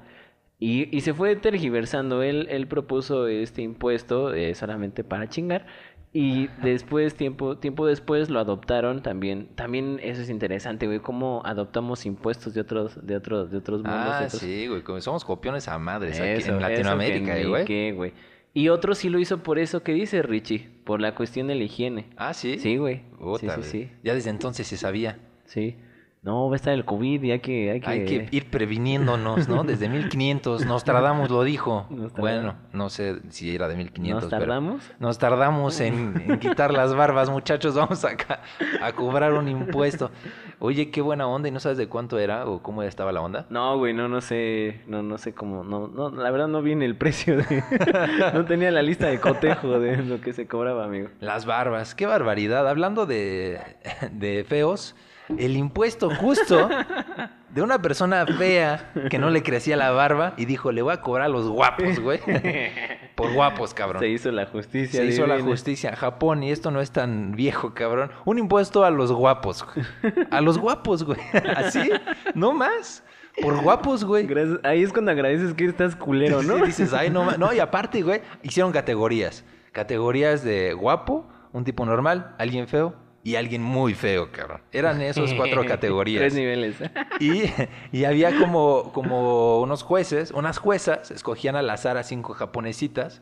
y, 0.60 0.96
y 0.96 1.02
se 1.02 1.14
fue 1.14 1.36
tergiversando. 1.36 2.22
Él, 2.24 2.48
él 2.50 2.68
propuso 2.68 3.28
este 3.28 3.62
impuesto 3.62 4.34
eh, 4.34 4.56
solamente 4.56 5.04
para 5.04 5.28
chingar 5.30 5.66
y 6.14 6.48
después, 6.62 7.16
tiempo, 7.16 7.58
tiempo 7.58 7.86
después, 7.86 8.30
lo 8.30 8.40
adoptaron 8.40 9.02
también. 9.02 9.48
También 9.56 10.00
eso 10.04 10.22
es 10.22 10.30
interesante, 10.30 10.86
güey, 10.86 11.00
cómo 11.00 11.42
adoptamos 11.46 12.06
impuestos 12.06 12.54
de 12.54 12.62
otros, 12.62 13.06
de 13.06 13.16
otros, 13.16 13.52
de 13.52 13.58
otros 13.58 13.80
mundos. 13.84 14.14
Ah, 14.16 14.24
otros- 14.28 14.40
sí, 14.42 14.68
güey, 14.68 14.84
como 14.84 15.02
somos 15.02 15.26
copiones 15.26 15.68
a 15.68 15.78
madres 15.80 16.20
aquí 16.20 16.30
en 16.30 16.38
eso 16.38 16.60
Latinoamérica, 16.60 17.34
que 17.36 17.44
ni 17.44 17.50
güey. 17.50 17.66
qué, 17.66 17.92
güey. 17.94 18.14
Y 18.54 18.70
otro 18.70 18.94
sí 18.94 19.10
lo 19.10 19.20
hizo 19.20 19.42
por 19.42 19.58
eso 19.58 19.82
que 19.84 19.94
dice 19.94 20.22
Richie, 20.22 20.70
por 20.84 21.02
la 21.02 21.16
cuestión 21.16 21.48
de 21.48 21.56
la 21.56 21.64
higiene. 21.64 22.06
Ah, 22.18 22.34
sí. 22.34 22.60
Sí, 22.60 22.78
güey. 22.78 22.98
Sí, 22.98 23.04
Puta, 23.20 23.40
sí, 23.56 23.60
güey. 23.60 23.64
sí. 23.72 23.90
Ya 24.04 24.14
desde 24.14 24.30
entonces 24.30 24.68
se 24.68 24.78
sabía. 24.78 25.18
Sí. 25.46 25.76
No, 26.24 26.48
va 26.48 26.54
a 26.54 26.56
estar 26.56 26.74
el 26.74 26.86
COVID 26.86 27.22
y 27.22 27.32
hay 27.32 27.40
que... 27.42 27.72
Hay 27.72 27.82
que, 27.82 27.90
Hay 27.90 28.06
que 28.06 28.28
ir 28.32 28.50
previniéndonos, 28.50 29.50
¿no? 29.50 29.66
Desde 29.66 29.90
1500. 29.90 30.66
Nostradamus 30.66 31.30
lo 31.30 31.44
dijo. 31.44 31.86
Nostradamus. 31.90 32.18
Bueno, 32.18 32.56
no 32.72 32.90
sé 32.90 33.20
si 33.30 33.54
era 33.54 33.68
de 33.68 33.76
1500. 33.76 34.24
¿Nos 34.24 34.30
pero 34.30 34.40
tardamos? 34.40 34.92
Nos 35.00 35.18
tardamos 35.18 35.82
en, 35.82 36.24
en 36.26 36.40
quitar 36.40 36.72
las 36.72 36.96
barbas, 36.96 37.30
muchachos. 37.30 37.76
Vamos 37.76 38.06
acá 38.06 38.42
a 38.82 38.94
cobrar 38.94 39.34
un 39.34 39.50
impuesto. 39.50 40.12
Oye, 40.60 40.92
qué 40.92 41.02
buena 41.02 41.28
onda. 41.28 41.50
¿Y 41.50 41.52
no 41.52 41.60
sabes 41.60 41.78
de 41.78 41.88
cuánto 41.88 42.18
era 42.18 42.46
o 42.46 42.64
cómo 42.64 42.84
estaba 42.84 43.12
la 43.12 43.20
onda? 43.20 43.46
No, 43.50 43.78
güey, 43.78 43.94
no, 43.94 44.08
no 44.08 44.22
sé, 44.22 44.80
no, 44.88 45.04
no 45.04 45.18
sé 45.18 45.34
cómo, 45.34 45.66
no, 45.66 45.90
no, 45.90 46.10
la 46.10 46.32
verdad 46.32 46.48
no 46.48 46.62
viene 46.62 46.86
el 46.86 46.96
precio 46.96 47.36
de, 47.36 47.64
no 48.34 48.46
tenía 48.46 48.72
la 48.72 48.82
lista 48.82 49.08
de 49.08 49.20
cotejo 49.20 49.78
de 49.80 49.98
lo 49.98 50.22
que 50.22 50.32
se 50.32 50.48
cobraba, 50.48 50.86
amigo. 50.86 51.10
Las 51.20 51.46
barbas. 51.46 51.96
Qué 51.96 52.06
barbaridad. 52.06 52.66
Hablando 52.66 53.06
de, 53.06 53.60
de 54.14 54.46
feos, 54.48 54.96
el 55.30 55.58
impuesto 55.58 56.10
justo 56.10 56.70
de 57.50 57.62
una 57.62 57.82
persona 57.82 58.26
fea 58.26 58.92
que 59.10 59.20
no 59.20 59.30
le 59.30 59.44
crecía 59.44 59.78
la 59.78 59.92
barba 59.92 60.34
y 60.38 60.46
dijo, 60.46 60.72
le 60.72 60.82
voy 60.82 60.94
a 60.94 61.02
cobrar 61.02 61.26
a 61.28 61.30
los 61.30 61.48
guapos, 61.48 62.00
güey. 62.00 62.20
Por 63.16 63.32
guapos, 63.34 63.74
cabrón. 63.74 64.02
Se 64.02 64.10
hizo 64.10 64.32
la 64.32 64.48
justicia. 64.48 65.00
Se 65.00 65.06
hizo 65.06 65.28
la 65.28 65.40
justicia. 65.40 65.96
Japón, 65.96 66.42
y 66.44 66.52
esto 66.52 66.72
no 66.72 66.82
es 66.82 66.92
tan 66.92 67.34
viejo, 67.34 67.74
cabrón. 67.74 68.12
Un 68.26 68.40
impuesto 68.40 68.84
a 68.84 68.90
los 68.90 69.12
guapos. 69.12 69.66
güey. 69.66 69.86
A 70.32 70.42
los 70.42 70.58
guapos, 70.58 71.04
güey. 71.04 71.20
Así, 71.56 71.92
no 72.34 72.54
más. 72.54 73.04
Por 73.42 73.62
guapos, 73.62 74.04
güey. 74.04 74.28
Ahí 74.64 74.84
es 74.84 74.92
cuando 74.92 75.12
agradeces 75.12 75.54
que 75.54 75.66
estás 75.66 75.96
culero, 75.96 76.42
¿no? 76.42 76.58
Sí, 76.58 76.64
dices, 76.66 76.94
ay, 76.94 77.10
no, 77.10 77.24
ma-". 77.24 77.38
no, 77.38 77.54
y 77.54 77.60
aparte, 77.60 78.02
güey, 78.02 78.22
hicieron 78.42 78.72
categorías. 78.72 79.46
Categorías 79.72 80.44
de 80.44 80.74
guapo, 80.74 81.28
un 81.52 81.64
tipo 81.64 81.86
normal, 81.86 82.36
alguien 82.38 82.68
feo 82.68 82.96
y 83.24 83.36
alguien 83.36 83.64
muy 83.64 83.94
feo, 83.94 84.32
cabrón. 84.32 84.62
Eran 84.72 85.02
esos 85.02 85.34
cuatro 85.34 85.66
categorías. 85.68 86.20
Tres 86.20 86.34
niveles. 86.34 86.76
Y, 87.20 87.44
y 87.92 88.04
había 88.04 88.38
como, 88.38 88.92
como 88.92 89.62
unos 89.62 89.84
jueces, 89.84 90.32
unas 90.32 90.58
juezas, 90.58 91.10
escogían 91.10 91.56
al 91.56 91.70
azar 91.70 91.96
a 91.96 92.04
cinco 92.04 92.34
japonesitas 92.34 93.22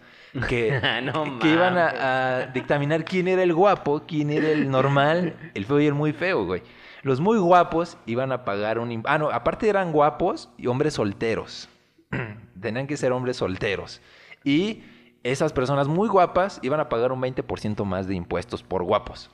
que, 0.49 0.79
No 1.03 1.39
que 1.39 1.49
iban 1.49 1.77
a, 1.77 2.39
a 2.39 2.45
dictaminar 2.47 3.05
quién 3.05 3.27
era 3.27 3.43
el 3.43 3.53
guapo, 3.53 4.03
quién 4.07 4.31
era 4.31 4.49
el 4.49 4.71
normal, 4.71 5.35
el 5.53 5.65
feo 5.65 5.79
y 5.79 5.87
el 5.87 5.93
muy 5.93 6.13
feo, 6.13 6.45
güey. 6.45 6.63
Los 7.03 7.19
muy 7.19 7.37
guapos 7.37 7.97
iban 8.05 8.31
a 8.31 8.43
pagar 8.43 8.79
un... 8.79 9.03
Ah, 9.05 9.17
no, 9.17 9.29
aparte 9.29 9.69
eran 9.69 9.91
guapos 9.91 10.49
y 10.57 10.67
hombres 10.67 10.95
solteros. 10.95 11.69
Tenían 12.61 12.87
que 12.87 12.97
ser 12.97 13.11
hombres 13.11 13.37
solteros. 13.37 14.01
Y 14.43 14.83
esas 15.23 15.53
personas 15.53 15.87
muy 15.87 16.09
guapas 16.09 16.59
iban 16.63 16.79
a 16.79 16.89
pagar 16.89 17.11
un 17.11 17.21
20% 17.21 17.85
más 17.85 18.07
de 18.07 18.15
impuestos 18.15 18.63
por 18.63 18.83
guapos. 18.83 19.29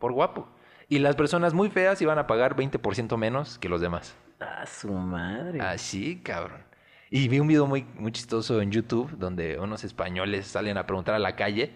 Por 0.00 0.12
guapo. 0.12 0.48
Y 0.88 0.98
las 0.98 1.14
personas 1.14 1.54
muy 1.54 1.70
feas 1.70 2.02
iban 2.02 2.18
a 2.18 2.26
pagar 2.26 2.56
20% 2.56 3.16
menos 3.16 3.58
que 3.58 3.68
los 3.68 3.80
demás. 3.80 4.16
A 4.40 4.66
su 4.66 4.90
madre. 4.90 5.60
Así, 5.60 6.16
cabrón. 6.16 6.62
Y 7.10 7.28
vi 7.28 7.38
un 7.38 7.46
video 7.46 7.66
muy, 7.66 7.86
muy 7.94 8.10
chistoso 8.10 8.60
en 8.60 8.72
YouTube 8.72 9.16
donde 9.16 9.58
unos 9.58 9.84
españoles 9.84 10.46
salen 10.46 10.78
a 10.78 10.86
preguntar 10.86 11.14
a 11.14 11.18
la 11.20 11.36
calle 11.36 11.70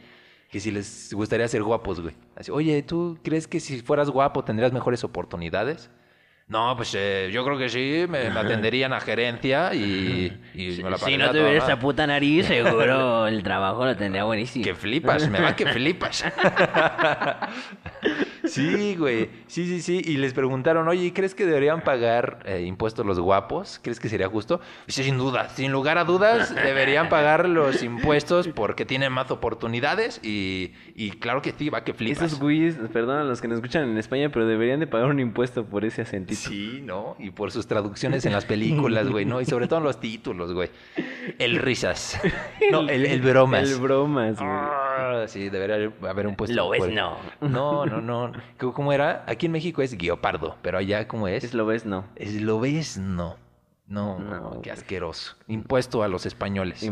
que 0.50 0.58
si 0.58 0.70
les 0.70 1.12
gustaría 1.12 1.46
ser 1.48 1.62
guapos, 1.62 2.00
güey. 2.00 2.14
Así, 2.34 2.50
oye, 2.50 2.82
¿tú 2.82 3.18
crees 3.22 3.46
que 3.46 3.60
si 3.60 3.82
fueras 3.82 4.08
guapo 4.10 4.42
tendrías 4.42 4.72
mejores 4.72 5.04
oportunidades? 5.04 5.90
No, 6.46 6.76
pues 6.76 6.94
eh, 6.94 7.30
yo 7.32 7.42
creo 7.44 7.56
que 7.58 7.70
sí, 7.70 8.04
me, 8.06 8.28
me 8.28 8.38
atenderían 8.38 8.92
a 8.92 9.00
gerencia 9.00 9.74
y, 9.74 10.30
y 10.52 10.80
me 10.82 10.90
la 10.90 10.98
si 10.98 11.16
no 11.16 11.30
tuviera 11.30 11.52
esa 11.52 11.78
puta 11.78 12.06
nariz, 12.06 12.46
seguro 12.46 13.26
el 13.28 13.42
trabajo 13.42 13.86
lo 13.86 13.96
tendría 13.96 14.24
buenísimo. 14.24 14.62
Que 14.62 14.74
flipas, 14.74 15.28
me 15.28 15.40
va 15.40 15.56
que 15.56 15.66
flipas. 15.72 16.24
Sí, 18.54 18.96
güey. 18.96 19.30
Sí, 19.46 19.66
sí, 19.66 19.80
sí. 19.82 20.02
Y 20.04 20.16
les 20.18 20.32
preguntaron, 20.34 20.86
oye, 20.88 21.12
¿crees 21.12 21.34
que 21.34 21.44
deberían 21.46 21.82
pagar 21.82 22.40
eh, 22.46 22.62
impuestos 22.66 23.04
los 23.06 23.18
guapos? 23.18 23.80
¿Crees 23.82 24.00
que 24.00 24.08
sería 24.08 24.28
justo? 24.28 24.60
Sí, 24.86 25.04
sin 25.04 25.18
duda. 25.18 25.48
Sin 25.50 25.72
lugar 25.72 25.98
a 25.98 26.04
dudas, 26.04 26.54
deberían 26.54 27.08
pagar 27.08 27.48
los 27.48 27.82
impuestos 27.82 28.48
porque 28.48 28.84
tienen 28.84 29.12
más 29.12 29.30
oportunidades 29.30 30.20
y, 30.22 30.72
y 30.94 31.10
claro 31.12 31.42
que 31.42 31.52
sí, 31.52 31.68
va 31.70 31.84
que 31.84 31.94
flipas. 31.94 32.22
Esos 32.24 32.40
güeyes, 32.40 32.76
perdón 32.92 33.18
a 33.18 33.24
los 33.24 33.40
que 33.40 33.48
nos 33.48 33.56
escuchan 33.56 33.88
en 33.88 33.98
España, 33.98 34.30
pero 34.30 34.46
deberían 34.46 34.80
de 34.80 34.86
pagar 34.86 35.08
un 35.08 35.20
impuesto 35.20 35.64
por 35.64 35.84
ese 35.84 36.02
acentito. 36.02 36.40
Sí, 36.48 36.80
¿no? 36.82 37.16
Y 37.18 37.30
por 37.30 37.50
sus 37.50 37.66
traducciones 37.66 38.24
en 38.26 38.32
las 38.32 38.44
películas, 38.44 39.08
güey, 39.08 39.24
¿no? 39.24 39.40
Y 39.40 39.44
sobre 39.44 39.66
todo 39.68 39.78
en 39.80 39.84
los 39.84 40.00
títulos, 40.00 40.52
güey. 40.52 40.70
El 41.38 41.56
risas. 41.58 42.20
No, 42.70 42.80
el, 42.88 43.04
el 43.06 43.20
bromas. 43.20 43.70
El 43.70 43.78
bromas, 43.78 44.36
güey. 44.36 44.48
Ah, 44.50 45.24
sí, 45.26 45.48
debería 45.50 45.92
haber 46.08 46.26
un 46.26 46.34
puesto. 46.34 46.54
Lo 46.56 46.70
ves, 46.70 46.80
por- 46.80 46.92
no. 46.92 47.18
No, 47.40 47.84
no, 47.86 48.00
no. 48.00 48.32
¿Cómo- 48.58 48.72
¿Cómo 48.72 48.92
era? 48.92 49.24
Aquí 49.26 49.46
en 49.46 49.52
México 49.52 49.82
es 49.82 49.96
guiopardo, 49.96 50.56
pero 50.62 50.78
allá, 50.78 51.06
¿cómo 51.08 51.28
es? 51.28 51.44
Es 52.16 52.42
lo 52.42 52.60
ves, 52.60 52.98
no. 52.98 53.36
No. 53.86 54.60
Qué 54.62 54.70
asqueroso. 54.70 55.36
Impuesto 55.46 56.02
a 56.02 56.08
los 56.08 56.24
españoles. 56.24 56.82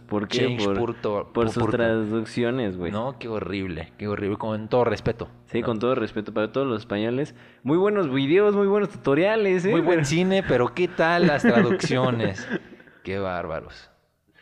¿por 0.00 0.26
qué? 0.26 0.38
Change 0.38 0.64
por 0.64 0.78
purto- 0.78 1.32
por 1.32 1.46
pu- 1.46 1.52
sus 1.52 1.70
traducciones, 1.70 2.76
güey. 2.76 2.90
No, 2.90 3.18
qué 3.20 3.28
horrible, 3.28 3.92
qué 3.98 4.08
horrible, 4.08 4.36
con 4.36 4.68
todo 4.68 4.82
respeto. 4.84 5.28
Sí, 5.46 5.60
¿no? 5.60 5.66
con 5.66 5.78
todo 5.78 5.94
respeto 5.94 6.34
para 6.34 6.50
todos 6.50 6.66
los 6.66 6.80
españoles. 6.80 7.36
Muy 7.62 7.76
buenos 7.78 8.12
videos, 8.12 8.56
muy 8.56 8.66
buenos 8.66 8.88
tutoriales, 8.90 9.64
¿eh? 9.64 9.70
Muy 9.70 9.80
buen 9.80 10.04
cine, 10.04 10.42
pero 10.42 10.74
¿qué 10.74 10.88
tal 10.88 11.28
las 11.28 11.42
traducciones? 11.42 12.48
qué 13.04 13.18
bárbaros. 13.20 13.88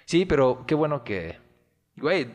Sí, 0.06 0.24
pero 0.24 0.64
qué 0.66 0.74
bueno 0.74 1.04
que... 1.04 1.38
Güey, 1.96 2.26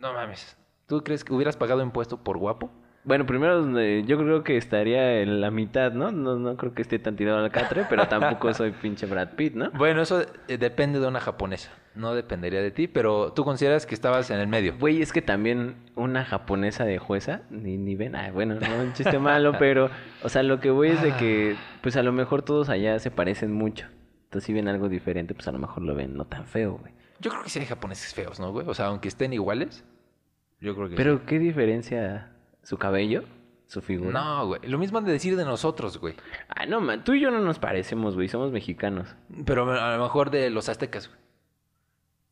no 0.00 0.12
mames. 0.12 0.56
¿Tú 0.88 1.04
crees 1.04 1.22
que 1.24 1.32
hubieras 1.32 1.56
pagado 1.56 1.82
impuesto 1.82 2.22
por 2.22 2.36
guapo? 2.36 2.70
Bueno, 3.04 3.26
primero 3.26 3.78
eh, 3.78 4.02
yo 4.06 4.16
creo 4.16 4.42
que 4.42 4.56
estaría 4.56 5.20
en 5.20 5.42
la 5.42 5.50
mitad, 5.50 5.92
¿no? 5.92 6.10
No, 6.10 6.36
no 6.36 6.56
creo 6.56 6.72
que 6.72 6.80
esté 6.80 6.98
tan 6.98 7.16
tirado 7.16 7.38
al 7.38 7.50
catre, 7.50 7.84
pero 7.88 8.08
tampoco 8.08 8.52
soy 8.54 8.70
pinche 8.82 9.04
Brad 9.04 9.34
Pitt, 9.36 9.54
¿no? 9.54 9.70
Bueno, 9.72 10.00
eso 10.00 10.22
eh, 10.48 10.56
depende 10.56 11.00
de 11.00 11.06
una 11.06 11.20
japonesa. 11.20 11.70
No 11.94 12.14
dependería 12.14 12.62
de 12.62 12.70
ti, 12.70 12.88
pero 12.88 13.32
tú 13.34 13.44
consideras 13.44 13.84
que 13.84 13.94
estabas 13.94 14.30
en 14.30 14.40
el 14.40 14.48
medio. 14.48 14.76
Güey, 14.78 15.02
es 15.02 15.12
que 15.12 15.20
también 15.20 15.76
una 15.94 16.24
japonesa 16.24 16.86
de 16.86 16.98
jueza, 16.98 17.42
ni, 17.50 17.76
ni 17.76 17.94
ven, 17.94 18.16
ah, 18.16 18.30
bueno, 18.32 18.54
no 18.54 18.76
un 18.82 18.94
chiste 18.94 19.18
malo, 19.18 19.52
pero, 19.58 19.90
o 20.22 20.28
sea, 20.30 20.42
lo 20.42 20.58
que 20.60 20.70
voy 20.70 20.88
es 20.88 21.02
de 21.02 21.12
que, 21.16 21.56
pues 21.82 21.96
a 21.96 22.02
lo 22.02 22.12
mejor 22.12 22.40
todos 22.40 22.70
allá 22.70 22.98
se 22.98 23.10
parecen 23.10 23.52
mucho. 23.52 23.86
Entonces, 24.24 24.46
si 24.46 24.54
ven 24.54 24.66
algo 24.66 24.88
diferente, 24.88 25.34
pues 25.34 25.46
a 25.46 25.52
lo 25.52 25.58
mejor 25.58 25.82
lo 25.82 25.94
ven 25.94 26.16
no 26.16 26.24
tan 26.24 26.46
feo, 26.46 26.78
güey. 26.80 26.94
Yo 27.20 27.30
creo 27.30 27.42
que 27.42 27.50
sí 27.50 27.58
hay 27.58 27.66
japoneses 27.66 28.14
feos, 28.14 28.40
¿no, 28.40 28.50
güey? 28.50 28.66
O 28.66 28.74
sea, 28.74 28.86
aunque 28.86 29.08
estén 29.08 29.34
iguales, 29.34 29.84
yo 30.60 30.74
creo 30.74 30.88
que 30.88 30.92
sí. 30.92 30.96
Pero, 30.96 31.26
¿qué 31.26 31.38
diferencia 31.38 32.33
su 32.64 32.76
cabello, 32.76 33.22
su 33.66 33.80
figura? 33.80 34.10
No, 34.10 34.46
güey. 34.48 34.60
Lo 34.64 34.78
mismo 34.78 34.98
han 34.98 35.04
de 35.04 35.12
decir 35.12 35.36
de 35.36 35.44
nosotros, 35.44 35.98
güey. 35.98 36.16
Ah, 36.48 36.66
no, 36.66 36.80
man, 36.80 37.04
tú 37.04 37.12
y 37.12 37.20
yo 37.20 37.30
no 37.30 37.40
nos 37.40 37.58
parecemos, 37.58 38.14
güey, 38.16 38.28
somos 38.28 38.50
mexicanos. 38.50 39.14
Pero 39.46 39.70
a 39.70 39.96
lo 39.96 40.02
mejor 40.02 40.30
de 40.30 40.50
los 40.50 40.68
aztecas, 40.68 41.08
güey. 41.08 41.20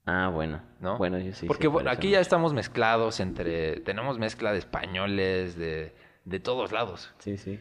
Ah, 0.05 0.31
bueno. 0.33 0.62
¿No? 0.81 0.99
Bueno, 0.99 1.18
yo 1.18 1.33
sí. 1.33 1.47
Porque 1.47 1.64
sí 1.64 1.68
bueno, 1.68 1.90
aquí 1.90 2.11
ya 2.11 2.21
estamos 2.21 2.53
mezclados 2.55 3.21
entre... 3.21 3.81
Tenemos 3.81 4.18
mezcla 4.18 4.53
de 4.53 4.59
españoles, 4.59 5.57
de, 5.57 5.95
de 6.25 6.40
todos 6.40 6.73
lados. 6.73 7.14
Sí, 7.18 7.37
sí. 7.37 7.61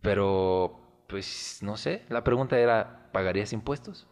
Pero, 0.00 1.04
pues, 1.08 1.58
no 1.62 1.76
sé. 1.76 2.04
La 2.08 2.22
pregunta 2.22 2.58
era, 2.58 3.10
¿pagarías 3.12 3.52
impuestos? 3.52 4.06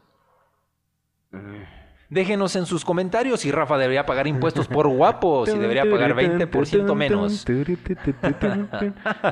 Mm. 1.30 1.62
Déjenos 2.10 2.56
en 2.56 2.64
sus 2.64 2.86
comentarios 2.86 3.40
si 3.40 3.50
Rafa 3.50 3.76
debería 3.76 4.06
pagar 4.06 4.26
impuestos 4.26 4.66
por 4.66 4.88
guapo, 4.88 5.44
si 5.44 5.58
debería 5.58 5.84
pagar 5.90 6.14
20% 6.14 6.94
menos. 6.94 7.44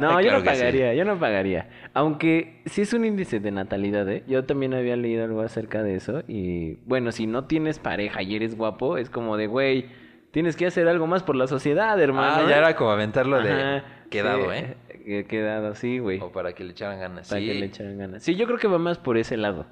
No, 0.00 0.20
yo 0.20 0.32
no 0.32 0.40
sí. 0.40 0.44
pagaría, 0.44 0.92
yo 0.94 1.04
no 1.06 1.18
pagaría. 1.18 1.68
Aunque 1.94 2.60
sí 2.66 2.82
es 2.82 2.92
un 2.92 3.06
índice 3.06 3.40
de 3.40 3.50
natalidad, 3.50 4.06
¿eh? 4.10 4.24
Yo 4.26 4.44
también 4.44 4.74
había 4.74 4.94
leído 4.96 5.24
algo 5.24 5.40
acerca 5.40 5.82
de 5.82 5.94
eso. 5.96 6.22
Y 6.28 6.74
bueno, 6.84 7.12
si 7.12 7.26
no 7.26 7.44
tienes 7.44 7.78
pareja 7.78 8.22
y 8.22 8.36
eres 8.36 8.56
guapo, 8.56 8.98
es 8.98 9.08
como 9.08 9.38
de, 9.38 9.46
güey, 9.46 9.86
tienes 10.30 10.54
que 10.54 10.66
hacer 10.66 10.86
algo 10.86 11.06
más 11.06 11.22
por 11.22 11.34
la 11.36 11.46
sociedad, 11.46 11.98
hermano. 11.98 12.34
Ah, 12.36 12.42
¿eh? 12.44 12.50
ya 12.50 12.58
era 12.58 12.76
como 12.76 12.90
aventarlo 12.90 13.40
de 13.42 13.52
Ajá, 13.52 13.84
quedado, 14.10 14.52
sí, 14.52 14.58
¿eh? 14.58 14.76
que- 15.04 15.24
Quedado, 15.24 15.74
sí, 15.76 15.98
güey. 15.98 16.20
O 16.20 16.30
para 16.30 16.52
que 16.52 16.62
le 16.64 16.72
echaran 16.72 16.98
ganas. 17.00 17.28
Para 17.28 17.40
Sí, 17.40 17.46
que 17.46 17.54
le 17.54 17.66
echaran 17.66 17.96
ganas. 17.96 18.22
Sí, 18.22 18.34
yo 18.34 18.44
creo 18.46 18.58
que 18.58 18.66
va 18.68 18.76
más 18.78 18.98
por 18.98 19.16
ese 19.16 19.36
lado. 19.36 19.64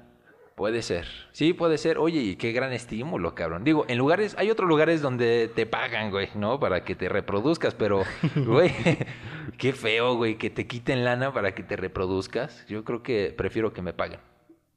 Puede 0.55 0.81
ser. 0.81 1.05
Sí, 1.31 1.53
puede 1.53 1.77
ser. 1.77 1.97
Oye, 1.97 2.19
y 2.19 2.35
qué 2.37 2.51
gran 2.51 2.73
estímulo, 2.73 3.35
cabrón. 3.35 3.63
Digo, 3.63 3.85
en 3.87 3.97
lugares, 3.97 4.35
hay 4.37 4.49
otros 4.49 4.67
lugares 4.67 5.01
donde 5.01 5.49
te 5.53 5.65
pagan, 5.65 6.09
güey, 6.11 6.29
¿no? 6.35 6.59
Para 6.59 6.83
que 6.83 6.95
te 6.95 7.09
reproduzcas, 7.09 7.75
pero, 7.75 8.03
güey, 8.35 8.71
qué 9.57 9.73
feo, 9.73 10.15
güey, 10.15 10.37
que 10.37 10.49
te 10.49 10.65
quiten 10.67 11.03
lana 11.03 11.33
para 11.33 11.53
que 11.53 11.63
te 11.63 11.75
reproduzcas. 11.75 12.65
Yo 12.67 12.83
creo 12.83 13.03
que 13.03 13.33
prefiero 13.37 13.73
que 13.73 13.81
me 13.81 13.93
paguen. 13.93 14.19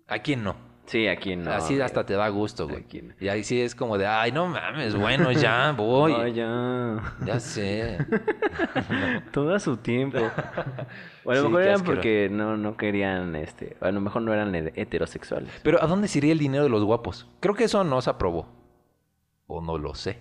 ¿A 0.09 0.21
quién 0.21 0.43
no? 0.43 0.68
Sí, 0.88 1.07
aquí 1.07 1.37
no. 1.37 1.51
Así 1.53 1.81
hasta 1.81 2.05
te 2.05 2.14
da 2.14 2.29
gusto, 2.31 2.66
güey. 2.66 2.85
No. 3.03 3.14
Y 3.20 3.29
ahí 3.29 3.44
sí 3.44 3.61
es 3.61 3.74
como 3.74 3.96
de, 3.98 4.07
ay, 4.07 4.33
no 4.33 4.46
mames, 4.48 4.94
bueno, 4.96 5.31
ya 5.33 5.72
voy. 5.77 6.12
No, 6.12 6.27
ya. 6.27 7.14
Ya 7.24 7.38
sé. 7.40 7.98
Todo 9.33 9.55
a 9.55 9.61
su 9.61 9.77
tiempo. 9.77 10.18
O 11.24 11.31
a 11.31 11.35
lo 11.35 11.42
Sí, 11.42 11.46
mejor 11.48 11.62
eran 11.62 11.85
porque 11.85 12.29
no, 12.31 12.57
no 12.57 12.77
querían, 12.77 13.37
este, 13.37 13.77
a 13.81 13.90
lo 13.90 14.01
mejor 14.01 14.22
no 14.22 14.33
eran 14.33 14.55
he- 14.55 14.72
heterosexuales. 14.77 15.51
Pero 15.62 15.83
¿a 15.83 15.87
dónde 15.87 16.09
se 16.09 16.18
iría 16.18 16.33
el 16.33 16.38
dinero 16.38 16.64
de 16.64 16.70
los 16.70 16.83
guapos? 16.85 17.29
Creo 17.40 17.55
que 17.55 17.64
eso 17.64 17.85
no 17.85 18.01
se 18.01 18.11
aprobó. 18.11 18.48
O 19.46 19.61
no 19.61 19.79
lo 19.79 19.94
sé. 19.94 20.18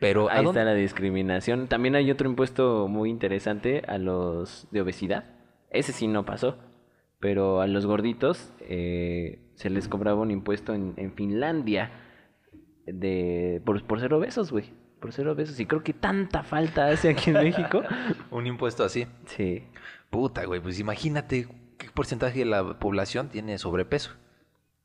Pero 0.00 0.28
¿a 0.28 0.34
Ahí 0.34 0.44
está 0.44 0.64
la 0.64 0.74
discriminación. 0.74 1.66
También 1.66 1.94
hay 1.94 2.10
otro 2.10 2.28
impuesto 2.28 2.88
muy 2.88 3.08
interesante 3.10 3.82
a 3.88 3.96
los 3.98 4.66
de 4.70 4.82
obesidad. 4.82 5.24
Ese 5.70 5.92
sí 5.92 6.08
no 6.08 6.24
pasó. 6.26 6.58
Pero 7.20 7.62
a 7.62 7.66
los 7.66 7.86
gorditos 7.86 8.52
eh, 8.60 9.38
se 9.54 9.70
les 9.70 9.88
cobraba 9.88 10.20
un 10.20 10.30
impuesto 10.30 10.74
en, 10.74 10.94
en 10.96 11.12
Finlandia 11.12 11.90
de 12.86 13.62
por, 13.64 13.82
por 13.84 14.00
ser 14.00 14.12
obesos, 14.14 14.50
güey. 14.50 14.72
Por 15.00 15.12
ser 15.12 15.28
obesos. 15.28 15.58
Y 15.60 15.66
creo 15.66 15.82
que 15.82 15.92
tanta 15.92 16.42
falta 16.42 16.88
hace 16.88 17.10
aquí 17.10 17.30
en 17.30 17.42
México. 17.42 17.82
Un 18.30 18.46
impuesto 18.46 18.84
así. 18.84 19.06
Sí. 19.26 19.64
Puta, 20.10 20.44
güey, 20.46 20.60
pues 20.60 20.80
imagínate 20.80 21.46
qué 21.76 21.88
porcentaje 21.92 22.38
de 22.40 22.44
la 22.46 22.78
población 22.78 23.28
tiene 23.28 23.58
sobrepeso. 23.58 24.12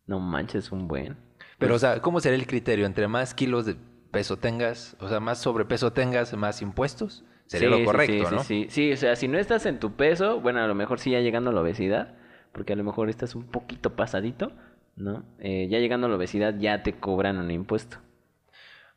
No 0.08 0.20
manches, 0.20 0.72
un 0.72 0.88
buen. 0.88 1.16
Pero, 1.58 1.76
o 1.76 1.80
sea, 1.80 2.02
¿cómo 2.02 2.20
será 2.20 2.36
el 2.36 2.48
criterio? 2.48 2.86
Entre 2.86 3.08
más 3.08 3.34
kilos 3.34 3.66
de 3.66 3.76
peso 4.12 4.38
tengas, 4.38 4.98
o 5.00 5.08
sea, 5.08 5.20
más 5.20 5.40
sobrepeso 5.40 5.94
tengas, 5.94 6.36
más 6.36 6.62
impuestos. 6.62 7.24
Sería 7.46 7.70
Sí, 7.70 7.80
lo 7.80 7.86
correcto, 7.86 8.30
sí, 8.30 8.36
¿no? 8.36 8.44
Sí, 8.44 8.64
sí, 8.64 8.70
sí, 8.70 8.92
o 8.94 8.98
sea, 8.98 9.16
si 9.16 9.28
no 9.28 9.38
estás 9.38 9.66
en 9.66 9.80
tu 9.80 9.94
peso, 9.94 10.40
bueno, 10.42 10.62
a 10.62 10.68
lo 10.68 10.76
mejor 10.76 11.00
sí 11.00 11.12
ya 11.12 11.20
llegando 11.20 11.50
a 11.50 11.54
la 11.54 11.62
obesidad, 11.62 12.16
porque 12.52 12.74
a 12.74 12.76
lo 12.76 12.84
mejor 12.84 13.10
estás 13.10 13.36
un 13.36 13.44
poquito 13.44 13.96
pasadito, 13.96 14.52
¿no? 14.96 15.24
Eh, 15.40 15.68
ya 15.70 15.80
llegando 15.80 16.08
a 16.08 16.10
la 16.10 16.16
obesidad 16.16 16.58
ya 16.58 16.84
te 16.84 16.94
cobran 16.94 17.38
un 17.38 17.52
impuesto. 17.52 17.98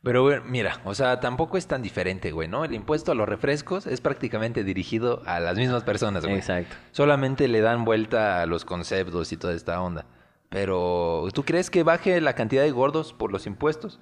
Pero 0.03 0.21
bueno, 0.21 0.43
mira, 0.45 0.81
o 0.83 0.93
sea, 0.93 1.21
tampoco 1.21 1.57
es 1.57 1.65
tan 1.65 1.81
diferente, 1.81 2.33
güey, 2.33 2.49
¿no? 2.49 2.65
El 2.65 2.73
impuesto 2.73 3.13
a 3.13 3.15
los 3.15 3.27
refrescos 3.27 3.87
es 3.87 4.01
prácticamente 4.01 4.65
dirigido 4.65 5.23
a 5.25 5.39
las 5.39 5.57
mismas 5.57 5.83
personas, 5.83 6.25
güey. 6.25 6.35
Exacto. 6.35 6.75
Solamente 6.91 7.47
le 7.47 7.61
dan 7.61 7.85
vuelta 7.85 8.41
a 8.41 8.45
los 8.45 8.65
conceptos 8.65 9.31
y 9.31 9.37
toda 9.37 9.53
esta 9.53 9.81
onda. 9.81 10.05
Pero, 10.49 11.25
¿tú 11.33 11.43
crees 11.43 11.69
que 11.69 11.83
baje 11.83 12.19
la 12.19 12.33
cantidad 12.33 12.63
de 12.63 12.71
gordos 12.71 13.13
por 13.13 13.31
los 13.31 13.47
impuestos? 13.47 14.01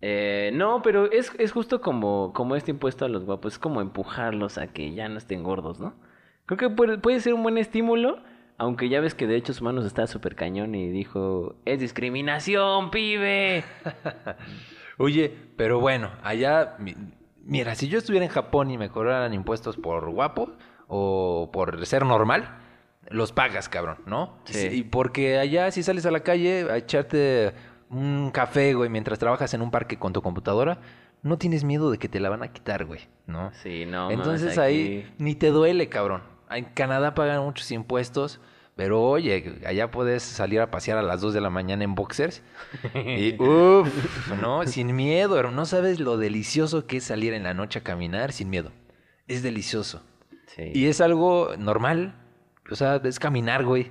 Eh, 0.00 0.52
no, 0.54 0.80
pero 0.82 1.10
es, 1.10 1.32
es 1.38 1.50
justo 1.50 1.80
como, 1.80 2.32
como 2.32 2.54
este 2.54 2.70
impuesto 2.70 3.04
a 3.04 3.08
los 3.08 3.24
guapos, 3.24 3.54
es 3.54 3.58
como 3.58 3.80
empujarlos 3.80 4.58
a 4.58 4.68
que 4.68 4.94
ya 4.94 5.08
no 5.08 5.18
estén 5.18 5.42
gordos, 5.42 5.80
¿no? 5.80 5.94
Creo 6.44 6.58
que 6.58 6.70
puede, 6.70 6.98
puede 6.98 7.18
ser 7.18 7.34
un 7.34 7.42
buen 7.42 7.58
estímulo, 7.58 8.22
aunque 8.58 8.88
ya 8.88 9.00
ves 9.00 9.14
que 9.14 9.26
de 9.26 9.34
Derechos 9.34 9.60
Humanos 9.60 9.84
está 9.84 10.06
súper 10.06 10.34
cañón 10.34 10.74
y 10.74 10.88
dijo, 10.90 11.56
es 11.64 11.80
discriminación, 11.80 12.90
pibe. 12.90 13.64
Oye, 14.98 15.34
pero 15.56 15.80
bueno, 15.80 16.10
allá, 16.22 16.76
mi- 16.78 16.94
mira, 17.44 17.74
si 17.74 17.88
yo 17.88 17.98
estuviera 17.98 18.24
en 18.24 18.32
Japón 18.32 18.70
y 18.70 18.78
me 18.78 18.88
cobraran 18.88 19.34
impuestos 19.34 19.76
por 19.76 20.10
guapo 20.10 20.52
o 20.88 21.50
por 21.52 21.84
ser 21.86 22.04
normal, 22.06 22.58
los 23.08 23.32
pagas, 23.32 23.68
cabrón, 23.68 23.98
¿no? 24.06 24.38
Sí. 24.44 24.68
Y 24.72 24.82
porque 24.84 25.38
allá 25.38 25.70
si 25.70 25.82
sales 25.82 26.06
a 26.06 26.10
la 26.10 26.20
calle 26.20 26.66
a 26.70 26.76
echarte 26.78 27.52
un 27.90 28.30
café, 28.32 28.74
güey, 28.74 28.88
mientras 28.90 29.18
trabajas 29.18 29.52
en 29.54 29.62
un 29.62 29.70
parque 29.70 29.98
con 29.98 30.12
tu 30.12 30.22
computadora, 30.22 30.78
no 31.22 31.38
tienes 31.38 31.62
miedo 31.64 31.90
de 31.90 31.98
que 31.98 32.08
te 32.08 32.18
la 32.20 32.30
van 32.30 32.42
a 32.42 32.48
quitar, 32.52 32.84
güey, 32.84 33.00
¿no? 33.26 33.52
Sí, 33.62 33.84
no. 33.86 34.10
Entonces 34.10 34.56
mames, 34.56 34.58
ahí 34.58 35.12
ni 35.18 35.34
te 35.34 35.48
duele, 35.50 35.88
cabrón. 35.88 36.22
En 36.50 36.64
Canadá 36.64 37.14
pagan 37.14 37.42
muchos 37.42 37.70
impuestos, 37.72 38.40
pero 38.76 39.02
oye, 39.02 39.60
allá 39.66 39.90
puedes 39.90 40.22
salir 40.22 40.60
a 40.60 40.70
pasear 40.70 40.98
a 40.98 41.02
las 41.02 41.20
2 41.20 41.34
de 41.34 41.40
la 41.40 41.50
mañana 41.50 41.84
en 41.84 41.94
boxers. 41.94 42.42
Y 42.94 43.34
uff, 43.42 44.32
¿no? 44.40 44.64
Sin 44.66 44.94
miedo. 44.94 45.42
No 45.50 45.64
sabes 45.66 45.98
lo 45.98 46.18
delicioso 46.18 46.86
que 46.86 46.98
es 46.98 47.04
salir 47.04 47.32
en 47.32 47.42
la 47.42 47.54
noche 47.54 47.78
a 47.78 47.82
caminar 47.82 48.32
sin 48.32 48.50
miedo. 48.50 48.72
Es 49.28 49.42
delicioso. 49.42 50.02
Sí. 50.46 50.70
Y 50.74 50.86
es 50.86 51.00
algo 51.00 51.54
normal. 51.58 52.14
O 52.70 52.74
sea, 52.76 53.00
es 53.02 53.18
caminar, 53.18 53.64
güey. 53.64 53.90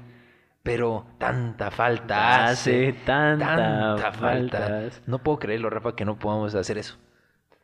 Pero 0.63 1.05
tanta 1.19 1.71
falta 1.71 2.45
hace. 2.45 2.89
Hace 2.89 2.99
tanta 3.05 3.55
tanta 3.55 4.11
falta. 4.11 4.59
faltas. 4.59 5.01
No 5.05 5.19
puedo 5.19 5.39
creerlo, 5.39 5.69
Rafa, 5.69 5.95
que 5.95 6.05
no 6.05 6.17
podamos 6.17 6.55
hacer 6.55 6.77
eso. 6.77 6.97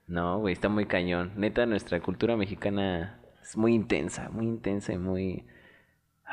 No, 0.07 0.39
güey, 0.39 0.53
está 0.53 0.69
muy 0.69 0.85
cañón. 0.85 1.31
Neta, 1.35 1.65
nuestra 1.65 1.99
cultura 2.01 2.35
mexicana 2.35 3.20
es 3.41 3.57
muy 3.57 3.73
intensa, 3.73 4.29
muy 4.29 4.45
intensa 4.47 4.93
y 4.93 4.97
muy... 4.97 5.45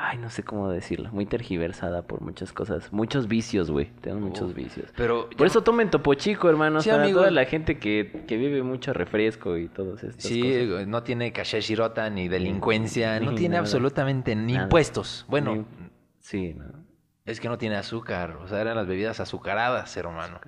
Ay, 0.01 0.17
no 0.17 0.29
sé 0.29 0.43
cómo 0.43 0.69
decirlo. 0.69 1.09
Muy 1.11 1.25
tergiversada 1.25 2.03
por 2.07 2.21
muchas 2.21 2.53
cosas. 2.53 2.93
Muchos 2.93 3.27
vicios, 3.27 3.69
güey. 3.69 3.87
Tenemos 3.99 4.29
muchos 4.29 4.53
vicios. 4.53 4.89
Pero 4.95 5.29
Por 5.37 5.45
eso 5.45 5.61
tomen 5.61 5.89
Topo 5.89 6.13
Chico, 6.13 6.49
hermanos. 6.49 6.85
Sí, 6.85 6.89
para 6.89 7.03
amigo. 7.03 7.19
toda 7.19 7.31
la 7.31 7.43
gente 7.43 7.79
que, 7.79 8.23
que 8.25 8.37
vive 8.37 8.63
mucho 8.63 8.93
refresco 8.93 9.57
y 9.57 9.67
todas 9.67 10.01
estas 10.05 10.23
Sí, 10.23 10.41
cosas. 10.69 10.87
no 10.87 11.03
tiene 11.03 11.33
caché 11.33 11.59
shirota 11.59 12.09
ni 12.09 12.29
delincuencia, 12.29 13.19
no 13.19 13.31
ni 13.31 13.37
tiene 13.37 13.53
nada. 13.53 13.59
absolutamente 13.59 14.37
ni 14.37 14.53
Nada. 14.53 14.63
impuestos. 14.65 15.25
Bueno, 15.27 15.53
Ni- 15.55 15.65
Sí, 16.19 16.53
¿no? 16.53 16.65
es 17.25 17.41
que 17.41 17.49
no 17.49 17.57
tiene 17.57 17.75
azúcar, 17.75 18.37
o 18.41 18.47
sea, 18.47 18.61
eran 18.61 18.77
las 18.77 18.87
bebidas 18.87 19.19
azucaradas, 19.19 19.97
hermano. 19.97 20.39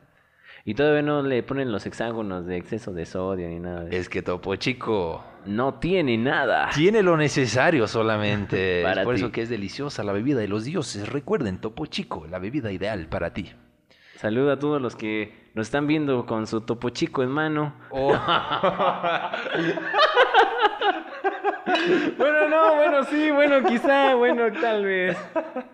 Y 0.64 0.76
todavía 0.76 1.02
no 1.02 1.24
le 1.24 1.42
ponen 1.44 1.72
los 1.72 1.86
hexágonos 1.86 2.46
de 2.46 2.58
exceso 2.58 2.94
de 2.94 3.06
sodio 3.06 3.48
ni 3.50 3.60
nada. 3.60 3.86
de. 3.86 3.98
Es 3.98 4.10
que 4.10 4.22
Topo 4.22 4.56
Chico 4.58 5.24
No 5.46 5.76
tiene 5.76 6.18
nada. 6.18 6.70
tiene 6.76 7.02
lo 7.02 7.18
necesario 7.18 7.88
solamente. 7.88 8.82
Para 8.84 9.02
es 9.02 9.06
por 9.06 9.16
ti. 9.16 9.22
eso 9.22 9.32
que 9.32 9.42
es 9.42 9.50
deliciosa 9.50 10.04
la 10.04 10.12
bebida 10.14 10.40
de 10.40 10.48
los 10.48 10.64
dioses. 10.64 11.10
Recuerden, 11.10 11.60
Topo 11.60 11.88
Chico, 11.88 12.28
la 12.30 12.38
bebida 12.40 12.72
ideal 12.72 13.08
para 13.08 13.34
ti. 13.34 13.52
Saluda 14.18 14.54
a 14.54 14.60
todos 14.60 14.80
los 14.80 14.96
que 14.96 15.34
nos 15.56 15.66
están 15.68 15.88
viendo 15.88 16.28
con 16.28 16.46
su 16.46 16.62
Topo 16.62 16.90
Chico 16.90 17.24
en 17.24 17.30
mano. 17.30 17.74
Oh. 17.90 18.14
Bueno, 22.18 22.50
no, 22.50 22.76
bueno, 22.76 23.04
sí, 23.06 23.32
bueno, 23.32 23.64
quizá, 23.68 24.16
bueno, 24.16 24.52
tal 24.60 24.86
vez. 24.86 25.18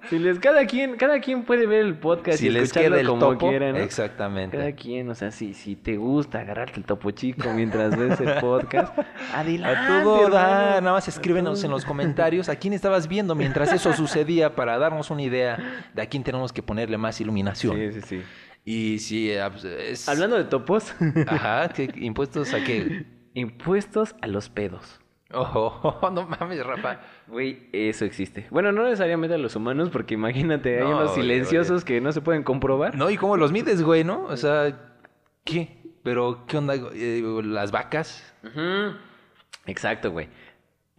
Si 0.10 0.20
les, 0.20 0.40
cada 0.40 0.66
quien, 0.66 0.96
cada 0.96 1.20
quien 1.20 1.44
puede 1.44 1.66
ver 1.66 1.86
el 1.86 1.96
podcast 1.98 2.40
si 2.40 2.48
y 2.48 2.50
les 2.50 2.72
queda 2.72 3.00
el 3.00 3.08
como 3.08 3.20
topo, 3.20 3.50
quiera, 3.50 3.72
¿no? 3.72 3.80
exactamente. 3.80 4.58
Cada 4.58 4.72
quien, 4.74 5.10
o 5.10 5.16
sea, 5.16 5.32
si, 5.32 5.54
si 5.54 5.76
te 5.76 5.98
gusta 5.98 6.40
agarrarte 6.40 6.80
el 6.80 6.86
topo 6.86 7.12
chico 7.12 7.52
mientras 7.54 7.98
ves 7.98 8.20
el 8.22 8.40
podcast, 8.40 8.98
adelante. 9.34 9.78
A 9.78 10.04
todo 10.04 10.28
hermano. 10.28 10.82
nada 10.82 10.92
más 10.94 11.08
escríbenos 11.08 11.64
en 11.64 11.72
los 11.72 11.86
comentarios 11.86 12.50
a 12.50 12.56
quién 12.56 12.74
estabas 12.74 13.08
viendo 13.08 13.36
mientras 13.36 13.74
eso 13.74 13.94
sucedía 13.94 14.56
para 14.56 14.78
darnos 14.78 15.10
una 15.10 15.24
idea 15.24 15.88
de 15.94 16.02
a 16.02 16.06
quién 16.06 16.24
tenemos 16.24 16.54
que 16.54 16.64
ponerle 16.64 16.98
más 16.98 17.20
iluminación. 17.22 17.76
Sí, 17.76 17.92
sí, 17.94 18.02
sí. 18.02 18.24
Y 18.64 19.00
si 19.00 19.32
eh, 19.32 19.42
pues, 19.50 19.64
es... 19.64 20.10
Hablando 20.10 20.38
de 20.38 20.44
topos, 20.44 20.94
Ajá, 21.28 21.70
¿qué 21.70 21.90
impuestos 21.96 22.54
a 22.54 22.64
qué? 22.64 23.06
impuestos 23.34 24.16
a 24.22 24.28
los 24.28 24.50
pedos. 24.50 25.00
Oh, 25.34 26.10
no 26.14 26.26
mames, 26.28 26.66
Rafa. 26.66 27.00
Güey, 27.28 27.68
eso 27.74 28.06
existe. 28.06 28.48
Bueno, 28.50 28.72
no 28.72 28.84
necesariamente 28.84 29.36
a 29.36 29.38
los 29.38 29.56
humanos, 29.56 29.90
porque 29.90 30.14
imagínate, 30.14 30.78
hay 30.80 30.84
No, 30.88 30.98
unos 30.98 31.12
oye, 31.12 31.22
silenciosos 31.22 31.84
que 31.84 32.00
no 32.02 32.12
se 32.12 32.22
pueden 32.22 32.44
comprobar. 32.44 32.96
No, 32.96 33.10
¿y 33.10 33.18
cómo 33.18 33.36
los 33.38 33.52
mides, 33.52 33.84
güey, 33.84 34.04
no? 34.04 34.24
O 34.26 34.38
sea, 34.38 34.80
¿qué? 35.44 35.78
Pero, 36.04 36.46
¿qué 36.48 36.58
onda? 36.58 36.76
eh, 36.94 37.22
las 37.44 37.72
vacas. 37.72 38.34
Ujú. 38.44 38.96
Exacto, 39.66 40.12
güey. 40.12 40.30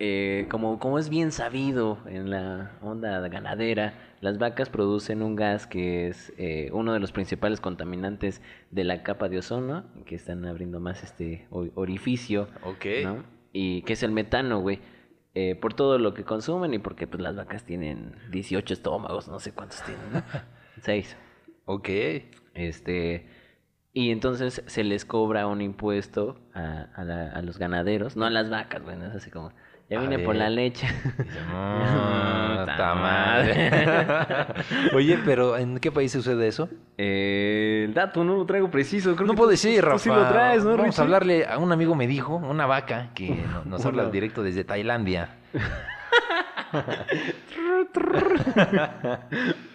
Eh, 0.01 0.47
como, 0.51 0.79
como 0.79 0.99
es 0.99 1.09
bien 1.09 1.33
sabido 1.33 1.99
en 2.07 2.31
la 2.31 2.73
onda 2.83 3.27
ganadera, 3.29 3.95
las 4.21 4.39
vacas 4.39 4.69
producen 4.69 5.23
un 5.23 5.35
gas 5.35 5.67
que 5.67 6.07
es 6.09 6.33
eh, 6.39 6.69
uno 6.73 6.93
de 6.93 7.01
los 7.01 7.11
principales 7.11 7.61
contaminantes 7.61 8.41
de 8.71 8.85
la 8.85 9.03
capa 9.03 9.29
de 9.29 9.39
ozono, 9.39 9.85
que 10.07 10.15
están 10.15 10.45
abriendo 10.45 10.79
más 10.79 11.03
este 11.03 11.49
orificio, 11.75 12.49
Ok. 12.63 12.85
¿no? 13.03 13.38
Y 13.61 13.83
que 13.83 13.95
es 13.95 14.03
el 14.05 14.13
metano, 14.13 14.61
güey. 14.61 14.79
Eh, 15.35 15.55
por 15.57 15.75
todo 15.75 15.99
lo 15.99 16.15
que 16.15 16.23
consumen 16.25 16.75
y 16.75 16.79
porque 16.79 17.07
pues 17.09 17.21
las 17.23 17.35
vacas 17.35 17.65
tienen 17.65 18.15
18 18.31 18.73
estómagos, 18.73 19.27
no 19.29 19.39
sé 19.41 19.53
cuántos 19.53 19.83
tienen, 19.83 20.13
¿no? 20.13 20.23
Seis. 20.83 21.17
Ok. 21.65 21.89
Este, 22.55 23.29
y 23.93 24.11
entonces 24.11 24.63
se 24.67 24.85
les 24.85 25.05
cobra 25.05 25.47
un 25.49 25.61
impuesto 25.61 26.41
a, 26.55 26.87
a, 26.95 27.05
la- 27.05 27.31
a 27.31 27.43
los 27.43 27.59
ganaderos, 27.59 28.17
no 28.17 28.27
a 28.27 28.31
las 28.31 28.49
vacas, 28.49 28.83
güey, 28.83 28.97
no 28.97 29.07
es 29.07 29.15
así 29.15 29.31
como, 29.31 29.53
ya 29.89 30.01
vine 30.01 30.19
por 30.19 30.37
la 30.37 30.51
leche. 30.51 30.87
"Mm, 30.87 32.57
Ta 32.67 32.77
ta 32.77 32.95
madre". 32.95 33.71
Oye, 34.97 35.19
pero 35.25 35.57
¿en 35.57 35.79
qué 35.79 35.91
país 35.91 36.13
sucede 36.13 36.47
eso? 36.49 36.69
Eh, 36.99 37.85
el 37.87 37.95
dato 37.95 38.25
no 38.25 38.37
lo 38.37 38.45
traigo 38.47 38.71
preciso, 38.71 39.15
creo 39.15 39.27
No 39.27 39.33
que 39.35 39.39
puede 39.39 39.53
tú- 39.55 39.59
ser, 39.63 39.81
tú 39.81 39.87
Rafa. 39.87 39.99
sí 39.99 40.09
lo 40.11 40.27
traes, 40.29 40.65
¿no, 40.65 40.71
Vamos 40.73 40.87
Richie? 40.87 41.01
a 41.01 41.05
hablarle 41.05 41.47
a 41.47 41.59
un 41.59 41.73
amigo 41.73 41.95
me 41.95 42.07
dijo, 42.07 42.37
una 42.37 42.67
vaca, 42.67 43.11
que 43.15 43.31
no- 43.31 43.65
nos 43.65 43.85
habla 43.87 44.07
directo 44.11 44.43
desde 44.43 44.65
Tailandia. 44.65 45.31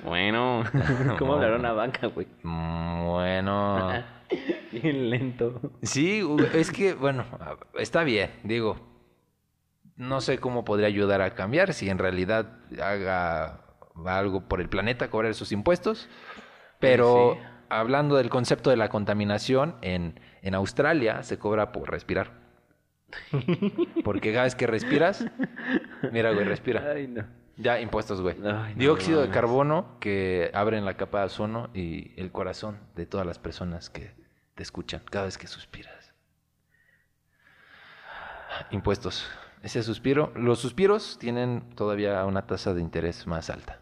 Bueno, 0.03 0.63
¿cómo 1.17 1.33
hablará 1.33 1.55
una 1.57 1.73
vaca, 1.73 2.07
güey? 2.07 2.27
Bueno. 2.43 3.91
Bien 4.71 5.09
lento. 5.09 5.59
Sí, 5.81 6.23
es 6.53 6.71
que, 6.71 6.93
bueno, 6.93 7.25
está 7.77 8.03
bien, 8.03 8.31
digo. 8.43 8.75
No 9.95 10.21
sé 10.21 10.39
cómo 10.39 10.65
podría 10.65 10.87
ayudar 10.87 11.21
a 11.21 11.35
cambiar 11.35 11.73
si 11.73 11.89
en 11.89 11.97
realidad 11.99 12.47
haga 12.81 13.61
algo 14.05 14.41
por 14.47 14.59
el 14.59 14.69
planeta, 14.69 15.09
cobrar 15.09 15.33
sus 15.35 15.51
impuestos. 15.51 16.09
Pero 16.79 17.37
Sí. 17.39 17.47
hablando 17.69 18.15
del 18.15 18.29
concepto 18.29 18.69
de 18.69 18.77
la 18.77 18.89
contaminación, 18.89 19.75
en, 19.81 20.19
en 20.41 20.55
Australia 20.55 21.23
se 21.23 21.37
cobra 21.37 21.71
por 21.71 21.89
respirar. 21.91 22.31
Porque 24.03 24.31
cada 24.31 24.45
vez 24.45 24.55
que 24.55 24.65
respiras, 24.65 25.23
mira, 26.11 26.31
güey, 26.31 26.45
respira. 26.45 26.93
Ay, 26.95 27.07
no. 27.07 27.23
Ya, 27.55 27.79
impuestos, 27.79 28.19
güey. 28.19 28.35
Ay, 28.43 28.73
no 28.73 28.79
Dióxido 28.79 29.21
de 29.21 29.29
carbono 29.29 29.99
que 29.99 30.49
abren 30.55 30.85
la 30.85 30.97
capa 30.97 31.19
de 31.19 31.25
ozono 31.25 31.69
y 31.75 32.19
el 32.19 32.31
corazón 32.31 32.79
de 32.95 33.05
todas 33.05 33.27
las 33.27 33.37
personas 33.37 33.91
que 33.91 34.15
te 34.55 34.63
escuchan 34.63 35.01
cada 35.11 35.25
vez 35.25 35.37
que 35.37 35.45
suspiras. 35.45 36.13
Impuestos. 38.71 39.29
Ese 39.63 39.81
suspiro, 39.81 40.33
los 40.35 40.59
suspiros 40.59 41.17
tienen 41.17 41.63
todavía 41.75 42.25
una 42.25 42.45
tasa 42.45 42.73
de 42.73 42.81
interés 42.81 43.25
más 43.27 43.49
alta. 43.49 43.79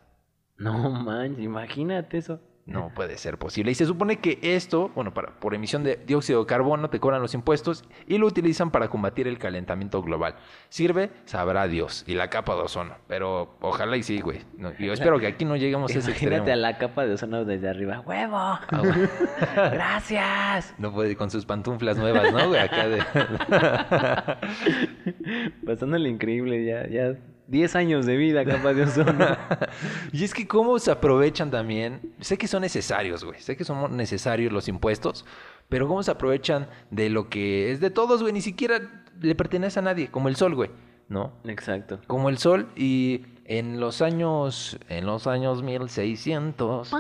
No 0.58 0.92
manches, 0.92 1.44
imagínate 1.44 2.20
eso. 2.20 2.40
No 2.66 2.92
puede 2.94 3.18
ser 3.18 3.38
posible. 3.38 3.72
Y 3.72 3.76
se 3.76 3.86
supone 3.86 4.20
que 4.20 4.40
esto, 4.42 4.90
bueno, 4.96 5.14
para, 5.14 5.40
por 5.40 5.54
emisión 5.54 5.84
de 5.84 5.98
dióxido 5.98 6.42
de 6.42 6.46
carbono 6.46 6.90
te 6.90 7.00
cobran 7.00 7.22
los 7.22 7.34
impuestos 7.34 7.84
y 8.08 8.18
lo 8.18 8.28
utilizan 8.28 8.72
para 8.72 8.90
combatir 8.90 9.28
el 9.28 9.38
calentamiento 9.38 10.02
global. 10.02 10.36
Sirve, 10.70 11.12
sabrá 11.26 11.68
Dios, 11.68 12.04
y 12.08 12.14
la 12.14 12.30
capa 12.30 12.56
de 12.56 12.62
ozono. 12.62 12.96
Pero 13.08 13.56
ojalá 13.62 13.98
y 13.98 14.04
sí, 14.04 14.22
güey. 14.22 14.42
No, 14.58 14.72
yo 14.78 14.94
espero 14.94 15.20
que 15.20 15.28
aquí 15.28 15.46
no 15.46 15.56
lleguemos 15.56 15.94
a 15.96 16.00
ese 16.00 16.12
extremo. 16.12 16.36
Imagínate 16.36 16.52
a 16.52 16.56
la 16.56 16.78
capa 16.78 17.06
de 17.06 17.14
ozono 17.14 17.46
desde 17.46 17.70
arriba. 17.70 18.02
¡Huevo! 18.02 18.38
Ah. 18.38 18.62
¡Gracias! 19.56 20.76
No 20.78 20.94
puede 20.94 21.16
con 21.16 21.32
sus 21.32 21.46
pantuflas 21.46 21.98
nuevas, 21.98 22.32
¿no, 22.32 22.48
güey? 22.48 22.62
Acá 22.62 22.88
de... 22.88 23.02
Pasándole 25.66 26.10
increíble, 26.10 26.66
ya, 26.66 26.88
ya 26.88 27.16
10 27.52 27.76
años 27.76 28.06
de 28.06 28.16
vida 28.16 28.46
capa 28.46 28.74
de 28.74 28.84
ozono. 28.84 29.28
y 30.14 30.24
es 30.24 30.34
que 30.34 30.48
cómo 30.48 30.80
se 30.80 30.90
aprovechan 30.90 31.52
también. 31.52 32.14
Sé 32.22 32.38
que 32.38 32.48
son 32.48 32.62
necesarios, 32.62 33.26
güey. 33.26 33.42
Sé 33.42 33.58
que 33.58 33.66
son 33.66 33.98
necesarios 33.98 34.54
los 34.54 34.70
impuestos. 34.70 35.26
Pero 35.68 35.88
cómo 35.88 36.02
se 36.02 36.12
aprovechan 36.12 36.70
de 36.92 37.10
lo 37.10 37.30
que 37.30 37.72
es 37.72 37.82
de 37.82 37.90
todos, 37.90 38.22
güey. 38.22 38.32
Ni 38.32 38.42
siquiera 38.42 39.04
le 39.20 39.36
pertenece 39.36 39.80
a 39.80 39.82
nadie. 39.82 40.10
Como 40.10 40.30
el 40.30 40.38
sol, 40.38 40.56
güey. 40.56 40.72
¿No? 41.10 41.34
Exacto. 41.44 42.00
Como 42.08 42.30
el 42.30 42.38
sol. 42.38 42.70
Y 42.78 43.26
en 43.44 43.82
los 43.82 44.02
años... 44.02 44.80
En 44.88 45.06
los 45.06 45.28
años 45.28 45.62
1600... 45.62 46.94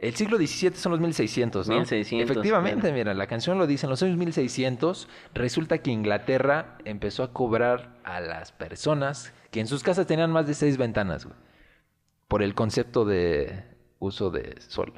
El 0.00 0.14
siglo 0.14 0.38
XVII 0.38 0.72
son 0.74 0.92
los 0.92 1.00
1600, 1.00 1.68
¿no? 1.68 1.74
1600, 1.76 2.30
Efectivamente, 2.30 2.80
claro. 2.80 2.94
mira, 2.96 3.14
la 3.14 3.26
canción 3.26 3.58
lo 3.58 3.66
dice, 3.66 3.84
en 3.86 3.90
los 3.90 4.02
años 4.02 4.16
1600 4.16 5.08
resulta 5.34 5.78
que 5.78 5.90
Inglaterra 5.90 6.78
empezó 6.86 7.22
a 7.22 7.32
cobrar 7.34 7.98
a 8.02 8.20
las 8.20 8.50
personas 8.50 9.32
que 9.50 9.60
en 9.60 9.66
sus 9.66 9.82
casas 9.82 10.06
tenían 10.06 10.32
más 10.32 10.46
de 10.46 10.54
seis 10.54 10.78
ventanas, 10.78 11.26
güey, 11.26 11.36
por 12.28 12.42
el 12.42 12.54
concepto 12.54 13.04
de 13.04 13.62
uso 13.98 14.30
de 14.30 14.54
sol. 14.60 14.92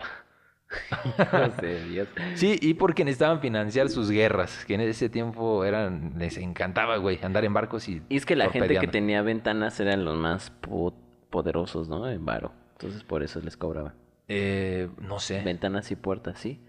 Dios. 1.91 2.09
Sí, 2.35 2.57
y 2.61 2.75
porque 2.75 3.05
necesitaban 3.05 3.41
financiar 3.41 3.89
sus 3.89 4.11
guerras, 4.11 4.65
que 4.67 4.75
en 4.75 4.81
ese 4.83 5.09
tiempo 5.09 5.65
eran 5.65 6.15
les 6.17 6.39
encantaba, 6.39 6.97
güey, 6.99 7.19
andar 7.23 7.45
en 7.45 7.53
barcos 7.53 7.89
y 7.89 8.03
Y 8.09 8.17
es 8.17 8.25
que 8.27 8.37
la 8.37 8.49
gente 8.51 8.79
que 8.79 8.87
tenía 8.89 9.23
ventanas 9.23 9.79
eran 9.81 10.05
los 10.05 10.17
más 10.17 10.51
po- 10.51 10.95
poderosos, 11.31 11.89
¿no? 11.89 12.09
En 12.09 12.25
varo. 12.25 12.53
Entonces 12.73 13.05
por 13.05 13.23
eso 13.23 13.41
les 13.41 13.57
cobraban. 13.57 13.95
Eh, 14.35 14.89
no 14.99 15.19
sé. 15.19 15.43
Ventanas 15.43 15.91
y 15.91 15.97
puertas, 15.97 16.39
sí. 16.39 16.61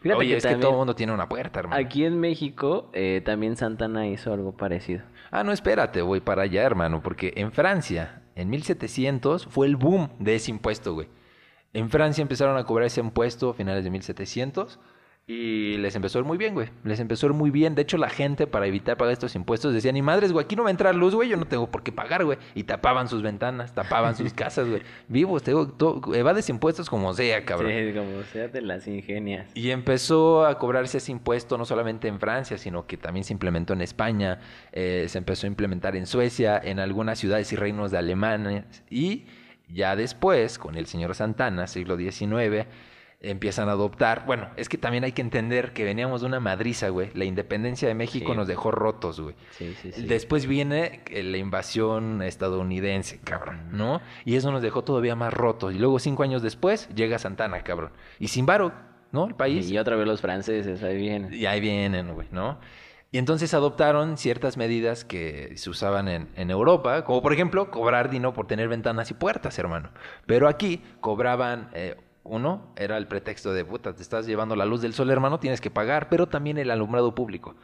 Fíjate 0.00 0.20
Oye, 0.20 0.30
que 0.30 0.36
es 0.36 0.46
que 0.46 0.54
todo 0.54 0.70
el 0.70 0.76
mundo 0.76 0.94
tiene 0.94 1.12
una 1.12 1.28
puerta, 1.28 1.58
hermano. 1.58 1.84
aquí 1.84 2.04
en 2.04 2.20
México 2.20 2.88
eh, 2.92 3.20
también 3.24 3.56
Santana 3.56 4.06
hizo 4.06 4.32
algo 4.32 4.56
parecido. 4.56 5.02
Ah, 5.32 5.42
no, 5.42 5.50
espérate, 5.50 6.00
voy 6.02 6.20
para 6.20 6.42
allá, 6.42 6.62
hermano, 6.62 7.02
porque 7.02 7.32
en 7.36 7.50
Francia, 7.50 8.22
en 8.36 8.48
1700, 8.50 9.46
fue 9.46 9.66
el 9.66 9.74
boom 9.74 10.10
de 10.20 10.36
ese 10.36 10.52
impuesto, 10.52 10.94
güey. 10.94 11.08
En 11.72 11.90
Francia 11.90 12.22
empezaron 12.22 12.56
a 12.56 12.64
cobrar 12.64 12.86
ese 12.86 13.00
impuesto 13.00 13.50
a 13.50 13.54
finales 13.54 13.82
de 13.82 13.90
1700 13.90 14.78
y 15.30 15.76
les 15.76 15.94
empezó 15.94 16.18
a 16.18 16.22
ir 16.22 16.26
muy 16.26 16.38
bien, 16.38 16.54
güey. 16.54 16.70
Les 16.84 16.98
empezó 17.00 17.26
a 17.26 17.28
ir 17.28 17.34
muy 17.34 17.50
bien. 17.50 17.74
De 17.74 17.82
hecho, 17.82 17.98
la 17.98 18.08
gente, 18.08 18.46
para 18.46 18.66
evitar 18.66 18.96
pagar 18.96 19.12
estos 19.12 19.34
impuestos, 19.34 19.74
decía, 19.74 19.92
ni 19.92 20.00
madres, 20.00 20.32
güey, 20.32 20.42
aquí 20.46 20.56
no 20.56 20.62
va 20.62 20.68
a 20.68 20.70
entrar 20.70 20.94
luz, 20.94 21.14
güey, 21.14 21.28
yo 21.28 21.36
no 21.36 21.44
tengo 21.44 21.70
por 21.70 21.82
qué 21.82 21.92
pagar, 21.92 22.24
güey. 22.24 22.38
Y 22.54 22.62
tapaban 22.62 23.08
sus 23.08 23.20
ventanas, 23.22 23.74
tapaban 23.74 24.16
sus 24.16 24.32
casas, 24.34 24.66
güey. 24.66 24.80
Vivos, 25.06 25.42
te 25.42 25.50
digo, 25.50 25.68
todo- 25.68 26.14
evades 26.14 26.48
impuestos 26.48 26.88
como 26.88 27.12
sea, 27.12 27.44
cabrón. 27.44 27.70
Sí, 27.70 27.92
como 27.92 28.22
sea 28.22 28.48
de 28.48 28.62
las 28.62 28.86
ingenias. 28.88 29.50
Y 29.54 29.70
empezó 29.70 30.46
a 30.46 30.58
cobrarse 30.58 30.96
ese 30.96 31.12
impuesto 31.12 31.58
no 31.58 31.66
solamente 31.66 32.08
en 32.08 32.18
Francia, 32.20 32.56
sino 32.56 32.86
que 32.86 32.96
también 32.96 33.24
se 33.24 33.34
implementó 33.34 33.74
en 33.74 33.82
España, 33.82 34.40
eh, 34.72 35.04
se 35.10 35.18
empezó 35.18 35.46
a 35.46 35.48
implementar 35.48 35.94
en 35.94 36.06
Suecia, 36.06 36.58
en 36.64 36.80
algunas 36.80 37.18
ciudades 37.18 37.52
y 37.52 37.56
reinos 37.56 37.90
de 37.90 37.98
Alemania. 37.98 38.64
Y 38.88 39.26
ya 39.68 39.94
después, 39.94 40.58
con 40.58 40.76
el 40.76 40.86
señor 40.86 41.14
Santana, 41.14 41.66
siglo 41.66 41.98
XIX, 41.98 42.64
empiezan 43.20 43.68
a 43.68 43.72
adoptar. 43.72 44.24
Bueno, 44.26 44.48
es 44.56 44.68
que 44.68 44.78
también 44.78 45.02
hay 45.04 45.12
que 45.12 45.22
entender 45.22 45.72
que 45.72 45.84
veníamos 45.84 46.20
de 46.20 46.28
una 46.28 46.38
madriza, 46.40 46.88
güey. 46.90 47.10
La 47.14 47.24
independencia 47.24 47.88
de 47.88 47.94
México 47.94 48.32
Sí. 48.32 48.36
nos 48.36 48.46
dejó 48.46 48.70
rotos, 48.70 49.20
güey. 49.20 49.34
Sí, 49.50 49.74
sí, 49.82 49.90
sí. 49.92 50.02
Después 50.06 50.46
viene 50.46 51.00
eh, 51.10 51.22
la 51.24 51.36
invasión 51.38 52.22
estadounidense, 52.22 53.20
cabrón, 53.22 53.70
¿no? 53.72 54.00
Y 54.24 54.36
eso 54.36 54.52
nos 54.52 54.62
dejó 54.62 54.84
todavía 54.84 55.16
más 55.16 55.32
rotos. 55.34 55.74
Y 55.74 55.78
luego, 55.78 55.98
cinco 55.98 56.22
años 56.22 56.42
después, 56.42 56.88
llega 56.94 57.18
Santana, 57.18 57.62
cabrón. 57.64 57.90
Y 58.20 58.28
sin 58.28 58.46
varo, 58.46 58.72
¿no? 59.10 59.26
El 59.26 59.34
país. 59.34 59.68
Y 59.70 59.78
otra 59.78 59.96
vez 59.96 60.06
los 60.06 60.20
franceses, 60.20 60.82
ahí 60.82 60.96
vienen. 60.96 61.34
Y 61.34 61.46
ahí 61.46 61.60
vienen, 61.60 62.14
güey, 62.14 62.28
¿no? 62.30 62.58
Y 63.10 63.16
entonces 63.16 63.54
adoptaron 63.54 64.18
ciertas 64.18 64.58
medidas 64.58 65.04
que 65.04 65.54
se 65.56 65.70
usaban 65.70 66.08
en, 66.08 66.28
en 66.36 66.50
Europa, 66.50 67.04
como 67.04 67.22
por 67.22 67.32
ejemplo 67.32 67.70
cobrar 67.70 68.10
dinero 68.10 68.34
por 68.34 68.46
tener 68.46 68.68
ventanas 68.68 69.10
y 69.10 69.14
puertas, 69.14 69.58
hermano. 69.58 69.90
Pero 70.26 70.46
aquí 70.46 70.82
cobraban, 71.00 71.70
eh, 71.72 71.96
uno, 72.28 72.72
era 72.76 72.96
el 72.96 73.06
pretexto 73.06 73.52
de, 73.52 73.64
puta, 73.64 73.94
te 73.94 74.02
estás 74.02 74.26
llevando 74.26 74.54
la 74.56 74.64
luz 74.66 74.80
del 74.82 74.94
sol, 74.94 75.10
hermano, 75.10 75.40
tienes 75.40 75.60
que 75.60 75.70
pagar, 75.70 76.08
pero 76.08 76.26
también 76.28 76.58
el 76.58 76.70
alumbrado 76.70 77.14
público. 77.14 77.54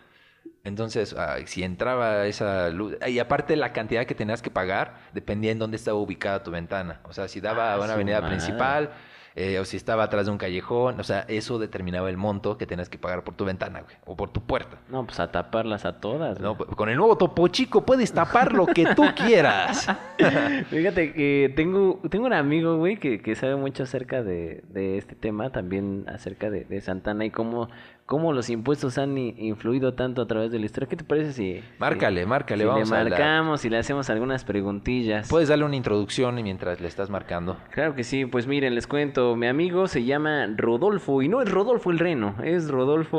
Entonces, 0.62 1.14
si 1.46 1.62
entraba 1.62 2.26
esa 2.26 2.70
luz, 2.70 2.96
y 3.06 3.18
aparte 3.18 3.54
la 3.56 3.72
cantidad 3.72 4.06
que 4.06 4.14
tenías 4.14 4.40
que 4.40 4.50
pagar, 4.50 4.96
dependía 5.12 5.52
en 5.52 5.58
dónde 5.58 5.76
estaba 5.76 5.98
ubicada 5.98 6.42
tu 6.42 6.50
ventana. 6.50 7.00
O 7.04 7.12
sea, 7.12 7.28
si 7.28 7.40
daba 7.40 7.72
Ah, 7.72 7.74
a 7.74 7.80
una 7.80 7.92
avenida 7.94 8.20
madre. 8.22 8.36
principal, 8.36 8.90
eh, 9.36 9.58
o 9.58 9.64
si 9.64 9.76
estaba 9.76 10.04
atrás 10.04 10.26
de 10.26 10.32
un 10.32 10.38
callejón, 10.38 11.00
o 11.00 11.04
sea, 11.04 11.20
eso 11.28 11.58
determinaba 11.58 12.08
el 12.08 12.16
monto 12.16 12.56
que 12.56 12.66
tenías 12.66 12.88
que 12.88 12.98
pagar 12.98 13.24
por 13.24 13.34
tu 13.34 13.44
ventana, 13.44 13.80
güey, 13.80 13.96
o 14.06 14.16
por 14.16 14.30
tu 14.30 14.40
puerta. 14.42 14.78
No, 14.88 15.04
pues 15.04 15.18
a 15.18 15.32
taparlas 15.32 15.84
a 15.84 16.00
todas. 16.00 16.38
No, 16.40 16.54
güey. 16.54 16.70
con 16.70 16.88
el 16.88 16.96
nuevo 16.96 17.16
Topo 17.18 17.48
Chico 17.48 17.84
puedes 17.84 18.12
tapar 18.12 18.52
lo 18.52 18.66
que 18.66 18.94
tú 18.94 19.02
quieras. 19.16 19.88
Fíjate 20.70 21.12
que 21.12 21.52
tengo, 21.56 22.00
tengo 22.08 22.26
un 22.26 22.32
amigo, 22.32 22.76
güey, 22.76 22.96
que, 22.96 23.20
que 23.20 23.34
sabe 23.34 23.56
mucho 23.56 23.82
acerca 23.82 24.22
de, 24.22 24.62
de 24.68 24.98
este 24.98 25.16
tema, 25.16 25.50
también 25.50 26.04
acerca 26.08 26.50
de, 26.50 26.64
de 26.64 26.80
Santana 26.80 27.24
y 27.24 27.30
cómo, 27.30 27.68
cómo 28.06 28.32
los 28.32 28.50
impuestos 28.50 28.98
han 28.98 29.16
influido 29.16 29.94
tanto 29.94 30.20
a 30.22 30.26
través 30.26 30.50
de 30.52 30.58
la 30.58 30.66
historia. 30.66 30.88
¿Qué 30.88 30.96
te 30.96 31.04
parece 31.04 31.32
si... 31.32 31.54
si- 31.54 31.64
Márcale, 31.78 32.26
márcale, 32.26 32.64
si 32.64 32.68
vamos 32.68 32.90
le 32.90 32.96
a 32.96 33.04
marcamos 33.04 33.64
y 33.64 33.70
le 33.70 33.78
hacemos 33.78 34.10
algunas 34.10 34.44
preguntillas? 34.44 35.28
Puedes 35.28 35.48
darle 35.48 35.64
una 35.64 35.76
introducción 35.76 36.34
mientras 36.42 36.80
le 36.80 36.88
estás 36.88 37.08
marcando. 37.10 37.56
Claro 37.70 37.94
que 37.94 38.04
sí, 38.04 38.26
pues 38.26 38.46
miren, 38.46 38.74
les 38.74 38.86
cuento, 38.86 39.36
mi 39.36 39.46
amigo 39.46 39.86
se 39.86 40.04
llama 40.04 40.46
Rodolfo 40.56 41.22
y 41.22 41.28
no 41.28 41.40
es 41.40 41.50
Rodolfo 41.50 41.90
el 41.90 41.98
Reno, 41.98 42.36
es 42.44 42.68
Rodolfo... 42.70 43.18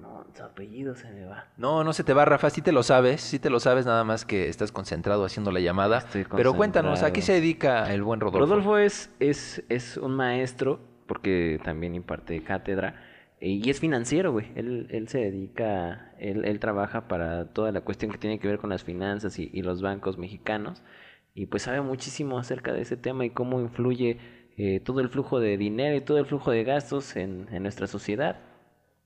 No, 0.00 0.24
su 0.32 0.42
apellido 0.44 0.94
se 0.94 1.10
me 1.10 1.24
va. 1.24 1.46
No, 1.56 1.82
no 1.82 1.92
se 1.92 2.04
te 2.04 2.12
va, 2.14 2.24
Rafa, 2.24 2.50
sí 2.50 2.62
te 2.62 2.70
lo 2.70 2.84
sabes, 2.84 3.20
sí 3.20 3.40
te 3.40 3.50
lo 3.50 3.58
sabes, 3.58 3.84
nada 3.86 4.04
más 4.04 4.24
que 4.24 4.48
estás 4.48 4.70
concentrado 4.70 5.24
haciendo 5.24 5.50
la 5.50 5.58
llamada. 5.58 5.98
Estoy 5.98 6.24
Pero 6.36 6.54
cuéntanos, 6.54 7.02
¿a 7.02 7.12
qué 7.12 7.22
se 7.22 7.32
dedica 7.32 7.92
el 7.92 8.04
buen 8.04 8.20
Rodolfo? 8.20 8.46
Rodolfo 8.46 8.78
es, 8.78 9.10
es, 9.18 9.64
es 9.68 9.96
un 9.96 10.14
maestro, 10.14 10.78
porque 11.06 11.58
también 11.64 11.94
imparte 11.94 12.40
cátedra, 12.44 12.94
y 13.40 13.68
es 13.70 13.80
financiero, 13.80 14.32
güey. 14.32 14.46
Él, 14.56 14.88
él 14.90 15.08
se 15.08 15.18
dedica, 15.18 16.12
él, 16.18 16.44
él 16.44 16.58
trabaja 16.60 17.08
para 17.08 17.52
toda 17.52 17.70
la 17.72 17.80
cuestión 17.82 18.10
que 18.10 18.18
tiene 18.18 18.38
que 18.38 18.48
ver 18.48 18.58
con 18.58 18.70
las 18.70 18.84
finanzas 18.84 19.38
y, 19.38 19.50
y 19.52 19.62
los 19.62 19.80
bancos 19.82 20.18
mexicanos, 20.18 20.82
y 21.34 21.46
pues 21.46 21.62
sabe 21.62 21.80
muchísimo 21.80 22.38
acerca 22.38 22.72
de 22.72 22.82
ese 22.82 22.96
tema 22.96 23.24
y 23.24 23.30
cómo 23.30 23.60
influye 23.60 24.18
eh, 24.56 24.80
todo 24.80 25.00
el 25.00 25.08
flujo 25.08 25.38
de 25.38 25.56
dinero 25.56 25.94
y 25.96 26.00
todo 26.00 26.18
el 26.18 26.26
flujo 26.26 26.50
de 26.50 26.64
gastos 26.64 27.14
en, 27.16 27.46
en 27.52 27.62
nuestra 27.62 27.86
sociedad. 27.86 28.40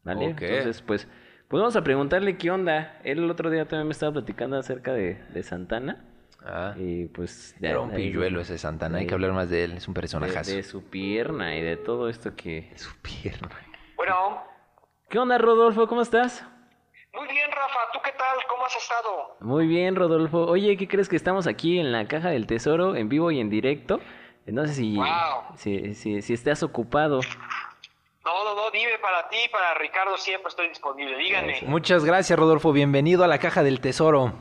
¿Vale? 0.05 0.25
Entonces, 0.31 0.83
pues, 0.83 1.07
pues 1.49 1.61
vamos 1.61 1.77
a 1.77 1.85
preguntarle 1.85 2.37
qué 2.39 2.51
onda. 2.51 2.99
Él 3.05 3.19
el 3.19 3.31
otro 3.31 3.51
día 3.51 3.69
también 3.69 3.87
me 3.87 3.93
estaba 3.93 4.13
platicando 4.13 4.57
acerca 4.57 4.93
de, 4.95 5.19
de 5.35 5.43
Santana. 5.43 6.05
Ah, 6.45 6.75
Y 6.77 7.05
pues... 7.07 7.55
de- 7.61 7.69
era 7.69 7.81
un 7.81 7.91
de 7.91 7.97
pilluelo 7.97 8.41
ese 8.41 8.57
Santana, 8.59 8.97
hay 8.99 9.05
de- 9.05 9.09
que 9.09 9.15
hablar 9.15 9.33
más 9.33 9.49
de 9.51 9.63
él, 9.65 9.73
es 9.73 9.87
un 9.87 9.95
de, 9.95 10.01
personajazo. 10.01 10.57
de 10.57 10.63
su 10.65 10.83
pierna 10.85 11.57
y 11.57 11.63
de 11.63 11.77
todo 11.77 12.09
esto 12.09 12.35
que... 12.35 12.73
Su 12.75 12.91
pierna. 13.03 13.51
Bueno, 14.05 14.43
¿Qué 15.11 15.19
onda, 15.21 15.39
Rodolfo? 15.39 15.87
¿Cómo 15.87 16.03
estás? 16.03 16.45
muy 17.15 17.29
bien, 17.29 17.49
Rafa. 17.53 17.79
¿Tú 17.93 18.01
qué 18.03 18.11
tal? 18.11 18.37
¿Cómo 18.49 18.67
has 18.67 18.75
estado? 18.75 19.37
Muy 19.39 19.69
bien, 19.69 19.95
Rodolfo. 19.95 20.45
Oye, 20.45 20.77
¿qué 20.77 20.89
crees 20.89 21.09
que 21.09 21.15
estamos 21.15 21.47
aquí 21.47 21.79
en 21.79 21.93
la 21.93 22.09
Caja 22.09 22.31
del 22.31 22.49
Tesoro, 22.49 22.97
en 22.97 23.09
vivo 23.09 23.31
y 23.31 23.39
en 23.39 23.49
directo? 23.49 24.01
No 24.47 24.67
sé 24.67 24.75
si, 24.75 24.97
Wow. 24.97 25.07
si, 25.55 25.95
si, 25.95 26.21
si 26.21 26.35
estás 26.35 26.65
ocupado. 26.65 27.21
No, 28.25 28.43
no, 28.45 28.57
no. 28.57 28.71
Dime 28.73 28.99
para 29.01 29.29
ti, 29.29 29.37
para 29.53 29.73
Ricardo, 29.75 30.17
siempre 30.17 30.49
estoy 30.49 30.69
disponible. 30.71 31.17
Díganme. 31.17 31.61
Muchas 31.63 32.05
gracias, 32.05 32.37
Rodolfo, 32.37 32.73
bienvenido 32.73 33.23
a 33.23 33.29
la 33.29 33.39
Caja 33.39 33.63
del 33.63 33.81
Tesoro. 33.81 34.33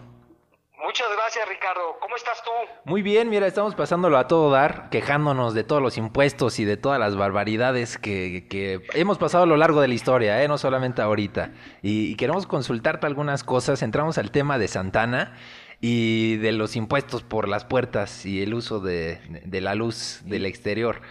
Muchas 0.83 1.07
gracias, 1.15 1.47
Ricardo. 1.47 1.97
¿Cómo 1.99 2.15
estás 2.15 2.41
tú? 2.43 2.49
Muy 2.85 3.03
bien, 3.03 3.29
mira, 3.29 3.45
estamos 3.45 3.75
pasándolo 3.75 4.17
a 4.17 4.27
todo 4.27 4.49
dar, 4.49 4.89
quejándonos 4.89 5.53
de 5.53 5.63
todos 5.63 5.81
los 5.81 5.97
impuestos 5.97 6.59
y 6.59 6.65
de 6.65 6.75
todas 6.75 6.99
las 6.99 7.15
barbaridades 7.15 7.99
que, 7.99 8.47
que 8.49 8.81
hemos 8.93 9.19
pasado 9.19 9.43
a 9.43 9.47
lo 9.47 9.57
largo 9.57 9.79
de 9.81 9.87
la 9.87 9.93
historia, 9.93 10.43
¿eh? 10.43 10.47
no 10.47 10.57
solamente 10.57 11.03
ahorita. 11.03 11.51
Y, 11.83 12.11
y 12.11 12.15
queremos 12.15 12.47
consultarte 12.47 13.05
algunas 13.05 13.43
cosas. 13.43 13.83
Entramos 13.83 14.17
al 14.17 14.31
tema 14.31 14.57
de 14.57 14.67
Santana 14.67 15.35
y 15.81 16.37
de 16.37 16.51
los 16.51 16.75
impuestos 16.75 17.23
por 17.23 17.47
las 17.47 17.63
puertas 17.63 18.25
y 18.25 18.41
el 18.41 18.53
uso 18.53 18.79
de, 18.79 19.19
de 19.45 19.61
la 19.61 19.75
luz 19.75 20.21
del 20.25 20.45
exterior. 20.45 21.01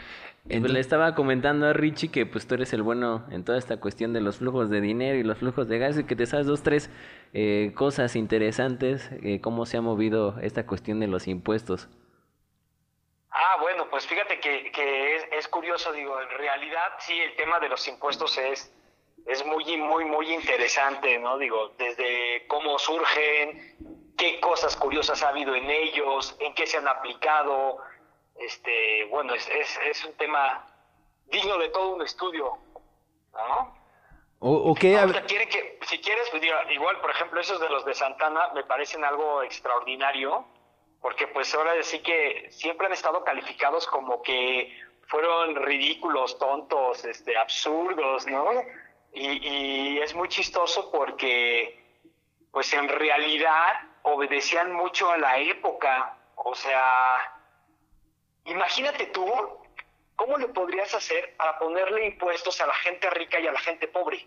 Pues 0.59 0.73
le 0.73 0.81
estaba 0.81 1.15
comentando 1.15 1.67
a 1.69 1.73
Richie 1.73 2.11
que 2.11 2.27
pues 2.27 2.49
tú 2.49 2.55
eres 2.55 2.73
el 2.73 2.83
bueno 2.83 3.25
en 3.31 3.45
toda 3.45 3.57
esta 3.57 3.79
cuestión 3.79 4.13
de 4.13 4.21
los 4.21 4.39
flujos 4.39 4.69
de 4.69 4.81
dinero 4.81 5.17
y 5.17 5.23
los 5.23 5.39
flujos 5.39 5.69
de 5.69 5.79
gas 5.79 5.97
y 5.97 6.05
que 6.05 6.17
te 6.17 6.27
sabes 6.27 6.47
dos, 6.47 6.65
tres 6.65 6.91
eh, 7.33 7.73
cosas 7.77 8.17
interesantes, 8.17 9.11
eh, 9.23 9.41
cómo 9.41 9.65
se 9.65 9.77
ha 9.77 9.81
movido 9.81 10.37
esta 10.43 10.67
cuestión 10.67 10.99
de 10.99 11.07
los 11.07 11.29
impuestos. 11.29 11.89
Ah, 13.31 13.59
bueno, 13.61 13.89
pues 13.91 14.09
fíjate 14.09 14.41
que, 14.41 14.73
que 14.73 15.17
es, 15.17 15.29
es 15.31 15.47
curioso, 15.47 15.93
digo, 15.93 16.21
en 16.21 16.31
realidad 16.31 16.95
sí, 16.99 17.13
el 17.21 17.37
tema 17.37 17.61
de 17.61 17.69
los 17.69 17.87
impuestos 17.87 18.37
es, 18.37 18.75
es 19.27 19.47
muy, 19.47 19.77
muy, 19.77 20.05
muy 20.05 20.35
interesante, 20.35 21.17
¿no? 21.21 21.39
Digo, 21.39 21.75
desde 21.79 22.45
cómo 22.49 22.77
surgen, 22.81 23.77
qué 24.19 24.41
cosas 24.41 24.77
curiosas 24.77 25.23
ha 25.23 25.29
habido 25.29 25.55
en 25.55 25.71
ellos, 25.71 26.37
en 26.41 26.55
qué 26.55 26.67
se 26.67 26.79
han 26.79 26.89
aplicado, 26.89 27.79
este, 28.41 29.05
bueno, 29.07 29.35
es, 29.35 29.49
es, 29.49 29.79
es 29.85 30.05
un 30.05 30.15
tema 30.15 30.67
digno 31.27 31.59
de 31.59 31.69
todo 31.69 31.95
un 31.95 32.03
estudio, 32.03 32.59
¿no? 33.33 33.81
O, 34.43 34.71
o 34.71 34.75
qué 34.75 34.97
quiere 35.27 35.49
que, 35.49 35.79
si 35.83 35.99
quieres, 35.99 36.29
pues 36.31 36.41
diga, 36.41 36.65
igual, 36.73 36.99
por 37.01 37.11
ejemplo, 37.11 37.41
esos 37.41 37.61
de 37.61 37.69
los 37.69 37.85
de 37.85 37.95
Santana 37.95 38.51
me 38.55 38.65
parecen 38.65 39.05
algo 39.05 39.43
extraordinario, 39.43 40.47
porque 41.03 41.27
pues 41.29 41.55
ahora 41.55 41.73
sí 41.83 42.01
que 42.01 42.49
siempre 42.51 42.87
han 42.87 42.95
estado 42.95 43.23
calificados 43.23 43.87
como 43.87 44.23
que 44.23 44.75
fueron 45.09 45.57
ridículos, 45.57 46.39
tontos, 46.39 47.05
este, 47.05 47.37
absurdos, 47.37 48.27
¿no? 48.27 48.47
Y, 49.13 49.47
y 49.47 49.99
es 49.99 50.15
muy 50.15 50.29
chistoso 50.29 50.91
porque, 50.91 51.79
pues 52.51 52.73
en 52.73 52.89
realidad 52.89 53.75
obedecían 54.03 54.73
mucho 54.73 55.11
a 55.11 55.19
la 55.19 55.39
época, 55.39 56.17
o 56.37 56.55
sea, 56.55 57.40
imagínate 58.45 59.07
tú 59.07 59.25
¿cómo 60.21 60.37
le 60.37 60.49
podrías 60.49 60.93
hacer 60.95 61.35
para 61.39 61.59
ponerle 61.59 62.05
impuestos 62.05 62.61
a 62.61 62.67
la 62.67 62.75
gente 62.75 63.09
rica 63.09 63.41
y 63.41 63.47
a 63.47 63.53
la 63.53 63.59
gente 63.61 63.89
pobre? 63.89 64.27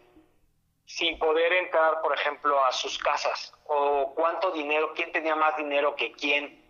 Sin 0.86 1.20
poder 1.20 1.54
entrar, 1.54 2.02
por 2.02 2.18
ejemplo, 2.18 2.66
a 2.66 2.72
sus 2.72 2.98
casas. 2.98 3.54
O 3.66 4.12
cuánto 4.16 4.50
dinero, 4.50 4.94
quién 4.96 5.12
tenía 5.12 5.36
más 5.36 5.56
dinero 5.56 5.96
que 5.96 6.12
quién. 6.14 6.66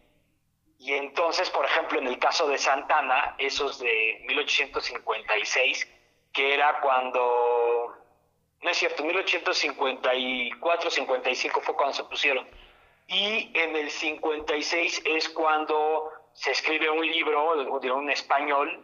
Y 0.77 0.91
entonces, 0.91 1.49
por 1.51 1.63
ejemplo, 1.63 1.99
en 1.99 2.07
el 2.07 2.19
caso 2.19 2.49
de 2.49 2.57
Santana, 2.57 3.35
esos 3.37 3.79
de 3.79 4.25
1856, 4.27 5.87
que 6.33 6.53
era 6.53 6.81
cuando, 6.81 7.95
no 8.61 8.69
es 8.69 8.77
cierto, 8.77 9.05
1854, 9.05 10.89
55 10.91 11.61
fue 11.61 11.75
cuando 11.75 11.93
se 11.93 12.03
pusieron. 12.03 12.45
Y 13.07 13.57
en 13.57 13.73
el 13.77 13.89
56 13.89 15.01
es 15.05 15.29
cuando 15.29 16.11
se 16.33 16.51
escribe 16.51 16.89
un 16.89 17.05
libro 17.05 17.79
de 17.79 17.91
un 17.91 18.09
español 18.09 18.83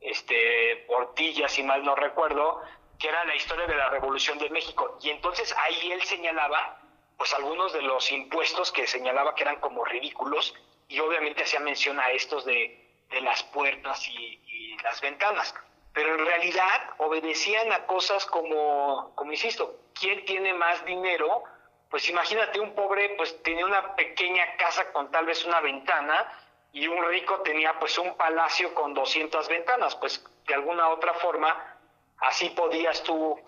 este, 0.00 0.84
Portilla, 0.86 1.48
si 1.48 1.62
mal 1.62 1.84
no 1.84 1.94
recuerdo, 1.94 2.62
que 2.98 3.08
era 3.08 3.24
la 3.24 3.34
historia 3.34 3.66
de 3.66 3.74
la 3.74 3.88
Revolución 3.90 4.38
de 4.38 4.50
México. 4.50 4.98
Y 5.02 5.10
entonces 5.10 5.54
ahí 5.56 5.92
él 5.92 6.02
señalaba, 6.02 6.80
pues 7.16 7.32
algunos 7.34 7.72
de 7.72 7.82
los 7.82 8.10
impuestos 8.12 8.72
que 8.72 8.86
señalaba 8.86 9.34
que 9.34 9.42
eran 9.42 9.60
como 9.60 9.84
ridículos, 9.84 10.54
y 10.88 10.98
obviamente 10.98 11.44
hacía 11.44 11.60
mención 11.60 12.00
a 12.00 12.10
estos 12.10 12.44
de, 12.44 13.04
de 13.10 13.20
las 13.20 13.42
puertas 13.44 14.06
y, 14.08 14.40
y 14.44 14.76
las 14.78 15.00
ventanas. 15.00 15.54
Pero 15.92 16.14
en 16.14 16.26
realidad 16.26 16.90
obedecían 16.98 17.72
a 17.72 17.86
cosas 17.86 18.26
como, 18.26 19.12
como 19.14 19.32
insisto, 19.32 19.76
¿quién 19.98 20.24
tiene 20.24 20.52
más 20.54 20.84
dinero? 20.84 21.44
Pues 21.90 22.08
imagínate, 22.08 22.60
un 22.60 22.74
pobre 22.74 23.10
pues 23.16 23.42
tenía 23.42 23.66
una 23.66 23.94
pequeña 23.96 24.56
casa 24.56 24.92
con 24.92 25.10
tal 25.10 25.26
vez 25.26 25.44
una 25.44 25.60
ventana 25.60 26.26
y 26.72 26.86
un 26.86 27.04
rico 27.08 27.40
tenía 27.40 27.78
pues 27.78 27.98
un 27.98 28.16
palacio 28.16 28.72
con 28.74 28.94
200 28.94 29.48
ventanas, 29.48 29.96
pues 29.96 30.24
de 30.46 30.54
alguna 30.54 30.88
otra 30.88 31.14
forma 31.14 31.76
así 32.18 32.50
podías 32.50 33.02
tú 33.02 33.38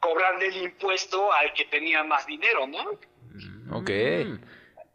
cobrarle 0.00 0.46
el 0.46 0.56
impuesto 0.56 1.32
al 1.32 1.52
que 1.52 1.64
tenía 1.66 2.02
más 2.04 2.26
dinero, 2.26 2.66
¿no? 2.66 2.78
Ok. 3.76 3.90
Mm, 3.90 4.44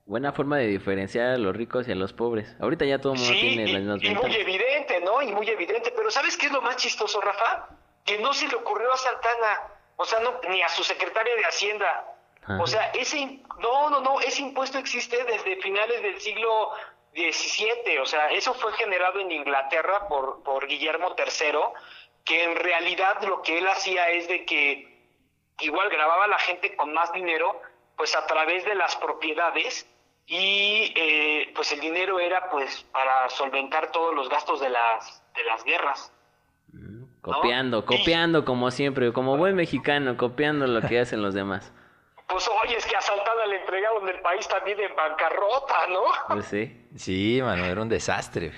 buena 0.05 0.33
forma 0.33 0.57
de 0.57 0.67
diferenciar 0.67 1.31
a 1.31 1.37
los 1.37 1.55
ricos 1.55 1.87
y 1.87 1.91
a 1.91 1.95
los 1.95 2.13
pobres. 2.13 2.55
Ahorita 2.59 2.85
ya 2.85 2.99
todo 2.99 3.13
el 3.13 3.19
mundo 3.19 3.33
Sí, 3.33 3.39
tiene 3.39 3.69
y, 3.69 3.73
las 3.73 4.01
mismas 4.01 4.03
y 4.03 4.15
muy 4.15 4.35
evidente, 4.35 4.99
¿no? 5.01 5.21
Y 5.21 5.31
muy 5.31 5.49
evidente, 5.49 5.93
pero 5.95 6.09
¿sabes 6.11 6.37
qué 6.37 6.47
es 6.47 6.51
lo 6.51 6.61
más 6.61 6.77
chistoso, 6.77 7.21
Rafa? 7.21 7.69
Que 8.05 8.19
no 8.19 8.33
se 8.33 8.47
le 8.47 8.55
ocurrió 8.55 8.91
a 8.91 8.97
Santana, 8.97 9.61
o 9.95 10.05
sea, 10.05 10.19
no, 10.19 10.39
ni 10.49 10.61
a 10.61 10.69
su 10.69 10.83
secretaria 10.83 11.35
de 11.35 11.45
Hacienda. 11.45 12.09
Ajá. 12.43 12.61
O 12.61 12.67
sea, 12.67 12.91
ese, 12.91 13.39
no, 13.59 13.89
no, 13.89 14.01
no, 14.01 14.19
ese 14.19 14.41
impuesto 14.41 14.77
existe 14.77 15.23
desde 15.23 15.55
finales 15.61 16.01
del 16.01 16.19
siglo 16.19 16.71
XVII, 17.13 17.99
o 17.99 18.05
sea, 18.05 18.31
eso 18.31 18.53
fue 18.53 18.73
generado 18.73 19.19
en 19.19 19.31
Inglaterra 19.31 20.07
por, 20.07 20.43
por 20.43 20.67
Guillermo 20.67 21.15
III, 21.17 21.59
que 22.25 22.43
en 22.43 22.55
realidad 22.55 23.21
lo 23.23 23.41
que 23.41 23.57
él 23.57 23.67
hacía 23.67 24.09
es 24.09 24.27
de 24.27 24.45
que 24.45 24.93
igual 25.59 25.89
grababa 25.89 26.25
a 26.25 26.27
la 26.27 26.39
gente 26.39 26.75
con 26.75 26.93
más 26.93 27.11
dinero, 27.13 27.61
pues 27.95 28.15
a 28.15 28.25
través 28.25 28.65
de 28.65 28.75
las 28.75 28.95
propiedades 28.95 29.87
y 30.25 30.93
eh, 30.95 31.51
pues 31.55 31.71
el 31.71 31.79
dinero 31.79 32.19
era 32.19 32.49
pues 32.49 32.85
para 32.91 33.29
solventar 33.29 33.91
todos 33.91 34.15
los 34.15 34.29
gastos 34.29 34.61
de 34.61 34.69
las 34.69 35.23
de 35.35 35.43
las 35.43 35.63
guerras. 35.63 36.11
Copiando, 37.21 37.77
¿no? 37.77 37.85
copiando 37.85 38.43
como 38.43 38.69
siempre, 38.71 39.13
como 39.13 39.37
buen 39.37 39.55
mexicano, 39.55 40.17
copiando 40.17 40.67
lo 40.67 40.81
que 40.81 40.99
hacen 40.99 41.21
los 41.21 41.33
demás. 41.33 41.71
Pues 42.33 42.49
oye, 42.63 42.77
es 42.77 42.85
que 42.87 42.95
a 42.95 43.01
Santana 43.01 43.45
le 43.45 43.57
entregaron 43.61 44.09
el 44.09 44.19
país 44.21 44.47
también 44.47 44.79
en 44.79 44.95
bancarrota, 44.95 45.85
¿no? 45.87 46.01
Pues 46.29 46.45
sí. 46.47 46.87
Sí, 46.95 47.39
mano, 47.43 47.63
era 47.65 47.79
un 47.79 47.89
desastre. 47.89 48.51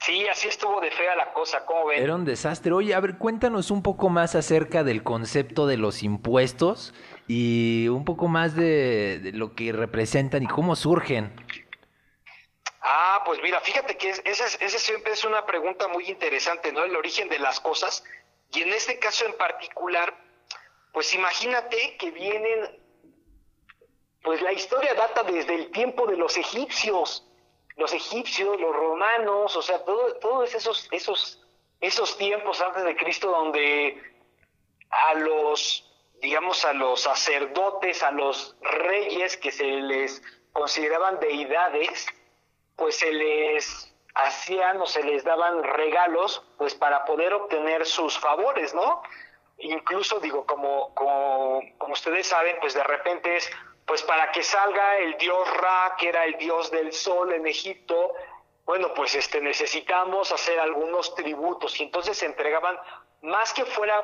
Sí, 0.00 0.26
así 0.26 0.48
estuvo 0.48 0.80
de 0.80 0.90
fea 0.90 1.14
la 1.14 1.30
cosa, 1.34 1.66
¿cómo 1.66 1.86
ven? 1.88 2.02
Era 2.02 2.14
un 2.14 2.24
desastre. 2.24 2.72
Oye, 2.72 2.94
a 2.94 3.00
ver, 3.00 3.18
cuéntanos 3.18 3.70
un 3.70 3.82
poco 3.82 4.08
más 4.08 4.34
acerca 4.34 4.82
del 4.82 5.02
concepto 5.02 5.66
de 5.66 5.76
los 5.76 6.02
impuestos 6.02 6.94
y 7.28 7.86
un 7.88 8.06
poco 8.06 8.26
más 8.28 8.56
de, 8.56 9.18
de 9.22 9.32
lo 9.32 9.54
que 9.54 9.70
representan 9.72 10.42
y 10.42 10.46
cómo 10.46 10.76
surgen. 10.76 11.34
Ah, 12.80 13.22
pues 13.26 13.40
mira, 13.42 13.60
fíjate 13.60 13.98
que 13.98 14.08
es- 14.08 14.22
esa, 14.24 14.46
es- 14.46 14.58
esa 14.62 14.78
siempre 14.78 15.12
es 15.12 15.22
una 15.24 15.44
pregunta 15.44 15.86
muy 15.88 16.08
interesante, 16.08 16.72
¿no? 16.72 16.82
El 16.82 16.96
origen 16.96 17.28
de 17.28 17.38
las 17.38 17.60
cosas. 17.60 18.02
Y 18.54 18.62
en 18.62 18.72
este 18.72 18.98
caso 18.98 19.26
en 19.26 19.34
particular, 19.34 20.14
pues 20.92 21.14
imagínate 21.14 21.96
que 21.96 22.10
vienen, 22.10 22.80
pues 24.22 24.42
la 24.42 24.52
historia 24.52 24.94
data 24.94 25.22
desde 25.22 25.54
el 25.54 25.70
tiempo 25.70 26.06
de 26.06 26.16
los 26.16 26.36
egipcios, 26.36 27.26
los 27.76 27.92
egipcios, 27.92 28.60
los 28.60 28.74
romanos, 28.74 29.56
o 29.56 29.62
sea, 29.62 29.84
todo, 29.84 30.14
todos 30.16 30.54
esos, 30.54 30.88
esos, 30.90 31.42
esos 31.80 32.16
tiempos 32.18 32.60
antes 32.60 32.84
de 32.84 32.96
Cristo 32.96 33.30
donde 33.30 34.02
a 34.90 35.14
los, 35.14 35.88
digamos, 36.20 36.64
a 36.64 36.72
los 36.72 37.02
sacerdotes, 37.02 38.02
a 38.02 38.10
los 38.10 38.56
reyes 38.60 39.36
que 39.36 39.52
se 39.52 39.64
les 39.64 40.22
consideraban 40.52 41.20
deidades, 41.20 42.06
pues 42.76 42.96
se 42.96 43.12
les 43.12 43.94
hacían 44.14 44.80
o 44.80 44.86
se 44.86 45.02
les 45.04 45.24
daban 45.24 45.62
regalos, 45.62 46.42
pues 46.58 46.74
para 46.74 47.04
poder 47.04 47.32
obtener 47.32 47.86
sus 47.86 48.18
favores, 48.18 48.74
¿no? 48.74 49.02
Incluso 49.60 50.20
digo, 50.20 50.46
como, 50.46 50.94
como, 50.94 51.62
como 51.78 51.92
ustedes 51.92 52.26
saben, 52.26 52.56
pues 52.60 52.74
de 52.74 52.82
repente 52.82 53.36
es, 53.36 53.50
pues 53.86 54.02
para 54.02 54.32
que 54.32 54.42
salga 54.42 54.98
el 54.98 55.16
dios 55.18 55.48
Ra, 55.56 55.96
que 55.98 56.08
era 56.08 56.24
el 56.24 56.38
dios 56.38 56.70
del 56.70 56.92
sol 56.92 57.32
en 57.32 57.46
Egipto, 57.46 58.14
bueno, 58.64 58.94
pues 58.94 59.14
este 59.14 59.40
necesitamos 59.40 60.30
hacer 60.32 60.60
algunos 60.60 61.14
tributos. 61.14 61.78
Y 61.80 61.84
entonces 61.84 62.18
se 62.18 62.26
entregaban 62.26 62.78
más 63.22 63.52
que 63.52 63.64
fuera 63.64 64.00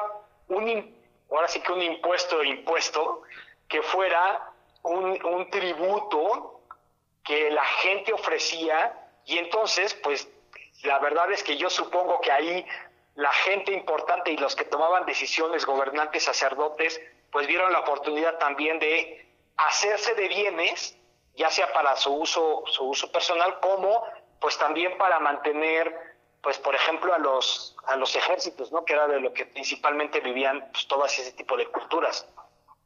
un 0.49 0.97
ahora 1.31 1.49
sí 1.49 1.61
que 1.61 1.73
un 1.73 1.83
impuesto 1.83 2.43
impuesto, 2.43 3.23
que 3.69 3.83
fuera 3.83 4.53
un, 4.83 5.25
un 5.25 5.51
tributo 5.51 6.61
que 7.25 7.51
la 7.51 7.65
gente 7.65 8.13
ofrecía. 8.13 8.93
Y 9.25 9.39
entonces 9.39 9.95
pues 9.95 10.29
la 10.83 10.99
verdad 10.99 11.31
es 11.33 11.43
que 11.43 11.57
yo 11.57 11.71
supongo 11.71 12.21
que 12.21 12.33
ahí 12.33 12.67
la 13.17 13.33
gente 13.33 13.73
importante 13.73 14.31
y 14.31 14.37
los 14.37 14.55
que 14.55 14.64
tomaban 14.64 15.07
decisiones, 15.07 15.64
gobernantes, 15.64 16.25
sacerdotes, 16.25 17.01
pues 17.33 17.47
vieron 17.47 17.73
la 17.73 17.81
oportunidad 17.81 18.39
también 18.39 18.79
de 18.79 19.27
hacerse 19.57 20.14
de 20.14 20.29
bienes, 20.29 20.97
ya 21.35 21.51
sea 21.51 21.73
para 21.73 21.97
su 21.97 22.12
uso, 22.14 22.62
su 22.67 22.85
uso 22.85 23.11
personal, 23.11 23.59
como 23.61 24.05
pues 24.39 24.59
también 24.59 24.99
para 24.99 25.19
mantener, 25.19 25.95
pues 26.43 26.59
por 26.59 26.75
ejemplo 26.75 27.12
a 27.14 27.19
los 27.19 27.75
a 27.87 27.97
los 27.97 28.14
ejércitos, 28.14 28.71
¿no? 28.71 28.85
Que 28.85 28.93
era 28.93 29.09
de 29.09 29.21
lo 29.21 29.33
que 29.33 29.47
principalmente 29.47 30.21
vivían 30.21 30.69
pues, 30.71 30.87
todas 30.87 31.19
ese 31.19 31.33
tipo 31.33 31.57
de 31.57 31.67
culturas, 31.69 32.29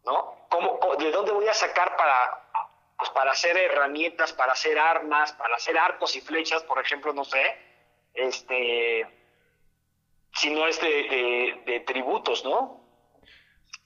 ¿no? 0.05 0.47
¿Cómo, 0.49 0.78
de 0.97 1.11
dónde 1.11 1.33
voy 1.33 1.49
a 1.49 1.55
sacar 1.55 1.97
para 1.97 2.51
pues 2.97 3.11
para 3.11 3.33
hacer 3.33 3.57
herramientas, 3.57 4.33
para 4.33 4.53
hacer 4.53 4.78
armas, 4.78 5.33
para 5.33 5.57
hacer 5.57 5.76
arcos 5.76 6.14
y 6.14 6.20
flechas, 6.20 6.62
por 6.64 6.78
ejemplo, 6.78 7.14
no 7.14 7.24
sé, 7.24 7.57
este, 8.12 9.07
si 10.35 10.51
no 10.51 10.66
es 10.66 10.81
de, 10.81 10.89
de- 10.89 11.62
de 11.66 11.81
tributos, 11.81 12.45
¿no? 12.45 12.81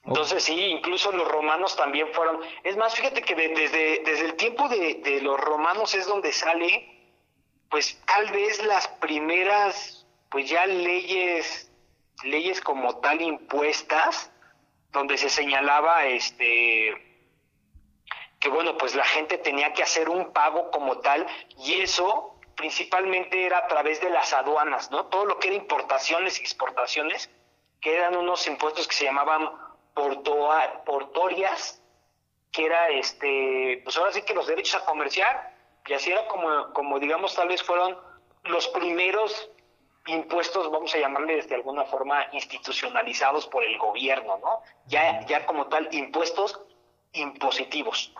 Entonces 0.06 0.42
sí, 0.44 0.54
incluso 0.66 1.12
los 1.12 1.26
romanos 1.28 1.76
también 1.76 2.08
fueron, 2.12 2.40
es 2.62 2.76
más, 2.76 2.94
fíjate 2.94 3.22
que 3.22 3.34
de- 3.34 3.48
desde, 3.48 4.00
desde 4.04 4.26
el 4.26 4.34
tiempo 4.34 4.68
de, 4.68 4.94
de 4.96 5.22
los 5.22 5.40
romanos 5.40 5.94
es 5.94 6.06
donde 6.06 6.32
sale, 6.32 6.90
pues 7.70 8.00
tal 8.06 8.30
vez 8.30 8.62
las 8.64 8.86
primeras, 8.88 10.06
pues 10.28 10.48
ya 10.48 10.66
leyes, 10.66 11.70
leyes 12.22 12.60
como 12.60 12.98
tal 12.98 13.22
impuestas, 13.22 14.30
donde 14.92 15.16
se 15.16 15.30
señalaba, 15.30 16.04
este, 16.06 16.94
que 18.38 18.48
bueno, 18.50 18.76
pues 18.76 18.94
la 18.94 19.04
gente 19.04 19.38
tenía 19.38 19.72
que 19.72 19.82
hacer 19.82 20.10
un 20.10 20.32
pago 20.34 20.70
como 20.70 20.98
tal 20.98 21.26
y 21.64 21.80
eso 21.80 22.33
principalmente 22.56 23.46
era 23.46 23.58
a 23.58 23.66
través 23.66 24.00
de 24.00 24.10
las 24.10 24.32
aduanas, 24.32 24.90
¿no? 24.90 25.06
Todo 25.06 25.24
lo 25.24 25.38
que 25.38 25.48
era 25.48 25.56
importaciones 25.56 26.38
y 26.38 26.42
exportaciones, 26.42 27.30
que 27.80 27.94
eran 27.94 28.16
unos 28.16 28.46
impuestos 28.46 28.88
que 28.88 28.94
se 28.94 29.04
llamaban 29.04 29.50
portoa- 29.94 30.84
portorias, 30.84 31.82
que 32.52 32.66
era 32.66 32.88
este, 32.88 33.80
pues 33.84 33.96
ahora 33.96 34.12
sí 34.12 34.22
que 34.22 34.34
los 34.34 34.46
derechos 34.46 34.80
a 34.80 34.84
comerciar, 34.84 35.52
y 35.86 35.92
así 35.92 36.10
era 36.10 36.26
como, 36.28 36.72
como 36.72 36.98
digamos, 36.98 37.34
tal 37.34 37.48
vez 37.48 37.62
fueron 37.62 37.98
los 38.44 38.68
primeros 38.68 39.50
impuestos, 40.06 40.70
vamos 40.70 40.94
a 40.94 40.98
llamarles 40.98 41.48
de 41.48 41.54
alguna 41.56 41.84
forma, 41.84 42.26
institucionalizados 42.32 43.46
por 43.46 43.64
el 43.64 43.76
gobierno, 43.78 44.38
¿no? 44.38 44.62
Ya, 44.86 45.24
ya 45.26 45.46
como 45.46 45.66
tal, 45.66 45.88
impuestos 45.92 46.60
impositivos. 47.12 48.12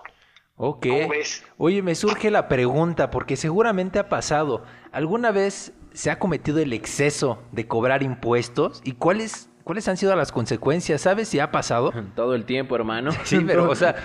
Ok. 0.56 0.86
¿Cómo 0.88 1.08
ves? 1.08 1.44
Oye, 1.58 1.82
me 1.82 1.94
surge 1.94 2.30
la 2.30 2.48
pregunta, 2.48 3.10
porque 3.10 3.36
seguramente 3.36 3.98
ha 3.98 4.08
pasado. 4.08 4.62
¿Alguna 4.92 5.30
vez 5.32 5.72
se 5.92 6.10
ha 6.10 6.18
cometido 6.18 6.58
el 6.60 6.72
exceso 6.72 7.42
de 7.52 7.66
cobrar 7.66 8.02
impuestos? 8.02 8.80
¿Y 8.84 8.92
cuáles, 8.92 9.48
cuáles 9.64 9.88
han 9.88 9.96
sido 9.96 10.14
las 10.14 10.30
consecuencias? 10.32 11.00
¿Sabes 11.02 11.28
si 11.28 11.40
ha 11.40 11.50
pasado? 11.50 11.92
Todo 12.14 12.34
el 12.34 12.44
tiempo, 12.44 12.76
hermano. 12.76 13.10
Sí, 13.24 13.38
pero, 13.46 13.68
o 13.68 13.74
sea, 13.74 13.96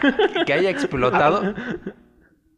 que 0.46 0.54
haya 0.54 0.70
explotado. 0.70 1.42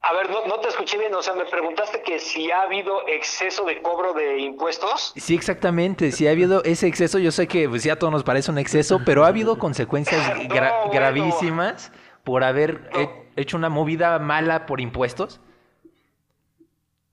A 0.04 0.14
ver, 0.14 0.32
no, 0.32 0.48
no 0.48 0.60
te 0.62 0.70
escuché 0.70 0.98
bien, 0.98 1.14
o 1.14 1.22
sea, 1.22 1.36
me 1.36 1.46
preguntaste 1.46 2.02
que 2.02 2.18
si 2.18 2.50
ha 2.50 2.64
habido 2.64 3.08
exceso 3.08 3.66
de 3.66 3.84
cobro 3.84 4.14
de 4.14 4.40
impuestos. 4.40 5.14
Sí, 5.16 5.36
exactamente. 5.36 6.12
Si 6.12 6.28
ha 6.28 6.32
habido 6.32 6.64
ese 6.64 6.88
exceso, 6.88 7.20
yo 7.20 7.30
sé 7.32 7.48
que 7.48 7.70
pues, 7.70 7.84
sí 7.84 7.90
a 7.92 8.00
todos 8.00 8.12
nos 8.12 8.24
parece 8.24 8.50
un 8.50 8.58
exceso, 8.58 9.02
pero 9.06 9.26
ha 9.26 9.28
habido 9.28 9.60
consecuencias 9.60 10.28
No, 10.38 10.44
gra- 10.56 10.72
bueno. 10.88 10.92
gravísimas 10.92 11.92
por 12.24 12.44
haber 12.44 12.90
No. 12.92 13.00
he- 13.00 13.10
hecho 13.36 13.58
una 13.58 13.70
movida 13.70 14.20
mala 14.20 14.66
por 14.66 14.82
impuestos. 14.82 15.40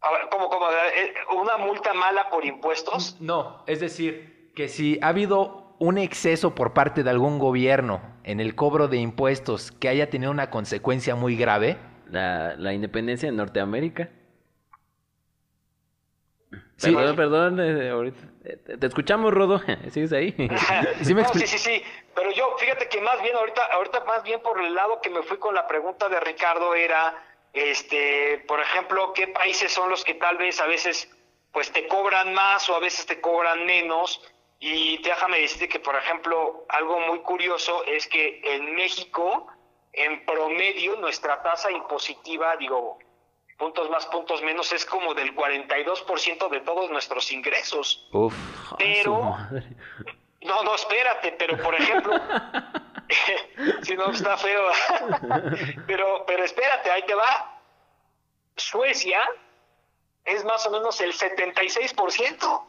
A 0.00 0.10
ver, 0.12 0.20
¿cómo, 0.30 0.48
cómo? 0.48 0.66
Eh, 0.70 1.14
¿Una 1.40 1.56
multa 1.58 1.92
mala 1.94 2.30
por 2.30 2.44
impuestos? 2.44 3.16
No, 3.20 3.64
es 3.66 3.80
decir, 3.80 4.52
que 4.54 4.68
si 4.68 4.98
ha 5.02 5.08
habido 5.08 5.74
un 5.78 5.98
exceso 5.98 6.54
por 6.54 6.72
parte 6.72 7.02
de 7.02 7.10
algún 7.10 7.38
gobierno 7.38 8.00
en 8.24 8.40
el 8.40 8.54
cobro 8.54 8.88
de 8.88 8.98
impuestos 8.98 9.72
que 9.72 9.88
haya 9.88 10.10
tenido 10.10 10.30
una 10.30 10.50
consecuencia 10.50 11.14
muy 11.14 11.36
grave, 11.36 11.78
La, 12.10 12.56
la 12.56 12.72
independencia 12.72 13.30
de 13.30 13.36
Norteamérica. 13.36 14.08
Sí. 16.76 16.94
Perdón, 16.94 17.16
perdón, 17.16 17.60
eh, 17.60 17.90
ahorita. 17.90 18.18
Te, 18.56 18.86
escuchamos, 18.86 19.32
Rodo. 19.34 19.60
¿Sigues 19.90 20.12
ahí? 20.12 20.34
Sí 21.02 21.14
me 21.14 21.22
No, 21.22 21.28
sí, 21.34 21.46
sí, 21.46 21.58
sí. 21.58 21.82
Pero 22.14 22.30
yo, 22.32 22.56
fíjate 22.58 22.88
que 22.88 23.00
más 23.00 23.20
bien 23.22 23.36
ahorita, 23.36 23.64
ahorita 23.72 24.04
más 24.04 24.22
bien 24.22 24.40
por 24.40 24.60
el 24.60 24.74
lado 24.74 25.00
que 25.00 25.10
me 25.10 25.22
fui 25.22 25.38
con 25.38 25.54
la 25.54 25.66
pregunta 25.66 26.08
de 26.08 26.18
Ricardo 26.20 26.74
era, 26.74 27.14
este, 27.52 28.44
por 28.48 28.60
ejemplo, 28.60 29.12
qué 29.12 29.28
países 29.28 29.72
son 29.72 29.90
los 29.90 30.04
que 30.04 30.14
tal 30.14 30.36
vez 30.36 30.60
a 30.60 30.66
veces, 30.66 31.10
pues 31.52 31.70
te 31.70 31.86
cobran 31.86 32.34
más 32.34 32.68
o 32.70 32.76
a 32.76 32.80
veces 32.80 33.06
te 33.06 33.20
cobran 33.20 33.66
menos. 33.66 34.20
Y 34.60 35.00
déjame 35.02 35.38
decirte 35.38 35.68
que, 35.68 35.78
por 35.78 35.94
ejemplo, 35.94 36.64
algo 36.68 36.98
muy 37.00 37.20
curioso 37.20 37.84
es 37.84 38.08
que 38.08 38.40
en 38.42 38.74
México, 38.74 39.46
en 39.92 40.24
promedio, 40.24 40.96
nuestra 40.96 41.40
tasa 41.42 41.70
impositiva, 41.70 42.56
digo, 42.56 42.98
puntos 43.58 43.90
más, 43.90 44.06
puntos 44.06 44.40
menos, 44.42 44.72
es 44.72 44.84
como 44.86 45.12
del 45.14 45.34
42% 45.34 46.48
de 46.48 46.60
todos 46.60 46.90
nuestros 46.90 47.30
ingresos. 47.32 48.08
Uf. 48.12 48.34
Pero- 48.78 49.20
madre. 49.22 49.66
No, 50.42 50.62
no, 50.62 50.76
espérate, 50.76 51.34
pero 51.36 51.58
por 51.58 51.74
ejemplo, 51.74 52.12
si 53.82 53.96
no 53.96 54.10
está 54.12 54.36
feo, 54.38 54.62
pero, 55.86 56.24
pero 56.26 56.44
espérate, 56.44 56.90
ahí 56.92 57.02
te 57.02 57.14
va. 57.14 57.60
Suecia 58.56 59.20
es 60.24 60.44
más 60.44 60.64
o 60.66 60.70
menos 60.70 61.00
el 61.00 61.12
76%. 61.12 62.62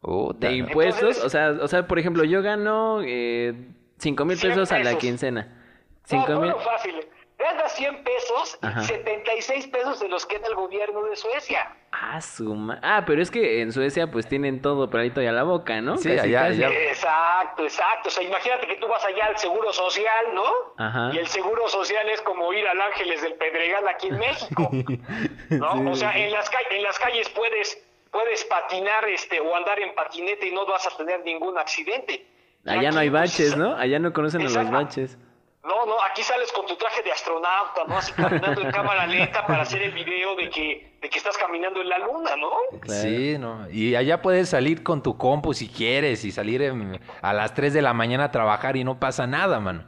Puta, 0.00 0.46
¿De 0.48 0.52
no. 0.52 0.56
impuestos? 0.68 1.00
Entonces- 1.16 1.24
o, 1.24 1.28
sea, 1.28 1.50
o 1.60 1.68
sea, 1.68 1.86
por 1.88 1.98
ejemplo, 1.98 2.22
yo 2.24 2.40
gano 2.40 3.00
eh, 3.04 3.52
5 3.98 4.24
mil 4.24 4.36
100 4.38 4.50
pesos 4.52 4.70
a 4.72 4.78
la 4.78 4.96
quincena. 4.96 5.42
No, 5.42 5.98
5 6.04 6.26
mil. 6.28 6.36
bueno, 6.36 6.58
fácil. 6.60 7.08
Ganas 7.42 7.72
100 7.74 8.04
pesos 8.04 8.58
Ajá. 8.62 8.80
y 8.82 8.84
76 8.84 9.66
pesos 9.68 10.00
de 10.00 10.08
los 10.08 10.24
queda 10.26 10.46
el 10.48 10.54
gobierno 10.54 11.02
de 11.04 11.16
Suecia. 11.16 11.74
Ah, 11.92 12.20
su 12.20 12.54
ma- 12.54 12.78
Ah, 12.82 13.04
pero 13.06 13.20
es 13.20 13.30
que 13.30 13.60
en 13.60 13.72
Suecia 13.72 14.10
pues 14.10 14.26
tienen 14.26 14.62
todo 14.62 14.88
peladito 14.88 15.20
y 15.20 15.26
a 15.26 15.32
la 15.32 15.42
boca, 15.42 15.80
¿no? 15.80 15.96
Sí, 15.98 16.10
allá- 16.18 16.44
allá- 16.44 16.68
Exacto, 16.70 17.64
exacto. 17.64 18.08
O 18.08 18.10
sea, 18.10 18.22
imagínate 18.22 18.66
que 18.66 18.76
tú 18.76 18.88
vas 18.88 19.04
allá 19.04 19.26
al 19.26 19.36
Seguro 19.38 19.72
Social, 19.72 20.26
¿no? 20.34 20.44
Ajá. 20.78 21.10
Y 21.12 21.18
el 21.18 21.26
Seguro 21.26 21.68
Social 21.68 22.08
es 22.08 22.22
como 22.22 22.52
ir 22.52 22.66
al 22.66 22.80
Ángeles 22.80 23.20
del 23.22 23.34
Pedregal 23.34 23.86
aquí 23.88 24.08
en 24.08 24.18
México. 24.18 24.70
¿no? 25.50 25.90
O 25.90 25.94
sea, 25.94 26.12
en 26.16 26.32
las, 26.32 26.50
en 26.70 26.82
las 26.82 26.98
calles 26.98 27.28
puedes 27.30 27.82
puedes 28.10 28.44
patinar 28.44 29.08
este 29.08 29.40
o 29.40 29.56
andar 29.56 29.80
en 29.80 29.94
patinete 29.94 30.46
y 30.48 30.52
no 30.54 30.66
vas 30.66 30.86
a 30.86 30.94
tener 30.96 31.24
ningún 31.24 31.56
accidente. 31.58 32.26
Allá 32.66 32.90
no 32.90 33.00
hay 33.00 33.08
pues, 33.10 33.22
baches, 33.22 33.56
¿no? 33.56 33.74
Allá 33.74 33.98
no 33.98 34.12
conocen 34.12 34.42
a 34.42 34.44
los 34.44 34.70
baches. 34.70 35.18
No, 35.64 35.86
no, 35.86 36.02
aquí 36.02 36.22
sales 36.24 36.50
con 36.52 36.66
tu 36.66 36.74
traje 36.76 37.02
de 37.02 37.12
astronauta, 37.12 37.84
¿no? 37.86 37.96
Así 37.98 38.12
caminando 38.14 38.62
en 38.62 38.70
cámara 38.72 39.06
lenta 39.06 39.46
para 39.46 39.62
hacer 39.62 39.80
el 39.82 39.92
video 39.92 40.34
de 40.34 40.50
que, 40.50 40.96
de 41.00 41.08
que 41.08 41.18
estás 41.18 41.38
caminando 41.38 41.80
en 41.80 41.88
la 41.88 41.98
luna, 41.98 42.34
¿no? 42.34 42.50
Claro. 42.80 43.00
Sí, 43.02 43.36
¿no? 43.38 43.70
Y 43.70 43.94
allá 43.94 44.20
puedes 44.22 44.48
salir 44.48 44.82
con 44.82 45.04
tu 45.04 45.16
compu 45.16 45.54
si 45.54 45.68
quieres 45.68 46.24
y 46.24 46.32
salir 46.32 46.62
en- 46.62 47.00
a 47.22 47.32
las 47.32 47.54
3 47.54 47.72
de 47.74 47.80
la 47.82 47.92
mañana 47.92 48.24
a 48.24 48.30
trabajar 48.32 48.76
y 48.76 48.82
no 48.82 48.98
pasa 48.98 49.28
nada, 49.28 49.60
mano. 49.60 49.84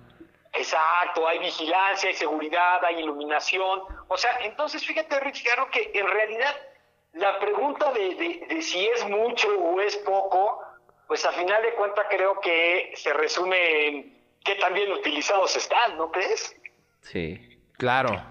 Exacto, 0.52 1.26
hay 1.26 1.40
vigilancia, 1.40 2.08
hay 2.08 2.14
seguridad, 2.14 2.84
hay 2.84 3.00
iluminación. 3.00 3.80
O 4.06 4.16
sea, 4.16 4.30
entonces 4.42 4.86
fíjate, 4.86 5.18
Rich, 5.18 5.42
claro 5.42 5.68
que 5.72 5.90
en 5.92 6.06
realidad 6.06 6.54
la 7.14 7.40
pregunta 7.40 7.90
de, 7.92 8.14
de- 8.14 8.46
de 8.48 8.62
si 8.62 8.86
es 8.86 9.04
mucho 9.08 9.48
o 9.58 9.80
es 9.80 9.96
poco, 9.96 10.60
pues 11.08 11.24
a 11.26 11.32
final 11.32 11.60
de 11.62 11.74
cuentas 11.74 12.06
creo 12.08 12.38
que 12.40 12.92
se 12.94 13.12
resume 13.12 13.88
en 13.88 14.13
qué 14.44 14.54
tan 14.56 14.74
bien 14.74 14.92
utilizados 14.92 15.56
están, 15.56 15.96
¿no 15.96 16.10
crees? 16.10 16.54
Sí. 17.00 17.50
Claro, 17.76 18.22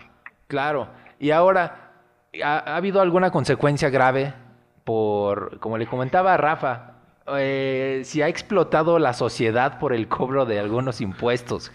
claro. 0.47 0.87
Y 1.19 1.31
ahora, 1.31 1.91
¿ha, 2.43 2.59
ha 2.59 2.75
habido 2.75 3.01
alguna 3.01 3.31
consecuencia 3.31 3.89
grave 3.89 4.33
por, 4.83 5.59
como 5.59 5.77
le 5.77 5.87
comentaba 5.87 6.33
a 6.33 6.37
Rafa, 6.37 6.93
eh, 7.37 8.01
si 8.05 8.21
ha 8.21 8.27
explotado 8.27 8.99
la 8.99 9.13
sociedad 9.13 9.79
por 9.79 9.93
el 9.93 10.07
cobro 10.07 10.45
de 10.45 10.59
algunos 10.59 11.01
impuestos? 11.01 11.71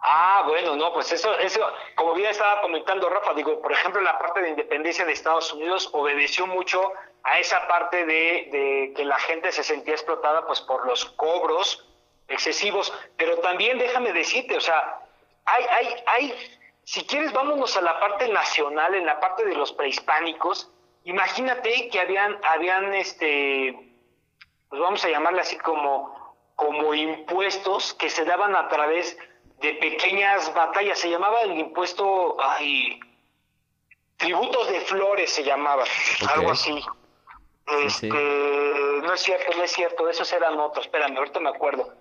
Ah, 0.00 0.44
bueno, 0.46 0.76
no, 0.76 0.92
pues 0.92 1.10
eso, 1.10 1.36
eso, 1.38 1.60
como 1.96 2.14
bien 2.14 2.30
estaba 2.30 2.60
comentando 2.60 3.08
Rafa, 3.08 3.34
digo, 3.34 3.60
por 3.60 3.72
ejemplo, 3.72 4.00
la 4.00 4.18
parte 4.18 4.40
de 4.40 4.50
independencia 4.50 5.04
de 5.04 5.12
Estados 5.12 5.52
Unidos 5.52 5.90
obedeció 5.92 6.46
mucho 6.46 6.92
a 7.24 7.40
esa 7.40 7.66
parte 7.66 8.06
de, 8.06 8.48
de 8.52 8.92
que 8.94 9.04
la 9.04 9.18
gente 9.18 9.50
se 9.50 9.64
sentía 9.64 9.94
explotada 9.94 10.46
pues 10.46 10.60
por 10.60 10.86
los 10.86 11.06
cobros 11.06 11.84
excesivos, 12.28 12.92
pero 13.16 13.38
también 13.38 13.78
déjame 13.78 14.12
decirte, 14.12 14.56
o 14.56 14.60
sea, 14.60 15.00
hay, 15.44 15.64
hay, 15.64 15.94
hay, 16.06 16.34
si 16.84 17.04
quieres 17.04 17.32
vámonos 17.32 17.76
a 17.76 17.80
la 17.80 17.98
parte 18.00 18.28
nacional, 18.28 18.94
en 18.94 19.06
la 19.06 19.20
parte 19.20 19.44
de 19.44 19.54
los 19.54 19.72
prehispánicos, 19.72 20.70
imagínate 21.04 21.88
que 21.88 22.00
habían, 22.00 22.38
habían 22.44 22.92
este, 22.94 23.74
pues 24.68 24.80
vamos 24.80 25.04
a 25.04 25.08
llamarle 25.08 25.40
así 25.40 25.56
como, 25.58 26.36
como 26.56 26.94
impuestos 26.94 27.94
que 27.94 28.10
se 28.10 28.24
daban 28.24 28.56
a 28.56 28.68
través 28.68 29.16
de 29.60 29.74
pequeñas 29.74 30.52
batallas. 30.54 30.98
Se 30.98 31.10
llamaba 31.10 31.42
el 31.42 31.58
impuesto, 31.58 32.36
ay, 32.40 32.98
tributos 34.16 34.68
de 34.68 34.80
flores 34.80 35.30
se 35.30 35.44
llamaba, 35.44 35.84
algo 36.34 36.50
así. 36.50 36.72
sí. 36.80 36.86
Este, 37.84 38.08
no 38.08 39.12
es 39.12 39.20
cierto, 39.20 39.56
no 39.56 39.64
es 39.64 39.72
cierto, 39.72 40.08
esos 40.08 40.32
eran 40.32 40.58
otros, 40.58 40.86
espérame, 40.86 41.16
ahorita 41.16 41.40
me 41.40 41.50
acuerdo. 41.50 41.92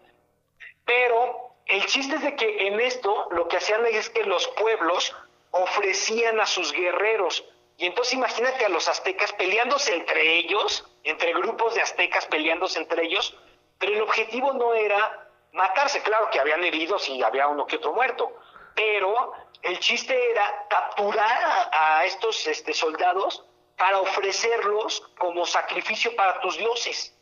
Pero 0.86 1.52
el 1.66 1.86
chiste 1.86 2.16
es 2.16 2.22
de 2.22 2.36
que 2.36 2.68
en 2.68 2.80
esto 2.80 3.28
lo 3.32 3.48
que 3.48 3.58
hacían 3.58 3.86
es 3.88 4.10
que 4.10 4.24
los 4.24 4.48
pueblos 4.50 5.16
ofrecían 5.52 6.40
a 6.40 6.46
sus 6.46 6.72
guerreros. 6.72 7.44
Y 7.78 7.88
entonces 7.88 8.14
imagínate 8.14 8.66
a 8.66 8.70
los 8.70 8.88
aztecas 8.88 9.34
peleándose 9.34 9.94
entre 9.94 10.38
ellos, 10.38 10.86
entre 11.04 11.34
grupos 11.34 11.76
de 11.76 11.82
aztecas 11.82 12.26
peleándose 12.28 12.80
entre 12.80 13.06
ellos, 13.06 13.38
pero 13.80 13.94
el 13.94 14.02
objetivo 14.02 14.54
no 14.54 14.74
era 14.74 15.30
matarse, 15.52 16.02
claro 16.02 16.30
que 16.30 16.40
habían 16.40 16.64
heridos 16.64 17.10
y 17.10 17.22
había 17.24 17.48
uno 17.48 17.66
que 17.66 17.78
otro 17.78 17.94
muerto, 17.94 18.32
pero 18.76 19.34
el 19.62 19.80
chiste 19.80 20.32
era 20.32 20.66
capturar 20.70 21.70
a, 21.72 22.00
a 22.00 22.06
estos 22.06 22.46
este, 22.48 22.74
soldados 22.74 23.44
para 23.78 24.00
ofrecerlos 24.00 25.02
como 25.18 25.46
sacrificio 25.46 26.16
para 26.16 26.40
tus 26.40 26.58
dioses. 26.58 27.14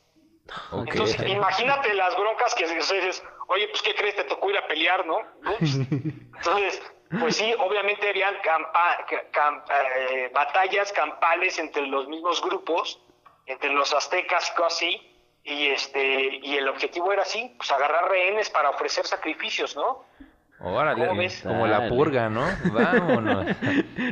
Entonces, 0.87 1.21
imagínate 1.27 1.93
las 1.93 2.15
broncas 2.17 2.53
que 2.53 2.67
dices, 2.67 3.23
oye, 3.47 3.67
pues, 3.69 3.81
¿qué 3.81 3.93
crees? 3.95 4.15
Te 4.15 4.23
tocó 4.25 4.49
ir 4.49 4.57
a 4.57 4.67
pelear, 4.67 5.05
¿no? 5.05 5.17
Ups. 5.59 5.75
Entonces, 6.35 6.81
pues 7.19 7.35
sí, 7.35 7.53
obviamente 7.59 8.09
habían 8.09 8.35
campa- 8.41 9.05
ca- 9.07 9.31
cam- 9.31 9.63
eh, 10.11 10.31
batallas 10.33 10.91
campales 10.93 11.59
entre 11.59 11.85
los 11.87 12.07
mismos 12.07 12.41
grupos, 12.41 12.99
entre 13.45 13.71
los 13.73 13.93
aztecas, 13.93 14.51
casi, 14.57 15.09
y 15.43 15.67
este 15.67 16.39
y 16.41 16.55
el 16.57 16.67
objetivo 16.69 17.11
era 17.11 17.23
así, 17.23 17.53
pues 17.57 17.69
agarrar 17.71 18.09
rehenes 18.09 18.49
para 18.49 18.69
ofrecer 18.69 19.05
sacrificios, 19.05 19.75
¿no? 19.75 20.05
Órale, 20.59 21.07
¿Cómo 21.07 21.19
ves? 21.19 21.41
como 21.45 21.67
la 21.67 21.89
purga, 21.89 22.29
¿no? 22.29 22.45
Vámonos. 22.71 23.45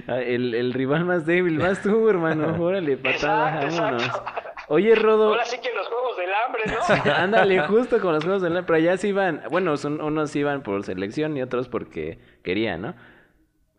Ah, 0.08 0.20
El, 0.20 0.54
el 0.56 0.74
rival 0.74 1.06
más 1.06 1.26
débil, 1.26 1.58
vas 1.60 1.82
tú, 1.82 2.10
hermano. 2.10 2.62
Órale, 2.62 2.98
patada, 2.98 3.64
Exacto, 3.64 3.78
vámonos. 3.82 4.06
exacto. 4.06 4.51
Oye, 4.72 4.96
Rodo. 4.96 5.28
Ahora 5.28 5.44
sí 5.44 5.58
que 5.62 5.74
los 5.74 5.86
juegos 5.90 6.16
del 6.16 6.30
hambre, 6.34 6.64
¿no? 6.66 7.14
Ándale, 7.14 7.60
justo 7.68 8.00
con 8.00 8.14
los 8.14 8.24
juegos 8.24 8.42
de 8.42 8.50
la... 8.50 8.66
Pero 8.66 8.78
allá 8.78 8.96
sí 8.96 9.10
iban... 9.10 9.42
Bueno, 9.52 9.76
son, 9.76 10.00
unos 10.00 10.34
iban 10.34 10.64
por 10.64 10.86
selección 10.86 11.36
y 11.36 11.42
otros 11.42 11.68
porque 11.68 12.20
querían, 12.42 12.82
¿no? 12.82 12.96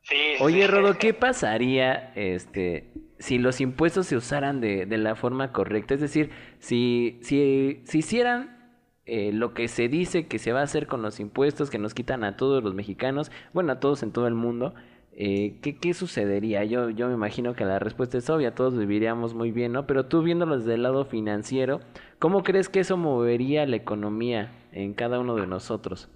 Sí, 0.02 0.34
Oye, 0.40 0.66
sí. 0.66 0.66
Rodo, 0.66 0.98
¿qué 0.98 1.14
pasaría 1.14 2.12
este, 2.14 2.92
si 3.18 3.38
los 3.38 3.62
impuestos 3.62 4.06
se 4.06 4.16
usaran 4.16 4.60
de, 4.60 4.84
de 4.84 4.98
la 4.98 5.14
forma 5.14 5.50
correcta? 5.50 5.94
Es 5.94 6.02
decir, 6.02 6.30
si, 6.58 7.18
si, 7.22 7.80
si 7.86 7.98
hicieran 8.00 8.76
eh, 9.06 9.32
lo 9.32 9.54
que 9.54 9.68
se 9.68 9.88
dice 9.88 10.26
que 10.26 10.38
se 10.38 10.52
va 10.52 10.60
a 10.60 10.64
hacer 10.64 10.86
con 10.86 11.00
los 11.00 11.20
impuestos 11.20 11.70
que 11.70 11.78
nos 11.78 11.94
quitan 11.94 12.22
a 12.22 12.36
todos 12.36 12.62
los 12.62 12.74
mexicanos, 12.74 13.32
bueno, 13.54 13.72
a 13.72 13.80
todos 13.80 14.02
en 14.02 14.12
todo 14.12 14.26
el 14.26 14.34
mundo, 14.34 14.74
eh, 15.14 15.58
¿qué, 15.62 15.78
¿qué 15.78 15.94
sucedería? 15.94 16.64
Yo, 16.64 16.90
yo 16.90 17.08
me 17.08 17.14
imagino 17.14 17.54
que 17.54 17.64
la 17.64 17.78
respuesta 17.78 18.18
es 18.18 18.28
obvia, 18.30 18.54
todos 18.54 18.76
viviríamos 18.76 19.34
muy 19.34 19.50
bien, 19.52 19.72
¿no? 19.72 19.86
Pero 19.86 20.06
tú 20.06 20.22
viéndolo 20.22 20.56
desde 20.58 20.74
el 20.74 20.82
lado 20.82 21.04
financiero, 21.04 21.80
¿cómo 22.18 22.42
crees 22.42 22.68
que 22.68 22.80
eso 22.80 22.96
movería 22.96 23.66
la 23.66 23.76
economía 23.76 24.52
en 24.72 24.94
cada 24.94 25.18
uno 25.20 25.34
de 25.36 25.46
nosotros? 25.46 26.08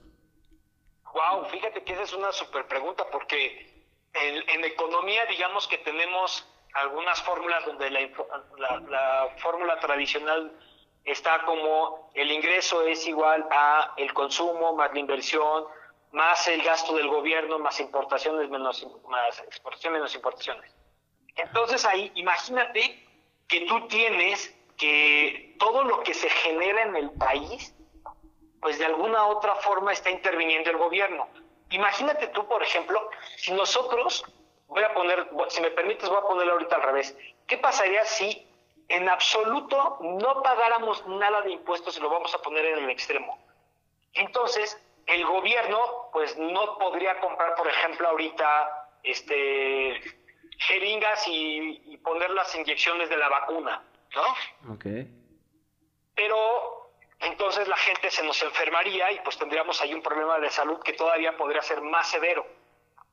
Wow, 1.13 1.45
fíjate 1.47 1.83
que 1.85 1.93
esa 1.93 2.03
es 2.03 2.13
una 2.15 2.33
super 2.33 2.67
pregunta 2.67 3.05
porque 3.11 3.87
en, 4.15 4.65
economía 4.65 5.23
digamos 5.29 5.67
que 5.69 5.79
tenemos 5.79 6.47
algunas 6.75 7.23
fórmulas 7.23 7.65
donde 7.65 7.91
la, 7.91 8.01
la- 8.59 8.81
la 8.81 9.29
fórmula 9.39 9.79
tradicional 9.79 10.53
está 11.05 11.43
como 11.45 12.11
el 12.15 12.31
ingreso 12.33 12.83
es 12.87 13.07
igual 13.07 13.47
a 13.51 13.95
el 13.97 14.13
consumo 14.13 14.75
más 14.75 14.93
la 14.93 14.99
inversión 15.01 15.65
más 16.17 16.49
el 16.49 16.63
gasto 16.63 16.95
del 16.95 17.09
gobierno 17.09 17.59
más 17.59 17.79
importaciones 17.79 18.49
menos 18.49 18.87
más 19.07 19.39
exportaciones 19.41 19.99
menos 19.99 20.15
importaciones. 20.15 20.75
Entonces 21.37 21.85
ahí 21.85 22.11
imagínate 22.15 23.07
que 23.47 23.61
tú 23.67 23.87
tienes 23.87 24.55
que 24.79 25.55
todo 25.59 25.85
lo 25.85 26.03
que 26.03 26.15
se 26.15 26.31
genera 26.31 26.85
en 26.85 26.97
el 26.97 27.11
país 27.13 27.75
pues 28.63 28.79
de 28.79 28.87
alguna 28.87 29.27
otra 29.27 29.55
forma 29.57 29.93
está 29.93 30.11
interviniendo 30.11 30.71
el 30.71 30.79
gobierno. 30.79 31.29
Imagínate 31.71 32.29
tú, 32.29 32.49
por 32.49 32.63
ejemplo, 32.63 33.11
si 33.37 33.53
nosotros 33.53 34.25
voy 34.69 34.83
a 34.85 34.95
poner, 34.95 35.29
si 35.49 35.61
me 35.61 35.71
permites, 35.71 36.09
voy 36.09 36.19
a 36.19 36.23
ponerlo 36.23 36.55
ahorita 36.55 36.77
al 36.77 36.83
revés. 36.83 37.15
¿Qué 37.47 37.59
pasaría 37.59 38.05
si 38.07 38.49
en 38.89 39.09
absoluto 39.09 39.99
no 40.01 40.43
pagáramos 40.43 41.07
nada 41.07 41.43
de 41.43 41.53
impuestos 41.53 41.99
y 41.99 42.01
lo 42.01 42.09
vamos 42.09 42.35
a 42.35 42.39
poner 42.39 42.65
en 42.65 42.85
el 42.85 42.91
extremo? 42.91 43.39
Entonces, 44.15 44.81
el 45.07 45.25
gobierno, 45.25 46.11
pues 46.13 46.37
no 46.37 46.79
podría 46.79 47.19
comprar, 47.21 47.55
por 47.55 47.69
ejemplo, 47.69 48.09
ahorita, 48.09 48.91
este, 49.03 50.01
jeringas 50.59 51.27
y, 51.29 51.83
y 51.93 51.97
poner 51.99 52.31
las 52.31 52.55
inyecciones 52.55 53.09
de 53.09 53.17
la 53.17 53.29
vacuna, 53.29 53.83
¿no? 54.15 54.75
Ok. 54.75 54.87
Pero 56.15 56.91
entonces 57.21 57.69
la 57.69 57.77
gente 57.77 58.11
se 58.11 58.23
nos 58.25 58.43
enfermaría 58.43 59.13
y 59.13 59.21
pues 59.21 59.39
tendríamos 59.39 59.81
ahí 59.81 59.95
un 59.95 60.03
problema 60.03 60.39
de 60.39 60.51
salud 60.51 60.81
que 60.83 60.93
todavía 60.93 61.37
podría 61.37 61.63
ser 61.63 61.81
más 61.81 62.09
severo. 62.09 62.47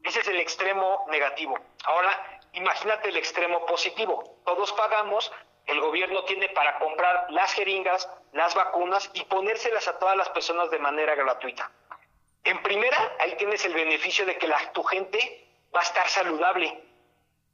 Ese 0.04 0.20
es 0.20 0.28
el 0.28 0.40
extremo 0.40 1.06
negativo. 1.10 1.58
Ahora, 1.86 2.42
imagínate 2.54 3.10
el 3.10 3.18
extremo 3.18 3.66
positivo. 3.66 4.42
Todos 4.46 4.74
pagamos, 4.74 5.32
el 5.66 5.80
gobierno 5.80 6.24
tiene 6.26 6.50
para 6.50 6.78
comprar 6.80 7.28
las 7.30 7.54
jeringas, 7.54 8.10
las 8.34 8.54
vacunas 8.54 9.10
y 9.14 9.24
ponérselas 9.26 9.88
a 9.88 9.98
todas 10.00 10.18
las 10.18 10.30
personas 10.30 10.70
de 10.70 10.80
manera 10.80 11.16
gratuita. 11.16 11.72
En 12.44 12.62
primera, 12.62 13.16
ahí 13.20 13.36
tienes 13.38 13.64
el 13.66 13.74
beneficio 13.74 14.26
de 14.26 14.38
que 14.38 14.48
la, 14.48 14.72
tu 14.74 14.84
gente 14.84 15.48
va 15.74 15.80
a 15.80 15.84
estar 15.84 16.08
saludable. 16.10 16.78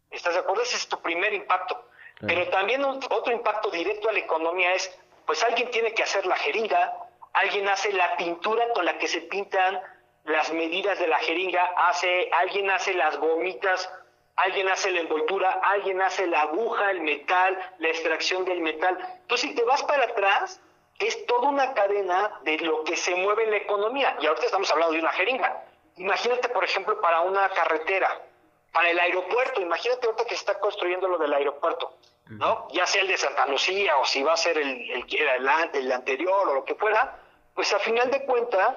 ¿Estás 0.10 0.34
de 0.34 0.40
acuerdo? 0.40 0.64
Ese 0.64 0.78
es 0.78 0.88
tu 0.88 1.00
primer 1.02 1.34
impacto. 1.34 1.86
Pero 2.22 2.50
también 2.50 2.84
otro 2.84 3.32
impacto 3.32 3.70
directo 3.70 4.10
a 4.10 4.12
la 4.12 4.20
economía 4.20 4.74
es, 4.74 4.94
pues 5.26 5.42
alguien 5.44 5.72
tiene 5.72 5.94
que 5.94 6.04
hacer 6.04 6.26
la 6.26 6.36
jeringa, 6.36 6.94
alguien 7.34 7.68
hace 7.70 7.94
la 7.94 8.18
pintura 8.18 8.68
con 8.74 8.84
la 8.84 8.98
que 8.98 9.08
se 9.08 9.22
pintan 9.22 9.80
las 10.26 10.52
medidas 10.52 11.00
de 11.00 11.08
la 11.08 11.18
jeringa, 11.20 11.64
hace, 11.78 12.30
alguien 12.34 12.70
hace 12.72 12.94
las 12.94 13.16
gomitas, 13.18 13.90
alguien 14.36 14.68
hace 14.68 14.92
la 14.92 15.02
envoltura, 15.02 15.62
alguien 15.64 16.02
hace 16.02 16.28
la 16.28 16.42
aguja, 16.42 16.92
el 16.92 17.02
metal, 17.02 17.58
la 17.78 17.88
extracción 17.88 18.44
del 18.44 18.60
metal. 18.60 18.98
Entonces, 19.22 19.50
si 19.50 19.56
te 19.56 19.64
vas 19.64 19.84
para 19.84 20.04
atrás, 20.04 20.62
es 21.00 21.26
toda 21.26 21.50
una 21.50 21.74
cadena 21.74 22.40
de 22.44 22.58
lo 22.60 22.84
que 22.84 22.96
se 22.96 23.16
mueve 23.16 23.46
en 23.46 23.52
la 23.52 23.58
economía. 23.58 24.18
Y 24.22 24.26
ahorita 24.26 24.46
estamos 24.46 24.70
hablando 24.72 24.94
de 24.94 25.00
una 25.00 25.12
jeringa. 25.14 25.64
Imagínate, 25.96 26.50
por 26.50 26.64
ejemplo, 26.64 27.00
para 27.02 27.22
una 27.22 27.50
carretera 27.50 28.22
para 28.72 28.90
el 28.90 29.00
aeropuerto. 29.00 29.62
Imagínate 29.62 30.06
ahorita 30.06 30.24
que 30.26 30.36
se 30.36 30.42
está 30.42 30.60
construyendo 30.60 31.08
lo 31.08 31.18
del 31.18 31.34
aeropuerto, 31.34 31.94
¿no? 32.28 32.68
Ya 32.72 32.86
sea 32.86 33.02
el 33.02 33.08
de 33.08 33.18
Santa 33.18 33.48
Lucía 33.48 33.98
o 33.98 34.06
si 34.06 34.22
va 34.22 34.34
a 34.34 34.38
ser 34.38 34.58
el, 34.58 34.92
el, 34.92 35.06
el, 35.10 35.50
el 35.74 35.92
anterior 35.92 36.50
o 36.50 36.54
lo 36.54 36.66
que 36.66 36.76
fuera, 36.76 37.18
pues 37.56 37.74
a 37.74 37.80
final 37.80 38.12
de 38.12 38.26
cuentas, 38.26 38.76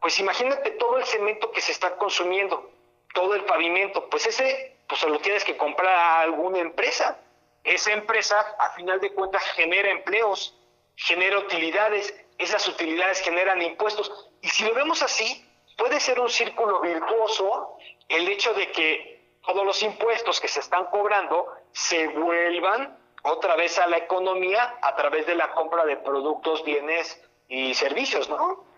pues 0.00 0.18
imagínate 0.20 0.72
todo 0.72 0.98
el 0.98 1.04
cemento 1.04 1.50
que 1.50 1.60
se 1.60 1.72
está 1.72 1.96
consumiendo, 1.96 2.70
todo 3.14 3.34
el 3.34 3.44
pavimento, 3.44 4.08
pues 4.08 4.26
ese, 4.26 4.76
pues 4.88 5.02
lo 5.04 5.18
tienes 5.18 5.44
que 5.44 5.56
comprar 5.56 5.94
a 5.94 6.20
alguna 6.20 6.58
empresa. 6.58 7.18
Esa 7.62 7.92
empresa, 7.92 8.40
a 8.58 8.70
final 8.70 9.00
de 9.00 9.12
cuentas, 9.12 9.42
genera 9.52 9.90
empleos, 9.90 10.56
genera 11.00 11.38
utilidades, 11.38 12.14
esas 12.38 12.66
utilidades 12.68 13.20
generan 13.20 13.62
impuestos. 13.62 14.30
Y 14.42 14.48
si 14.48 14.64
lo 14.64 14.74
vemos 14.74 15.02
así, 15.02 15.44
puede 15.76 15.98
ser 15.98 16.20
un 16.20 16.28
círculo 16.28 16.80
virtuoso 16.80 17.76
el 18.08 18.28
hecho 18.28 18.52
de 18.54 18.70
que 18.70 19.38
todos 19.46 19.64
los 19.64 19.82
impuestos 19.82 20.40
que 20.40 20.48
se 20.48 20.60
están 20.60 20.86
cobrando 20.86 21.46
se 21.72 22.08
vuelvan 22.08 22.98
otra 23.22 23.56
vez 23.56 23.78
a 23.78 23.86
la 23.86 23.98
economía 23.98 24.78
a 24.82 24.94
través 24.94 25.26
de 25.26 25.34
la 25.34 25.52
compra 25.52 25.84
de 25.84 25.96
productos, 25.96 26.64
bienes 26.64 27.22
y 27.48 27.74
servicios, 27.74 28.28
¿no? 28.28 28.68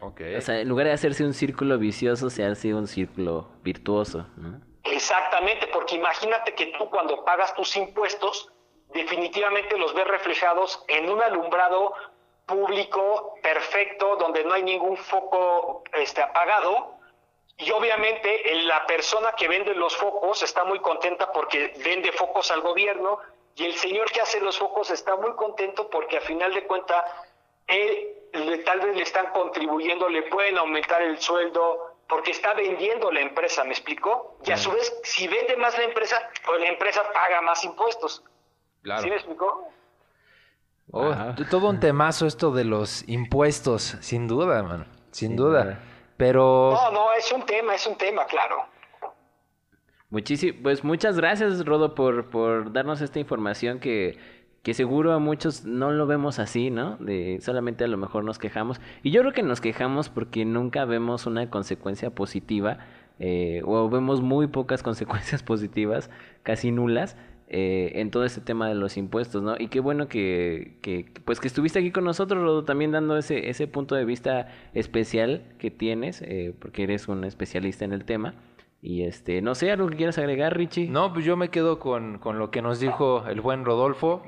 Okay. 0.00 0.34
O 0.36 0.40
sea, 0.40 0.60
en 0.60 0.68
lugar 0.68 0.86
de 0.86 0.92
hacerse 0.92 1.24
un 1.24 1.32
círculo 1.32 1.78
vicioso, 1.78 2.28
se 2.28 2.44
hace 2.44 2.74
un 2.74 2.86
círculo 2.86 3.48
virtuoso. 3.62 4.26
¿no? 4.36 4.60
Exactamente, 4.84 5.66
porque 5.68 5.96
imagínate 5.96 6.54
que 6.54 6.66
tú 6.78 6.90
cuando 6.90 7.24
pagas 7.24 7.54
tus 7.54 7.74
impuestos, 7.76 8.52
definitivamente 8.94 9.76
los 9.76 9.92
ves 9.92 10.06
reflejados 10.06 10.82
en 10.88 11.10
un 11.10 11.22
alumbrado 11.22 11.94
público 12.46 13.34
perfecto, 13.42 14.16
donde 14.16 14.44
no 14.44 14.54
hay 14.54 14.62
ningún 14.62 14.96
foco 14.96 15.82
este, 15.92 16.22
apagado, 16.22 16.94
y 17.56 17.70
obviamente 17.70 18.42
la 18.64 18.84
persona 18.86 19.32
que 19.32 19.46
vende 19.48 19.74
los 19.74 19.96
focos 19.96 20.42
está 20.42 20.64
muy 20.64 20.80
contenta 20.80 21.30
porque 21.32 21.72
vende 21.84 22.10
focos 22.12 22.50
al 22.50 22.60
gobierno 22.60 23.20
y 23.54 23.66
el 23.66 23.74
señor 23.74 24.10
que 24.10 24.20
hace 24.20 24.40
los 24.40 24.58
focos 24.58 24.90
está 24.90 25.14
muy 25.14 25.32
contento 25.34 25.88
porque 25.88 26.16
a 26.16 26.20
final 26.20 26.52
de 26.52 26.64
cuentas 26.64 27.04
él 27.68 28.12
tal 28.64 28.80
vez 28.80 28.96
le 28.96 29.02
están 29.04 29.30
contribuyendo, 29.30 30.08
le 30.08 30.22
pueden 30.22 30.58
aumentar 30.58 31.00
el 31.02 31.20
sueldo 31.20 31.94
porque 32.08 32.32
está 32.32 32.52
vendiendo 32.54 33.12
la 33.12 33.20
empresa, 33.20 33.62
¿me 33.62 33.70
explicó? 33.70 34.36
Y 34.44 34.50
a 34.50 34.56
su 34.56 34.72
vez, 34.72 35.00
si 35.04 35.28
vende 35.28 35.56
más 35.56 35.78
la 35.78 35.84
empresa, 35.84 36.28
pues 36.44 36.60
la 36.60 36.68
empresa 36.68 37.02
paga 37.12 37.40
más 37.40 37.64
impuestos. 37.64 38.22
Claro. 38.84 39.02
¿Sí 39.02 39.08
me 39.08 39.16
explicó? 39.16 39.70
Oh, 40.90 41.12
todo 41.50 41.70
un 41.70 41.80
temazo 41.80 42.26
esto 42.26 42.50
de 42.50 42.64
los 42.64 43.08
impuestos, 43.08 43.96
sin 44.00 44.28
duda, 44.28 44.62
mano, 44.62 44.84
sin 45.10 45.34
duda. 45.36 45.80
Pero... 46.18 46.72
No, 46.74 46.92
no, 46.92 47.12
es 47.14 47.32
un 47.32 47.44
tema, 47.46 47.74
es 47.74 47.86
un 47.86 47.96
tema, 47.96 48.26
claro. 48.26 48.66
Muchísimo, 50.10 50.58
pues 50.62 50.84
muchas 50.84 51.16
gracias, 51.16 51.64
Rodo, 51.64 51.94
por, 51.94 52.28
por 52.28 52.72
darnos 52.72 53.00
esta 53.00 53.18
información 53.18 53.80
que, 53.80 54.18
que 54.62 54.74
seguro 54.74 55.14
a 55.14 55.18
muchos 55.18 55.64
no 55.64 55.90
lo 55.90 56.06
vemos 56.06 56.38
así, 56.38 56.70
¿no? 56.70 56.96
De 56.98 57.38
solamente 57.40 57.84
a 57.84 57.88
lo 57.88 57.96
mejor 57.96 58.22
nos 58.22 58.38
quejamos. 58.38 58.80
Y 59.02 59.10
yo 59.10 59.22
creo 59.22 59.32
que 59.32 59.42
nos 59.42 59.62
quejamos 59.62 60.10
porque 60.10 60.44
nunca 60.44 60.84
vemos 60.84 61.24
una 61.24 61.48
consecuencia 61.48 62.10
positiva, 62.10 62.78
eh, 63.18 63.62
o 63.64 63.88
vemos 63.88 64.20
muy 64.20 64.46
pocas 64.46 64.82
consecuencias 64.84 65.42
positivas, 65.42 66.10
casi 66.42 66.70
nulas, 66.70 67.16
eh, 67.48 67.92
en 67.96 68.10
todo 68.10 68.24
este 68.24 68.40
tema 68.40 68.68
de 68.68 68.74
los 68.74 68.96
impuestos, 68.96 69.42
¿no? 69.42 69.54
Y 69.58 69.68
qué 69.68 69.80
bueno 69.80 70.08
que, 70.08 70.78
que, 70.80 71.06
pues 71.24 71.40
que 71.40 71.48
estuviste 71.48 71.78
aquí 71.78 71.90
con 71.90 72.04
nosotros, 72.04 72.42
Rodo, 72.42 72.64
también 72.64 72.92
dando 72.92 73.18
ese, 73.18 73.50
ese 73.50 73.66
punto 73.66 73.94
de 73.94 74.04
vista 74.04 74.48
especial 74.72 75.42
que 75.58 75.70
tienes, 75.70 76.22
eh, 76.22 76.54
porque 76.58 76.84
eres 76.84 77.06
un 77.06 77.24
especialista 77.24 77.84
en 77.84 77.92
el 77.92 78.04
tema. 78.04 78.34
Y 78.80 79.04
este, 79.04 79.40
no 79.40 79.54
sé, 79.54 79.70
algo 79.70 79.88
que 79.88 79.96
quieras 79.96 80.18
agregar, 80.18 80.54
Richie. 80.56 80.88
No, 80.88 81.10
pues 81.12 81.24
yo 81.24 81.38
me 81.38 81.48
quedo 81.48 81.78
con, 81.78 82.18
con 82.18 82.38
lo 82.38 82.50
que 82.50 82.60
nos 82.60 82.80
dijo 82.80 83.24
el 83.26 83.40
buen 83.40 83.64
Rodolfo. 83.64 84.22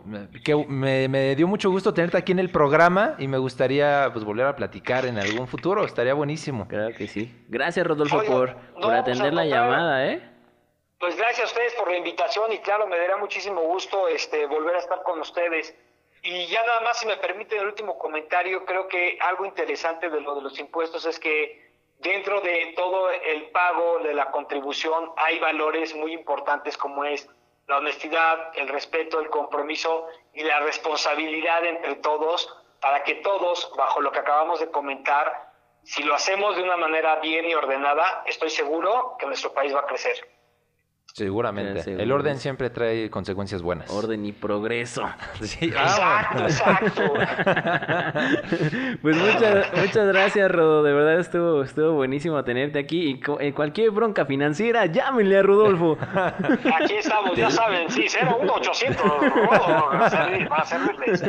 Que 0.45 0.55
me, 0.55 1.09
me, 1.09 1.37
dio 1.37 1.47
mucho 1.47 1.71
gusto 1.71 1.93
tenerte 1.93 2.17
aquí 2.17 2.33
en 2.33 2.39
el 2.39 2.49
programa 2.49 3.17
y 3.19 3.29
me 3.29 3.37
gustaría 3.37 4.09
pues 4.15 4.25
volver 4.25 4.47
a 4.47 4.57
platicar 4.57 5.05
en 5.05 5.19
algún 5.19 5.47
futuro. 5.47 5.85
Estaría 5.85 6.15
buenísimo. 6.15 6.67
Claro 6.69 6.95
que 6.97 7.07
sí. 7.07 7.35
Gracias, 7.49 7.87
Rodolfo, 7.87 8.23
por, 8.25 8.57
no, 8.77 8.81
por 8.81 8.95
atender 8.95 9.35
la 9.35 9.45
llamada, 9.45 10.07
¿eh? 10.11 10.23
Pues 10.99 11.15
gracias 11.15 11.41
a 11.41 11.53
ustedes 11.53 11.75
por 11.75 11.91
la 11.91 11.99
invitación 11.99 12.53
y 12.53 12.59
claro, 12.61 12.87
me 12.87 12.99
dará 12.99 13.19
muchísimo 13.19 13.61
gusto 13.61 14.09
este, 14.09 14.47
volver 14.47 14.77
a 14.77 14.79
estar 14.79 15.03
con 15.03 15.21
ustedes. 15.21 15.75
Y 16.23 16.47
ya 16.47 16.65
nada 16.65 16.81
más, 16.81 16.99
si 16.99 17.07
me 17.07 17.19
permiten 17.19 17.61
el 17.61 17.67
último 17.67 17.99
comentario, 17.99 18.65
creo 18.65 18.89
que 18.89 19.19
algo 19.21 19.45
interesante 19.45 20.09
de 20.09 20.21
lo 20.23 20.35
de 20.35 20.41
los 20.41 20.59
impuestos 20.59 21.05
es 21.05 21.21
que 21.21 21.71
dentro 21.99 22.41
de 22.41 22.73
todo 22.75 23.11
el 23.11 23.51
pago 23.51 23.99
de 23.99 24.15
la 24.15 24.31
contribución 24.31 25.13
hay 25.17 25.39
valores 25.39 25.95
muy 25.95 26.15
importantes 26.15 26.79
como 26.79 27.05
es 27.05 27.29
la 27.67 27.77
honestidad, 27.77 28.53
el 28.55 28.69
respeto, 28.69 29.21
el 29.21 29.29
compromiso 29.29 30.07
y 30.33 30.45
la 30.45 30.61
responsabilidad 30.61 31.65
entre 31.67 31.97
todos 31.97 32.49
para 32.81 33.03
que 33.03 33.17
todos, 33.17 33.71
bajo 33.77 34.01
lo 34.01 34.13
que 34.13 34.21
acabamos 34.21 34.61
de 34.61 34.71
comentar, 34.71 35.53
si 35.83 36.03
lo 36.03 36.15
hacemos 36.15 36.57
de 36.57 36.63
una 36.63 36.77
manera 36.77 37.17
bien 37.17 37.47
y 37.47 37.55
ordenada, 37.55 38.23
estoy 38.27 38.51
seguro 38.51 39.17
que 39.19 39.27
nuestro 39.27 39.53
país 39.53 39.75
va 39.75 39.81
a 39.81 39.87
crecer. 39.87 40.36
Seguramente. 41.17 41.93
El 41.93 42.13
orden 42.13 42.39
siempre 42.39 42.69
trae 42.69 43.09
consecuencias 43.09 43.63
buenas. 43.63 43.91
Orden 43.91 44.27
y 44.27 44.33
progreso. 44.33 45.03
Sí. 45.41 45.67
Exacto, 45.69 46.43
exacto. 46.43 47.03
pues 49.03 49.17
muchas, 49.17 49.73
muchas 49.75 50.09
gracias, 50.09 50.51
Rodo. 50.51 50.83
De 50.83 50.93
verdad 50.93 51.21
estuvo, 51.21 51.63
estuvo 51.63 51.93
buenísimo 51.93 52.43
tenerte 52.43 52.79
aquí. 52.79 53.13
Y 53.13 53.21
en 53.41 53.53
cualquier 53.53 53.93
bronca 53.93 54.27
financiera, 54.27 54.87
llámenle 54.87 55.39
a 55.39 55.43
Rodolfo. 55.43 55.97
Aquí 56.01 56.95
estamos, 56.95 57.37
ya 57.37 57.51
saben, 57.51 57.89
sí, 57.91 58.07
01800 58.09 59.03
Rodo, 59.03 59.91
para 60.49 60.65
servirles. 60.65 61.23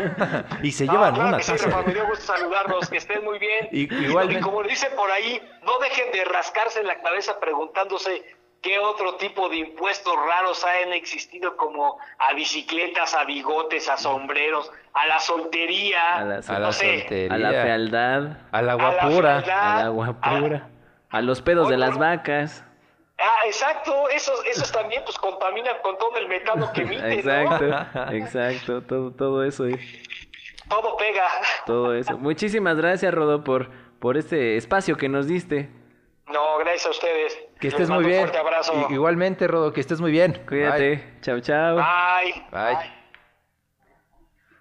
Y 0.64 0.72
se 0.72 0.86
llevan 0.86 1.14
claro 1.14 1.30
una 1.30 1.38
que 1.38 1.44
sí, 1.44 1.58
Rafa, 1.58 1.84
me 1.84 1.94
dio 1.94 2.08
gusto 2.08 2.26
saludarlos, 2.26 2.90
que 2.90 2.98
estén 2.98 3.24
muy 3.24 3.40
bien. 3.40 3.68
Y, 3.72 3.94
y, 3.94 4.06
igual... 4.08 4.32
y 4.32 4.40
como 4.40 4.64
dicen 4.64 4.90
por 4.96 5.12
ahí, 5.12 5.40
no 5.64 5.78
dejen 5.80 6.12
de 6.12 6.26
rascarse 6.26 6.80
en 6.80 6.88
la 6.88 7.00
cabeza 7.02 7.40
preguntándose 7.40 8.24
¿Qué 8.62 8.80
otro 8.80 9.16
tipo 9.16 9.50
de 9.50 9.58
impuestos 9.58 10.14
raros 10.16 10.66
han 10.66 10.92
existido 10.94 11.56
como 11.56 12.00
a 12.18 12.34
bicicletas, 12.34 13.14
a 13.14 13.24
bigotes, 13.24 13.88
a 13.88 13.98
sombreros, 13.98 14.72
a 14.94 15.06
la 15.06 15.20
soltería, 15.20 16.16
a 16.18 16.24
la, 16.26 16.36
a 16.36 16.54
no 16.54 16.60
la 16.60 16.72
sé, 16.74 17.00
soltería, 17.00 17.34
a 17.34 17.38
la 17.38 17.52
fealdad, 17.52 18.38
a 18.52 18.62
la 18.62 18.74
guapura, 18.74 19.38
a 19.38 19.84
la 19.84 19.90
guapura, 19.90 20.70
a, 21.10 21.22
los 21.22 21.42
pedos 21.42 21.70
de 21.70 21.78
las 21.78 21.98
vacas? 21.98 22.64
Ah, 23.20 23.46
exacto, 23.46 24.10
esos, 24.10 24.46
esos 24.46 24.72
también 24.72 25.04
pues 25.04 25.18
contaminan 25.18 25.76
con 25.82 25.98
todo 25.98 26.18
el 26.18 26.28
metano 26.28 26.72
que 26.74 26.82
emiten, 26.82 27.12
Exacto, 27.12 27.66
¿no? 27.66 28.12
exacto, 28.12 28.82
todo, 28.82 29.12
todo 29.12 29.44
eso. 29.44 29.66
eh. 29.68 29.80
Todo 30.70 30.98
pega. 30.98 31.28
Todo 31.66 31.96
eso. 31.96 32.18
Muchísimas 32.18 32.76
gracias, 32.78 33.14
Rodo, 33.14 33.44
por, 33.44 33.70
por 34.00 34.18
este 34.18 34.58
espacio 34.58 34.98
que 34.98 35.10
nos 35.10 35.28
diste. 35.28 35.70
No, 36.28 36.58
gracias 36.58 36.88
a 36.88 36.90
ustedes. 36.90 37.47
Que 37.60 37.68
Les 37.68 37.74
estés 37.74 37.90
muy 37.90 37.96
mando 37.98 38.08
un 38.08 38.12
bien. 38.12 38.20
fuerte 38.22 38.38
abrazo. 38.38 38.88
I- 38.90 38.94
igualmente, 38.94 39.48
Rodo, 39.48 39.74
que 39.74 39.82
estés 39.82 40.00
muy 40.00 40.12
bien. 40.12 40.38
Cuídate. 40.48 41.04
Chao, 41.22 41.40
chao. 41.40 41.76
Bye. 41.78 42.44
Bye. 42.52 42.78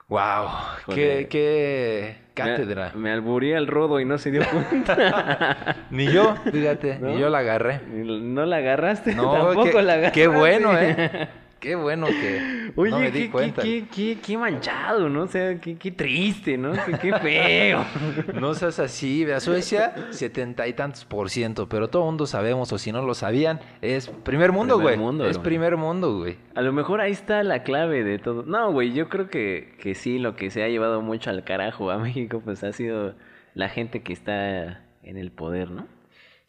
Wow, 0.09 0.49
qué, 0.95 1.27
qué 1.29 2.17
Me- 2.19 2.33
cátedra. 2.35 2.93
Me, 2.95 3.11
alburía 3.11 3.59
el 3.59 3.67
rodo 3.67 3.99
y 3.99 4.05
no 4.05 4.19
se 4.19 4.31
dio 4.31 4.43
cuenta. 4.49 5.77
Ni 5.91 6.07
yo, 6.07 6.37
fíjate, 6.53 6.99
¿No? 7.01 7.09
ni 7.09 7.19
yo 7.19 7.29
la 7.29 7.39
agarré. 7.39 7.81
¿No 7.89 8.47
la 8.47 8.59
agarraste? 8.59 9.15
No, 9.17 9.33
Tampoco 9.53 9.65
qué, 9.65 9.83
la 9.83 9.93
agarraste. 9.95 10.21
qué 10.21 10.29
bueno, 10.29 10.79
¿eh? 10.79 11.29
Qué 11.61 11.75
bueno 11.75 12.07
que 12.07 12.71
Oye, 12.77 12.91
no 12.91 12.99
me 12.99 13.11
qué, 13.11 13.19
di 13.19 13.29
cuenta. 13.29 13.63
qué, 13.63 13.87
qué- 13.93 14.19
qué 14.25 14.37
manchado, 14.39 15.09
¿no? 15.09 15.23
O 15.23 15.27
sea, 15.27 15.59
qué, 15.61 15.77
qué 15.77 15.91
triste, 15.91 16.59
¿no? 16.59 16.73
Qué, 17.01 17.13
feo. 17.15 17.85
No 18.41 18.55
seas 18.55 18.79
así, 18.79 19.25
ve 19.25 19.35
a 19.35 19.41
Suecia, 19.41 19.95
setenta 20.11 20.69
y 20.69 20.75
tantos 20.75 21.05
por 21.05 21.31
ciento, 21.31 21.69
pero 21.69 21.89
todo 21.89 22.05
mundo 22.05 22.27
sabemos, 22.27 22.73
o 22.73 22.79
si 22.79 22.93
no 22.93 23.03
lo 23.03 23.15
sabían, 23.15 23.61
es 23.81 24.09
primer 24.09 24.53
mundo, 24.53 24.79
güey. 24.79 24.97
Es 25.29 25.39
primer 25.39 25.77
mundo, 25.77 26.19
güey. 26.19 26.37
A 26.55 26.61
lo 26.63 26.73
mejor 26.73 27.01
ahí 27.01 27.13
está 27.13 27.43
la 27.43 27.63
clave 27.63 28.05
de 28.05 28.19
todo. 28.19 28.43
No, 28.45 28.71
güey, 28.73 28.93
yo 28.93 29.09
creo 29.09 29.29
que, 29.29 29.75
que 29.81 29.95
sí, 29.95 30.19
lo 30.19 30.37
que 30.37 30.51
se 30.51 30.63
ha 30.63 30.69
llevado 30.69 31.01
mucho 31.01 31.31
al 31.31 31.43
carajo 31.45 31.91
a 31.91 31.99
México, 31.99 32.43
pues 32.45 32.63
ha 32.65 32.73
sido 32.73 33.15
la 33.55 33.69
gente 33.71 34.03
que 34.03 34.13
está 34.13 34.83
en 35.03 35.17
el 35.17 35.31
poder, 35.33 35.71
¿no? 35.71 35.87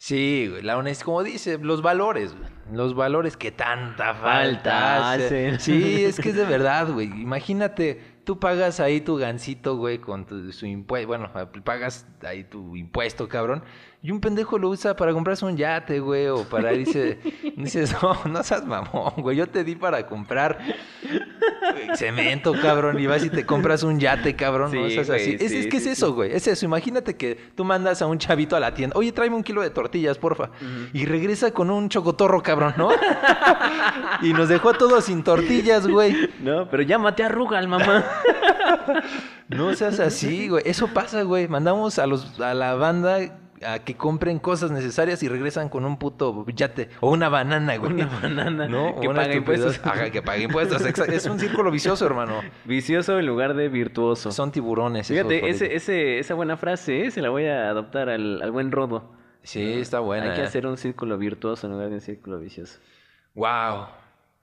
Sí, 0.00 0.46
güey, 0.48 0.62
la 0.62 0.76
honestidad, 0.78 1.06
como 1.06 1.24
dice, 1.24 1.58
los 1.58 1.82
valores, 1.82 2.32
güey. 2.36 2.48
Los 2.72 2.94
valores 2.94 3.36
que 3.36 3.50
tanta 3.50 4.14
falta 4.14 4.22
Falta 4.22 5.12
hacen. 5.12 5.54
hacen. 5.56 5.60
Sí, 5.60 6.04
es 6.04 6.20
que 6.20 6.28
es 6.28 6.36
de 6.36 6.44
verdad, 6.46 6.88
güey. 6.92 7.06
Imagínate, 7.08 8.00
tú 8.24 8.38
pagas 8.38 8.78
ahí 8.78 9.00
tu 9.00 9.16
gancito, 9.16 9.76
güey, 9.76 9.98
con 9.98 10.24
tu, 10.24 10.52
su 10.52 10.66
impuesto. 10.66 11.08
Bueno, 11.08 11.32
pagas 11.64 12.06
ahí 12.22 12.44
tu 12.44 12.76
impuesto, 12.76 13.28
cabrón. 13.28 13.64
Y 14.00 14.12
un 14.12 14.20
pendejo 14.20 14.58
lo 14.58 14.68
usa 14.68 14.94
para 14.94 15.12
comprarse 15.12 15.44
un 15.44 15.56
yate, 15.56 15.98
güey, 15.98 16.28
o 16.28 16.44
para 16.44 16.72
irse. 16.72 17.18
dices, 17.56 17.96
no, 18.00 18.16
no 18.30 18.42
seas 18.44 18.64
mamón, 18.64 19.12
güey. 19.16 19.36
Yo 19.36 19.48
te 19.48 19.64
di 19.64 19.74
para 19.74 20.06
comprar 20.06 20.58
cemento, 21.96 22.54
cabrón. 22.62 23.00
Y 23.00 23.08
vas 23.08 23.24
y 23.24 23.30
te 23.30 23.44
compras 23.44 23.82
un 23.82 23.98
yate, 23.98 24.36
cabrón. 24.36 24.72
no 24.72 24.86
Sí, 24.86 24.94
seas 24.94 25.08
güey, 25.08 25.20
así. 25.20 25.44
Es, 25.44 25.50
sí, 25.50 25.58
es 25.58 25.66
que 25.66 25.78
es 25.78 25.86
eso, 25.86 26.14
güey. 26.14 26.32
Es 26.32 26.46
eso. 26.46 26.64
Imagínate 26.64 27.16
que 27.16 27.34
tú 27.56 27.64
mandas 27.64 28.00
a 28.00 28.06
un 28.06 28.18
chavito 28.18 28.54
a 28.54 28.60
la 28.60 28.72
tienda. 28.72 28.96
Oye, 28.96 29.10
tráeme 29.10 29.34
un 29.34 29.42
kilo 29.42 29.62
de 29.62 29.70
tortillas, 29.70 30.16
porfa. 30.16 30.50
Y 30.92 31.04
regresa 31.04 31.50
con 31.50 31.68
un 31.68 31.88
chocotorro, 31.88 32.40
cabrón, 32.40 32.74
¿no? 32.76 32.90
y 34.22 34.32
nos 34.32 34.48
dejó 34.48 34.74
todos 34.74 35.06
sin 35.06 35.24
tortillas, 35.24 35.88
güey. 35.88 36.30
No, 36.40 36.68
pero 36.70 36.84
llámate 36.84 37.24
a 37.24 37.28
Rugal, 37.28 37.66
mamá. 37.66 38.04
No 39.48 39.74
seas 39.74 39.98
así, 39.98 40.48
güey. 40.48 40.62
Eso 40.66 40.88
pasa, 40.88 41.22
güey. 41.22 41.48
Mandamos 41.48 41.98
a 41.98 42.06
los 42.06 42.38
a 42.38 42.52
la 42.52 42.74
banda 42.74 43.18
a 43.64 43.80
que 43.80 43.96
compren 43.96 44.38
cosas 44.38 44.70
necesarias 44.70 45.22
y 45.22 45.28
regresan 45.28 45.68
con 45.68 45.84
un 45.84 45.98
puto 45.98 46.44
yate 46.46 46.88
o 47.00 47.10
una 47.10 47.28
banana, 47.28 47.76
güey. 47.76 47.92
Una 47.92 48.06
banana 48.06 48.68
No, 48.68 49.00
que 49.00 49.06
estupidez. 49.06 49.36
impuestos. 49.36 49.80
Ajá, 49.84 50.10
que 50.10 50.22
pague 50.22 50.44
impuestos. 50.44 50.82
Es 50.82 51.26
un 51.26 51.38
círculo 51.38 51.70
vicioso, 51.70 52.06
hermano. 52.06 52.40
Vicioso 52.64 53.18
en 53.18 53.26
lugar 53.26 53.54
de 53.54 53.68
virtuoso. 53.68 54.32
Son 54.32 54.52
tiburones. 54.52 55.08
Fíjate, 55.08 55.36
ese, 55.36 55.40
políticos. 55.40 55.76
ese, 55.76 56.18
esa 56.18 56.34
buena 56.34 56.56
frase, 56.56 57.06
¿eh? 57.06 57.10
se 57.10 57.22
la 57.22 57.30
voy 57.30 57.46
a 57.46 57.68
adoptar 57.68 58.08
al, 58.08 58.42
al 58.42 58.50
buen 58.50 58.72
rodo. 58.72 59.12
Sí, 59.42 59.72
está 59.80 60.00
buena. 60.00 60.30
Hay 60.30 60.34
que 60.34 60.42
eh. 60.42 60.44
hacer 60.46 60.66
un 60.66 60.76
círculo 60.76 61.16
virtuoso 61.16 61.66
en 61.66 61.72
lugar 61.72 61.88
de 61.88 61.94
un 61.96 62.00
círculo 62.00 62.38
vicioso. 62.38 62.78
Wow. 63.34 63.86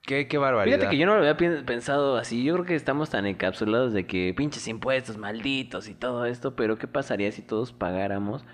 Qué, 0.02 0.28
qué 0.28 0.38
barbaridad. 0.38 0.76
Fíjate 0.76 0.90
que 0.90 0.98
yo 0.98 1.06
no 1.06 1.16
lo 1.16 1.28
había 1.28 1.36
pensado 1.64 2.16
así. 2.16 2.44
Yo 2.44 2.54
creo 2.54 2.64
que 2.64 2.74
estamos 2.76 3.10
tan 3.10 3.26
encapsulados 3.26 3.92
de 3.92 4.06
que 4.06 4.32
pinches 4.36 4.66
impuestos 4.68 5.16
malditos 5.16 5.88
y 5.88 5.94
todo 5.94 6.26
esto, 6.26 6.54
pero 6.54 6.78
¿qué 6.78 6.86
pasaría 6.86 7.30
si 7.32 7.42
todos 7.42 7.72
pagáramos? 7.72 8.44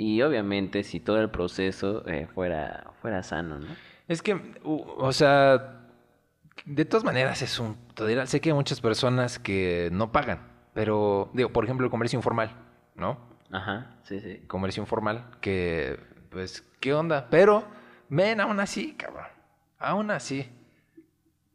Y 0.00 0.22
obviamente 0.22 0.82
si 0.82 0.98
todo 0.98 1.20
el 1.20 1.28
proceso 1.28 2.08
eh, 2.08 2.26
fuera, 2.34 2.90
fuera 3.02 3.22
sano, 3.22 3.58
¿no? 3.58 3.66
Es 4.08 4.22
que, 4.22 4.40
o 4.64 5.12
sea, 5.12 5.82
de 6.64 6.86
todas 6.86 7.04
maneras 7.04 7.42
es 7.42 7.58
un... 7.58 7.76
Sé 8.24 8.40
que 8.40 8.48
hay 8.48 8.54
muchas 8.54 8.80
personas 8.80 9.38
que 9.38 9.90
no 9.92 10.10
pagan, 10.10 10.40
pero, 10.72 11.30
digo, 11.34 11.50
por 11.50 11.64
ejemplo, 11.64 11.84
el 11.84 11.90
comercio 11.90 12.18
informal, 12.18 12.56
¿no? 12.94 13.18
Ajá, 13.52 13.98
sí, 14.04 14.20
sí. 14.20 14.38
Comercio 14.46 14.82
informal, 14.82 15.26
que, 15.42 16.00
pues, 16.30 16.64
¿qué 16.80 16.94
onda? 16.94 17.28
Pero, 17.28 17.64
ven, 18.08 18.40
aún 18.40 18.58
así, 18.58 18.94
cabrón. 18.94 19.26
Aún 19.78 20.10
así. 20.10 20.48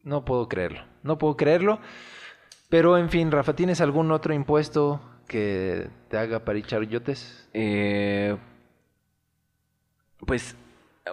No 0.04 0.24
puedo 0.24 0.48
creerlo. 0.48 0.84
No 1.02 1.18
puedo 1.18 1.36
creerlo. 1.36 1.80
Pero, 2.70 3.00
en 3.00 3.10
fin, 3.10 3.32
Rafa, 3.32 3.56
¿tienes 3.56 3.82
algún 3.82 4.12
otro 4.12 4.36
impuesto 4.36 5.02
que 5.28 5.90
te 6.10 6.18
haga 6.18 6.46
para 6.46 6.60
echar 6.60 6.84
yotes? 6.84 7.50
Eh, 7.54 8.38
pues, 10.26 10.56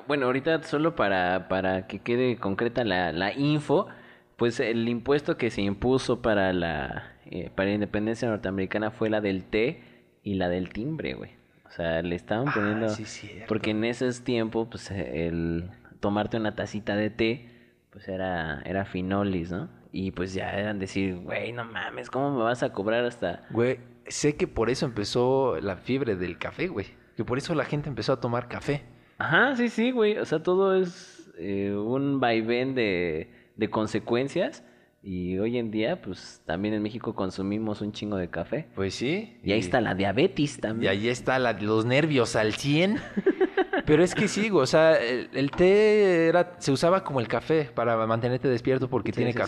bueno, 0.07 0.27
ahorita 0.27 0.63
solo 0.63 0.95
para, 0.95 1.49
para 1.49 1.87
que 1.87 2.01
quede 2.01 2.37
concreta 2.37 2.85
la, 2.85 3.13
la 3.13 3.33
info, 3.33 3.89
pues 4.37 4.61
el 4.61 4.89
impuesto 4.89 5.37
que 5.37 5.51
se 5.51 5.63
impuso 5.63 6.23
para 6.23 6.53
la, 6.53 7.13
eh, 7.27 7.51
para 7.55 7.69
la 7.69 7.75
independencia 7.75 8.29
norteamericana 8.29 8.91
fue 8.91 9.11
la 9.11 9.21
del 9.21 9.45
té 9.45 9.83
y 10.23 10.35
la 10.35 10.49
del 10.49 10.71
timbre, 10.71 11.15
güey. 11.15 11.31
O 11.67 11.71
sea, 11.71 12.03
le 12.03 12.15
estaban 12.15 12.53
poniendo... 12.53 12.87
Ah, 12.87 12.91
sí, 12.91 13.05
cierto. 13.05 13.47
porque 13.49 13.71
en 13.71 13.85
esos 13.85 14.23
tiempos, 14.25 14.69
pues 14.71 14.91
el 14.91 15.71
tomarte 16.01 16.37
una 16.37 16.55
tacita 16.55 16.97
de 16.97 17.09
té, 17.09 17.49
pues 17.91 18.09
era, 18.09 18.61
era 18.65 18.85
finolis, 18.85 19.51
¿no? 19.51 19.69
Y 19.91 20.11
pues 20.11 20.35
ya 20.35 20.51
eran 20.53 20.79
decir, 20.79 21.17
güey, 21.17 21.53
no 21.53 21.65
mames, 21.65 22.11
¿cómo 22.11 22.37
me 22.37 22.43
vas 22.43 22.63
a 22.63 22.73
cobrar 22.73 23.05
hasta... 23.05 23.43
Güey, 23.51 23.79
sé 24.09 24.37
que 24.37 24.47
por 24.47 24.71
eso 24.71 24.87
empezó 24.87 25.61
la 25.61 25.77
fiebre 25.77 26.17
del 26.17 26.39
café, 26.39 26.69
güey. 26.69 26.87
Que 27.17 27.25
por 27.25 27.39
eso 27.39 27.55
la 27.55 27.65
gente 27.65 27.89
empezó 27.89 28.13
a 28.15 28.21
tomar 28.21 28.49
café. 28.49 28.83
Ajá, 29.19 29.55
sí, 29.57 29.69
sí, 29.69 29.91
güey. 29.91 30.17
O 30.19 30.25
sea, 30.25 30.43
todo 30.43 30.75
es 30.75 31.31
eh, 31.39 31.73
un 31.75 32.21
vaivén 32.21 32.75
de, 32.75 33.31
de 33.57 33.71
consecuencias. 33.71 34.65
Y 35.05 35.37
hoy 35.39 35.59
en 35.59 35.71
día, 35.73 36.01
pues 36.01 36.43
también 36.47 36.75
en 36.75 36.83
México 36.83 37.15
consumimos 37.15 37.81
un 37.81 37.91
chingo 37.93 38.17
de 38.17 38.31
café. 38.31 38.69
Pues 38.77 38.95
sí. 38.95 39.37
Y 39.43 39.51
ahí 39.53 39.59
está 39.59 39.81
la 39.81 39.95
diabetes 39.97 40.59
Y 40.59 40.61
también. 40.61 40.93
ahí 40.93 41.09
está 41.09 41.39
la- 41.41 41.55
los 41.55 41.85
nervios 41.85 42.37
al 42.37 42.55
100. 42.55 42.99
Pero 43.85 44.05
es 44.05 44.15
que 44.15 44.29
sí, 44.29 44.49
güey, 44.49 44.63
o 44.63 44.67
sea, 44.67 44.95
el, 44.95 45.29
el 45.35 45.51
té 45.51 46.29
era, 46.29 46.55
se 46.59 46.71
usaba 46.71 47.03
como 47.03 47.19
el 47.19 47.27
café 47.27 47.65
para 47.75 48.07
mantenerte 48.07 48.47
despierto 48.49 48.89
porque 48.89 49.11
Sí, 49.11 49.17
tiene 49.17 49.33
sí, 49.33 49.39
sí. 49.39 49.43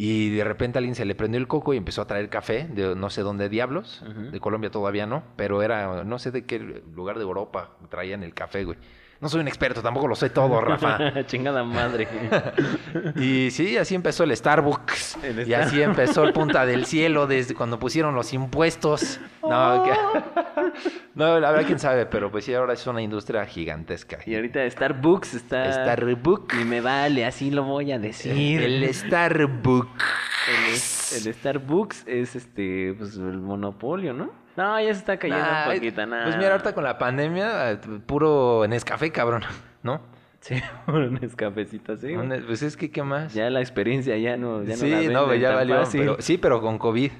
Y 0.00 0.30
de 0.30 0.44
repente 0.44 0.78
a 0.78 0.80
alguien 0.80 0.94
se 0.94 1.04
le 1.04 1.16
prendió 1.16 1.40
el 1.40 1.48
coco 1.48 1.74
y 1.74 1.76
empezó 1.76 2.02
a 2.02 2.06
traer 2.06 2.30
café 2.30 2.68
de 2.68 2.94
no 2.94 3.10
sé 3.10 3.22
dónde 3.22 3.48
diablos. 3.48 4.04
De 4.30 4.38
Colombia 4.38 4.70
todavía 4.70 5.06
no, 5.06 5.24
pero 5.34 5.60
era 5.60 6.04
no 6.04 6.20
sé 6.20 6.30
de 6.30 6.46
qué 6.46 6.60
lugar 6.94 7.16
de 7.16 7.24
Europa 7.24 7.72
traían 7.90 8.22
el 8.22 8.32
café, 8.32 8.62
güey. 8.64 8.78
No 9.20 9.28
soy 9.28 9.40
un 9.40 9.48
experto, 9.48 9.82
tampoco 9.82 10.06
lo 10.06 10.14
sé 10.14 10.30
todo, 10.30 10.60
Rafa. 10.60 11.24
Chingada 11.26 11.64
madre. 11.64 12.06
Y 13.16 13.50
sí, 13.50 13.76
así 13.76 13.94
empezó 13.94 14.22
el 14.24 14.36
Starbucks. 14.36 15.18
El 15.24 15.48
y 15.48 15.54
así 15.54 15.82
empezó 15.82 16.22
el 16.24 16.32
Punta 16.32 16.64
del 16.64 16.86
Cielo 16.86 17.26
desde 17.26 17.54
cuando 17.54 17.78
pusieron 17.78 18.14
los 18.14 18.32
impuestos. 18.32 19.18
No, 19.42 19.84
que- 19.84 20.70
no, 21.14 21.40
la 21.40 21.50
verdad, 21.50 21.66
quién 21.66 21.78
sabe, 21.80 22.06
pero 22.06 22.30
pues 22.30 22.44
sí, 22.44 22.54
ahora 22.54 22.74
es 22.74 22.86
una 22.86 23.02
industria 23.02 23.44
gigantesca. 23.46 24.18
y 24.24 24.34
ahorita 24.36 24.68
Starbucks 24.70 25.34
está... 25.34 25.72
Starbucks. 25.72 26.60
Y 26.60 26.64
me 26.64 26.80
vale, 26.80 27.24
así 27.26 27.50
lo 27.50 27.64
voy 27.64 27.90
a 27.92 27.98
decir. 27.98 28.62
El 28.62 28.94
Starbucks. 28.94 30.04
El, 30.48 31.26
el 31.28 31.34
Starbucks 31.34 32.04
es 32.06 32.36
este, 32.36 32.94
pues 32.96 33.16
el 33.16 33.38
monopolio, 33.38 34.12
¿no? 34.14 34.30
No, 34.58 34.80
ya 34.80 34.92
se 34.92 34.98
está 34.98 35.16
cayendo 35.16 35.40
Nah, 35.44 35.68
un 35.68 35.74
poquito, 35.76 36.04
nada. 36.04 36.24
Pues 36.24 36.36
mira, 36.36 36.50
ahorita 36.50 36.74
con 36.74 36.82
la 36.82 36.98
pandemia, 36.98 37.70
eh, 37.70 37.78
puro 38.04 38.66
Nescafé, 38.68 39.12
cabrón, 39.12 39.42
¿no? 39.84 40.00
Sí, 40.40 40.56
un 40.88 41.16
cafecito 41.36 41.92
así. 41.92 42.12
Pues 42.44 42.62
es 42.64 42.76
que, 42.76 42.90
¿qué 42.90 43.04
más? 43.04 43.32
Ya 43.34 43.50
la 43.50 43.60
experiencia 43.60 44.16
ya 44.16 44.36
no, 44.36 44.64
ya 44.64 44.70
no 44.70 44.76
sí, 44.76 44.90
la 44.90 44.96
no, 44.96 45.02
venden 45.02 45.26
pues 45.26 45.40
ya 45.40 45.54
valió. 45.54 45.82
pero- 45.92 46.16
sí, 46.18 46.38
pero 46.38 46.60
con 46.60 46.76
COVID. 46.76 47.12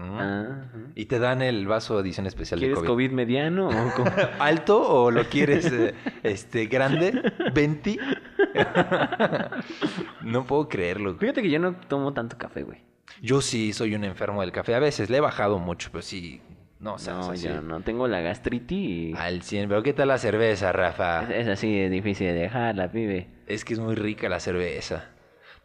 Ah. 0.00 0.62
Y 0.96 1.04
te 1.06 1.20
dan 1.20 1.42
el 1.42 1.68
vaso 1.68 1.94
de 1.94 2.02
edición 2.02 2.26
especial 2.26 2.58
de 2.58 2.66
¿Quieres 2.66 2.78
COVID. 2.78 2.88
COVID 2.88 3.10
mediano 3.12 3.68
o? 3.68 4.04
¿Alto 4.40 4.80
o 4.82 5.10
lo 5.12 5.24
quieres 5.24 5.70
eh, 5.70 5.94
este 6.24 6.66
grande? 6.66 7.12
¿20? 7.54 8.00
no 10.22 10.44
puedo 10.44 10.68
creerlo. 10.68 11.14
Fíjate 11.14 11.40
que 11.42 11.50
yo 11.50 11.60
no 11.60 11.74
tomo 11.74 12.12
tanto 12.14 12.36
café, 12.36 12.64
güey. 12.64 12.82
Yo 13.22 13.40
sí 13.42 13.72
soy 13.72 13.94
un 13.94 14.02
enfermo 14.02 14.40
del 14.40 14.50
café. 14.50 14.74
A 14.74 14.80
veces 14.80 15.08
le 15.08 15.18
he 15.18 15.20
bajado 15.20 15.60
mucho, 15.60 15.90
pero 15.92 16.02
sí. 16.02 16.40
No, 16.80 16.94
o 16.94 16.98
sea, 16.98 17.14
no, 17.14 17.32
es 17.34 17.42
yo 17.42 17.60
no 17.60 17.80
tengo 17.82 18.08
la 18.08 18.20
gastritis 18.20 19.14
Al 19.16 19.42
100. 19.42 19.68
Pero 19.68 19.82
¿qué 19.82 19.92
tal 19.92 20.08
la 20.08 20.16
cerveza, 20.18 20.72
Rafa? 20.72 21.24
es, 21.24 21.30
es 21.46 21.48
así 21.48 21.78
de 21.78 21.90
difícil 21.90 22.28
de 22.28 22.32
dejarla, 22.34 22.90
pibe. 22.90 23.28
Es 23.46 23.64
que 23.64 23.74
es 23.74 23.78
muy 23.80 23.94
rica 23.94 24.28
la 24.30 24.40
cerveza. 24.40 25.10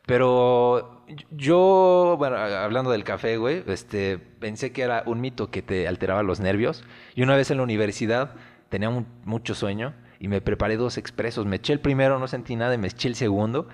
Pero 0.05 1.03
yo, 1.31 2.15
bueno, 2.17 2.37
hablando 2.37 2.91
del 2.91 3.03
café, 3.03 3.37
güey, 3.37 3.63
este, 3.67 4.17
pensé 4.19 4.71
que 4.71 4.83
era 4.83 5.03
un 5.05 5.19
mito 5.19 5.49
que 5.49 5.61
te 5.61 5.87
alteraba 5.87 6.21
los 6.21 6.39
nervios. 6.39 6.83
Y 7.15 7.23
una 7.23 7.35
vez 7.35 7.49
en 7.49 7.57
la 7.57 7.63
universidad 7.63 8.31
tenía 8.69 8.89
mu- 8.89 9.05
mucho 9.23 9.55
sueño 9.55 9.93
y 10.19 10.27
me 10.27 10.41
preparé 10.41 10.77
dos 10.77 10.97
expresos. 10.97 11.45
Me 11.47 11.55
eché 11.55 11.73
el 11.73 11.79
primero, 11.79 12.19
no 12.19 12.27
sentí 12.27 12.55
nada, 12.55 12.75
y 12.75 12.77
me 12.77 12.87
eché 12.87 13.07
el 13.07 13.15
segundo 13.15 13.67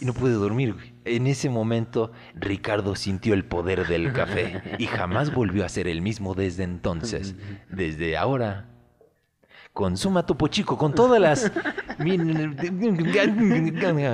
y 0.00 0.04
no 0.04 0.12
pude 0.12 0.32
dormir, 0.32 0.74
güey. 0.74 0.92
En 1.04 1.26
ese 1.26 1.48
momento, 1.48 2.12
Ricardo 2.34 2.94
sintió 2.94 3.34
el 3.34 3.44
poder 3.44 3.86
del 3.86 4.12
café 4.12 4.62
y 4.78 4.86
jamás 4.86 5.32
volvió 5.32 5.64
a 5.64 5.68
ser 5.68 5.88
el 5.88 6.02
mismo 6.02 6.34
desde 6.34 6.64
entonces. 6.64 7.34
Desde 7.70 8.16
ahora, 8.16 8.68
consuma 9.72 10.26
Topo 10.26 10.48
Chico 10.48 10.76
con 10.76 10.94
todas 10.94 11.20
las... 11.20 11.50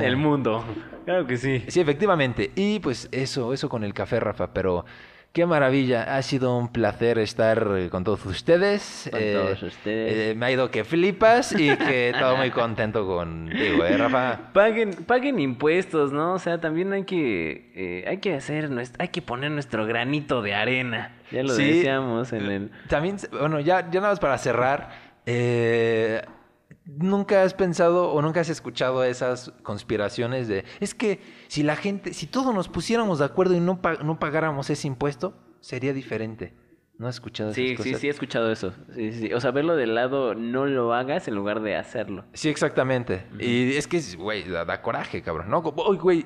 El 0.03 0.16
mundo. 0.16 0.64
Claro 1.05 1.26
que 1.26 1.37
sí. 1.37 1.64
Sí, 1.68 1.80
efectivamente. 1.80 2.51
Y 2.55 2.78
pues 2.78 3.09
eso, 3.12 3.53
eso 3.53 3.68
con 3.68 3.85
el 3.85 3.93
café, 3.93 4.20
Rafa, 4.20 4.55
pero 4.55 4.87
qué 5.35 5.45
maravilla. 5.45 6.16
Ha 6.16 6.22
sido 6.22 6.57
un 6.57 6.68
placer 6.68 7.18
estar 7.18 7.66
eh, 7.76 7.91
con 7.91 8.05
todos 8.05 8.24
ustedes. 8.24 9.11
Con 9.12 9.20
todos 9.20 9.62
ustedes. 9.64 10.30
eh, 10.30 10.35
me 10.35 10.47
ha 10.47 10.51
ido 10.53 10.70
que 10.70 10.85
flipas 10.85 11.53
y 11.53 11.76
que 11.76 12.14
todo 12.18 12.37
muy 12.39 12.51
contento 12.51 13.05
contigo, 13.07 13.85
¿eh, 13.85 13.99
Rafa? 13.99 14.53
Paguen, 14.55 14.93
paguen 15.05 15.39
impuestos, 15.41 16.12
¿no? 16.12 16.35
O 16.35 16.39
sea, 16.39 16.59
también 16.61 16.93
hay 16.93 17.05
que, 17.05 17.70
eh, 17.74 18.05
hay 18.09 18.18
que 18.18 18.35
hacer, 18.35 18.70
hay 18.99 19.09
que 19.09 19.20
poner 19.20 19.51
nuestro 19.51 19.85
granito 19.85 20.41
de 20.41 20.55
arena. 20.55 21.16
Ya 21.30 21.43
lo 21.43 21.51
Sí. 21.51 21.64
decíamos 21.64 22.32
en 22.32 22.51
el... 22.51 22.70
También, 22.89 23.16
bueno, 23.32 23.59
ya, 23.61 23.80
ya 23.91 24.01
nada 24.01 24.12
más 24.12 24.20
para 24.20 24.39
cerrar. 24.39 24.91
eh, 25.26 26.22
¿Nunca 26.87 27.43
has 27.43 27.55
pensado 27.55 28.11
o 28.12 28.20
nunca 28.20 28.41
has 28.41 28.51
escuchado 28.51 29.05
esas 29.05 29.53
conspiraciones 29.62 30.49
de... 30.49 30.64
Es 30.80 30.95
que 30.95 31.20
si 31.49 31.62
la 31.62 31.76
gente, 31.76 32.12
si 32.12 32.26
todos 32.26 32.55
nos 32.55 32.68
pusiéramos 32.68 33.18
de 33.20 33.24
acuerdo 33.24 33.55
y 33.55 33.61
no, 33.61 33.80
no 34.05 34.18
pagáramos 34.18 34.68
ese 34.68 34.87
impuesto, 34.87 35.35
sería 35.61 35.93
diferente. 35.95 36.53
¿No 36.99 37.09
has 37.09 37.16
escuchado 37.16 37.51
esas 37.51 37.57
Sí, 37.57 37.74
cosas? 37.74 37.93
sí, 37.93 37.99
sí, 37.99 38.07
he 38.07 38.11
escuchado 38.11 38.53
eso. 38.53 38.72
Sí, 38.95 39.12
sí. 39.12 39.32
O 39.32 39.41
sea, 39.41 39.51
verlo 39.51 39.74
del 39.76 39.95
lado, 39.97 40.35
no 40.35 40.66
lo 40.66 40.93
hagas 40.95 41.26
en 41.26 41.35
lugar 41.35 41.61
de 41.62 41.74
hacerlo. 41.74 42.24
Sí, 42.35 42.49
exactamente. 42.51 43.24
Y 43.41 43.72
es 43.76 43.89
que, 43.89 44.01
güey, 44.16 44.45
da, 44.49 44.64
da 44.64 44.80
coraje, 44.82 45.20
cabrón. 45.22 45.51
No, 45.51 45.62
güey, 45.62 46.24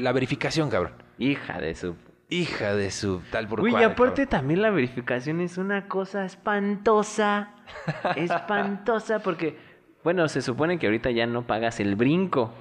la 0.00 0.10
verificación, 0.12 0.70
cabrón. 0.70 0.94
Hija 1.18 1.60
de 1.60 1.74
su... 1.74 1.94
Hija 2.30 2.74
de 2.74 2.90
su 2.90 3.22
tal 3.30 3.48
por 3.48 3.66
y 3.66 3.74
aparte 3.76 4.24
cabrón. 4.24 4.26
también 4.28 4.60
la 4.62 4.68
verificación 4.70 5.40
es 5.40 5.56
una 5.56 5.86
cosa 5.88 6.26
espantosa. 6.26 7.54
espantosa 8.16 9.20
porque, 9.20 9.56
bueno, 10.04 10.28
se 10.28 10.42
supone 10.42 10.78
que 10.78 10.86
ahorita 10.86 11.10
ya 11.10 11.26
no 11.26 11.46
pagas 11.46 11.80
el 11.80 11.96
brinco. 11.96 12.52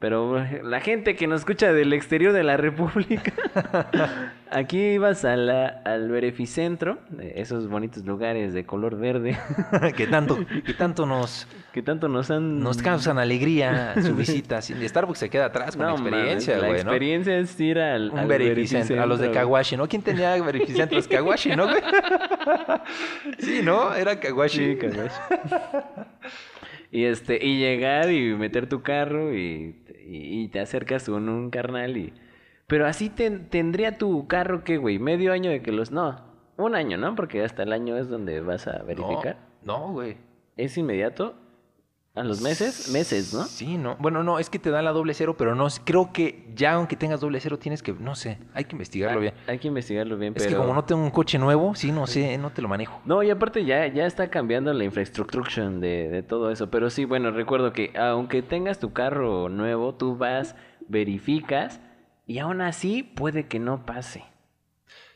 Pero 0.00 0.44
la 0.62 0.80
gente 0.80 1.16
que 1.16 1.26
nos 1.26 1.42
escucha 1.42 1.72
del 1.72 1.94
exterior 1.94 2.34
de 2.34 2.42
la 2.42 2.58
República, 2.58 3.32
aquí 4.50 4.78
ibas 4.78 5.24
a 5.24 5.34
la, 5.34 5.80
al 5.82 6.10
Verificentro, 6.10 6.98
eh, 7.18 7.34
esos 7.36 7.68
bonitos 7.68 8.04
lugares 8.04 8.52
de 8.52 8.66
color 8.66 8.98
verde, 8.98 9.38
que 9.96 10.06
tanto, 10.06 10.44
que 10.66 10.74
tanto 10.74 11.06
nos, 11.06 11.48
que 11.72 11.80
tanto 11.80 12.08
nos 12.08 12.30
han... 12.30 12.60
nos 12.60 12.82
causan 12.82 13.18
alegría 13.18 13.94
su 14.02 14.14
visita. 14.14 14.60
Starbucks 14.60 15.20
se 15.20 15.30
queda 15.30 15.46
atrás 15.46 15.74
con 15.74 15.86
No, 15.86 15.92
la 15.92 16.00
experiencia, 16.00 16.58
güey, 16.58 16.70
La 16.72 16.84
¿no? 16.84 16.90
experiencia 16.90 17.38
es 17.38 17.58
ir 17.58 17.78
al, 17.78 18.12
al 18.14 18.26
verificentro, 18.26 19.02
a 19.02 19.06
los 19.06 19.20
de 19.20 19.30
Kawashi, 19.30 19.78
¿no? 19.78 19.88
¿Quién 19.88 20.02
tenía 20.02 20.34
verificentros? 20.42 21.08
Kawashi, 21.08 21.56
¿no, 21.56 21.66
sí, 23.38 23.60
¿no? 23.62 23.94
Era 23.94 24.20
Kawashi. 24.20 24.74
Sí, 24.74 24.76
Kawashi. 24.76 25.20
Y 26.94 27.04
este, 27.06 27.44
y 27.44 27.58
llegar 27.58 28.10
y 28.12 28.34
meter 28.34 28.68
tu 28.68 28.82
carro 28.82 29.34
y, 29.34 29.76
y, 30.06 30.42
y 30.42 30.48
te 30.48 30.60
acercas 30.60 31.06
con 31.08 31.28
un 31.28 31.50
carnal 31.50 31.96
y. 31.96 32.12
Pero 32.66 32.86
así 32.86 33.10
ten- 33.10 33.48
tendría 33.50 33.98
tu 33.98 34.26
carro 34.28 34.64
que, 34.64 34.76
güey, 34.78 34.98
medio 34.98 35.32
año 35.32 35.50
de 35.50 35.60
que 35.60 35.72
los. 35.72 35.90
No, 35.90 36.20
un 36.56 36.74
año, 36.74 36.96
¿no? 36.96 37.14
Porque 37.16 37.42
hasta 37.42 37.64
el 37.64 37.72
año 37.72 37.96
es 37.98 38.08
donde 38.08 38.40
vas 38.40 38.66
a 38.68 38.82
verificar. 38.84 39.36
No, 39.62 39.78
no, 39.88 39.92
güey. 39.92 40.16
¿Es 40.56 40.78
inmediato? 40.78 41.34
¿A 42.16 42.22
los 42.22 42.40
meses? 42.40 42.90
Meses, 42.90 43.34
¿no? 43.34 43.42
Sí, 43.44 43.76
no. 43.76 43.96
Bueno, 43.98 44.22
no, 44.22 44.38
es 44.38 44.48
que 44.48 44.60
te 44.60 44.70
da 44.70 44.82
la 44.82 44.92
doble 44.92 45.14
cero, 45.14 45.34
pero 45.36 45.56
no, 45.56 45.66
creo 45.84 46.12
que 46.12 46.46
ya 46.54 46.74
aunque 46.74 46.94
tengas 46.94 47.20
doble 47.20 47.40
cero 47.40 47.58
tienes 47.58 47.82
que, 47.82 47.92
no 47.92 48.14
sé, 48.14 48.38
hay 48.54 48.66
que 48.66 48.76
investigarlo 48.76 49.18
bien. 49.20 49.34
Hay 49.48 49.58
que 49.58 49.66
investigarlo 49.66 50.16
bien, 50.16 50.32
Es 50.36 50.44
pero. 50.44 50.50
que 50.58 50.62
como 50.62 50.74
no 50.74 50.84
tengo 50.84 51.02
un 51.02 51.10
coche 51.10 51.38
nuevo, 51.38 51.74
sí, 51.74 51.90
no 51.90 52.06
sé, 52.06 52.38
no 52.38 52.50
te 52.50 52.62
lo 52.62 52.68
manejo. 52.68 53.00
No, 53.04 53.20
y 53.24 53.30
aparte 53.30 53.64
ya, 53.64 53.88
ya 53.88 54.06
está 54.06 54.30
cambiando 54.30 54.72
la 54.72 54.84
infraestructura 54.84 55.50
de, 55.70 56.08
de 56.08 56.22
todo 56.22 56.52
eso. 56.52 56.70
Pero 56.70 56.88
sí, 56.88 57.04
bueno, 57.04 57.32
recuerdo 57.32 57.72
que 57.72 57.92
aunque 57.98 58.42
tengas 58.42 58.78
tu 58.78 58.92
carro 58.92 59.48
nuevo, 59.48 59.94
tú 59.96 60.16
vas, 60.16 60.54
verificas 60.86 61.80
y 62.28 62.38
aún 62.38 62.60
así 62.60 63.02
puede 63.02 63.48
que 63.48 63.58
no 63.58 63.84
pase. 63.86 64.22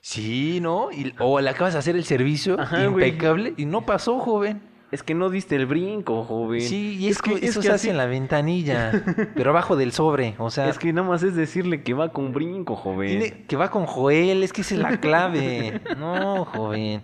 Sí, 0.01 0.59
¿no? 0.61 0.91
Y- 0.91 1.13
o 1.21 1.41
le 1.41 1.51
acabas 1.51 1.75
de 1.75 1.79
hacer 1.79 1.95
el 1.95 2.05
servicio 2.05 2.59
Ajá, 2.59 2.87
güey. 2.87 3.07
impecable 3.09 3.55
y 3.57 3.67
no 3.67 3.87
pasó, 3.87 4.19
joven. 4.19 4.63
Es 4.91 5.03
que 5.03 5.15
no 5.15 5.29
diste 5.29 5.55
el 5.55 5.67
brinco, 5.67 6.25
joven. 6.25 6.63
Sí, 6.63 6.97
y 6.99 7.09
es, 7.09 7.21
que, 7.21 7.35
que 7.39 7.47
eso 7.47 7.47
es 7.47 7.57
que 7.57 7.63
se 7.63 7.69
así- 7.69 7.75
hace 7.89 7.91
en 7.91 7.99
la 7.99 8.07
ventanilla, 8.07 8.91
pero 9.35 9.51
abajo 9.51 9.77
del 9.77 9.93
sobre, 9.93 10.35
o 10.39 10.51
sea, 10.51 10.69
Es 10.71 10.79
que 10.79 10.93
nada 10.95 11.07
más 11.07 11.23
es 11.23 11.35
decirle 11.37 11.83
que 11.83 11.93
va 11.93 12.09
con 12.11 12.33
brinco, 12.33 12.75
joven. 12.75 13.09
tiene- 13.21 13.45
que 13.47 13.57
va 13.57 13.71
con 13.71 13.85
Joel, 13.85 14.43
es 14.43 14.53
que 14.55 14.63
esa 14.63 14.75
es 14.77 14.81
la 14.81 14.99
clave. 14.99 15.81
No, 15.99 16.47
joven. 16.47 17.03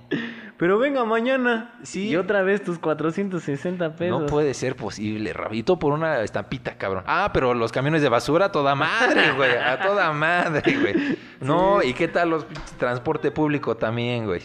Pero 0.56 0.78
venga 0.78 1.04
mañana. 1.04 1.74
Sí. 1.82 2.08
Y 2.08 2.16
otra 2.16 2.42
vez 2.42 2.62
tus 2.62 2.78
460 2.78 3.96
pesos. 3.96 4.20
No 4.20 4.26
puede 4.26 4.54
ser 4.54 4.76
posible, 4.76 5.32
Rabito, 5.32 5.78
por 5.78 5.92
una 5.92 6.20
estampita, 6.22 6.78
cabrón. 6.78 7.02
Ah, 7.06 7.30
pero 7.34 7.52
los 7.54 7.70
camiones 7.72 8.00
de 8.02 8.08
basura, 8.08 8.46
a 8.46 8.52
toda 8.52 8.74
madre, 8.74 9.32
güey. 9.36 9.50
A 9.58 9.78
toda 9.80 10.10
madre, 10.12 10.62
güey. 10.80 11.18
No, 11.40 11.82
¿y 11.82 11.92
qué 11.92 12.08
tal 12.08 12.30
los 12.30 12.46
transporte 12.78 13.30
público 13.30 13.76
también, 13.76 14.24
güey? 14.26 14.42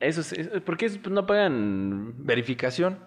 Eso 0.00 0.20
es, 0.20 0.32
es- 0.32 0.48
¿Por 0.62 0.76
qué 0.76 0.90
no 1.10 1.26
pagan? 1.26 2.14
¿Verificación? 2.18 2.98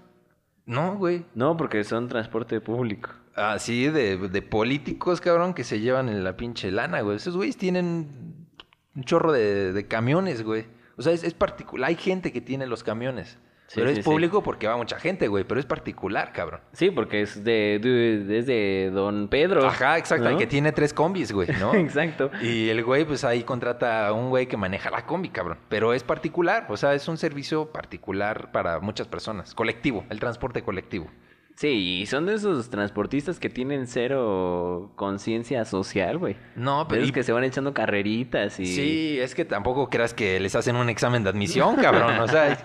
No, 0.65 0.95
güey. 0.97 1.25
No, 1.35 1.57
porque 1.57 1.83
son 1.83 2.07
transporte 2.07 2.61
público. 2.61 3.11
Así 3.35 3.87
de, 3.87 4.17
de 4.17 4.41
políticos, 4.41 5.21
cabrón, 5.21 5.53
que 5.53 5.63
se 5.63 5.79
llevan 5.79 6.09
en 6.09 6.23
la 6.23 6.35
pinche 6.37 6.71
lana, 6.71 7.01
güey. 7.01 7.17
Esos 7.17 7.35
güeyes 7.35 7.57
tienen 7.57 8.47
un 8.95 9.03
chorro 9.03 9.31
de, 9.31 9.71
de 9.71 9.87
camiones, 9.87 10.43
güey. 10.43 10.65
O 10.97 11.01
sea, 11.01 11.13
es, 11.13 11.23
es 11.23 11.33
particular. 11.33 11.89
Hay 11.89 11.95
gente 11.95 12.33
que 12.33 12.41
tiene 12.41 12.67
los 12.67 12.83
camiones. 12.83 13.37
Sí, 13.69 13.75
pero 13.75 13.87
sí, 13.87 13.99
es 13.99 14.03
sí. 14.03 14.09
público 14.09 14.43
porque 14.43 14.67
va 14.67 14.75
mucha 14.77 14.99
gente, 14.99 15.27
güey. 15.27 15.43
Pero 15.43 15.59
es 15.59 15.65
particular, 15.65 16.33
cabrón. 16.33 16.59
Sí, 16.73 16.89
porque 16.91 17.21
es 17.21 17.43
de, 17.43 17.79
de- 17.81 18.39
es 18.39 18.45
de 18.47 18.89
Don 18.91 19.27
Pedro. 19.27 19.65
Ajá, 19.65 19.97
exacto. 19.97 20.27
El 20.27 20.37
que 20.37 20.47
tiene 20.47 20.71
tres 20.71 20.93
combis, 20.93 21.31
güey, 21.31 21.47
¿no? 21.59 21.73
Exacto. 21.75 22.31
Y 22.41 22.69
el 22.69 22.83
güey, 22.83 23.05
pues 23.05 23.23
ahí 23.23 23.43
contrata 23.43 24.07
a 24.07 24.13
un 24.13 24.29
güey 24.29 24.47
que 24.47 24.57
maneja 24.57 24.89
la 24.89 25.05
combi, 25.05 25.29
cabrón. 25.29 25.59
Pero 25.69 25.93
es 25.93 26.03
particular, 26.03 26.65
o 26.69 26.77
sea, 26.77 26.93
es 26.95 27.07
un 27.07 27.17
servicio 27.17 27.71
particular 27.71 28.51
para 28.51 28.79
muchas 28.79 29.07
personas. 29.07 29.53
Colectivo, 29.53 30.03
el 30.09 30.19
transporte 30.19 30.63
colectivo. 30.63 31.07
Sí, 31.55 31.99
y 32.01 32.05
son 32.05 32.25
de 32.25 32.35
esos 32.35 32.69
transportistas 32.69 33.37
que 33.37 33.49
tienen 33.49 33.85
cero 33.85 34.93
conciencia 34.95 35.65
social, 35.65 36.17
güey. 36.17 36.37
No, 36.55 36.87
pero... 36.87 37.03
Es 37.03 37.11
que 37.11 37.21
se 37.21 37.33
van 37.33 37.43
echando 37.43 37.73
carreritas 37.73 38.59
y... 38.61 38.65
Sí, 38.65 39.19
es 39.19 39.35
que 39.35 39.43
tampoco 39.45 39.89
creas 39.89 40.13
que 40.13 40.39
les 40.39 40.55
hacen 40.55 40.75
un 40.77 40.89
examen 40.89 41.23
de 41.23 41.29
admisión, 41.31 41.75
cabrón. 41.75 42.17
O 42.19 42.27
sea, 42.29 42.57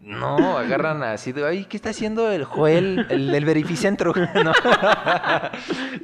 no, 0.00 0.56
agarran 0.56 1.02
así 1.02 1.32
de, 1.32 1.46
ay, 1.46 1.64
¿qué 1.64 1.76
está 1.76 1.90
haciendo 1.90 2.30
el 2.30 2.44
Joel, 2.44 3.06
el 3.10 3.30
del 3.32 3.44
verificentro? 3.44 4.12
No, 4.44 4.52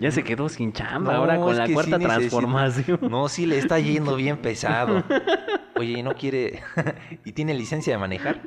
Ya 0.01 0.11
se 0.11 0.25
quedó 0.25 0.49
sin 0.49 0.73
chamba 0.73 1.13
No, 1.13 1.19
ahora 1.21 1.37
con 1.39 1.57
la 1.57 1.67
sí 1.67 1.73
cuarta 1.73 1.99
transformación. 1.99 2.99
No, 3.03 3.29
sí 3.29 3.47
le 3.47 3.59
está 3.59 3.79
yendo 3.79 4.17
bien 4.17 4.39
pesado. 4.39 5.05
Oye, 5.77 5.99
¿y 5.99 6.03
no 6.03 6.15
quiere? 6.15 6.63
¿Y 7.25 7.33
tiene 7.33 7.55
licencia 7.55 7.93
de 7.93 7.99
manejar? 7.99 8.41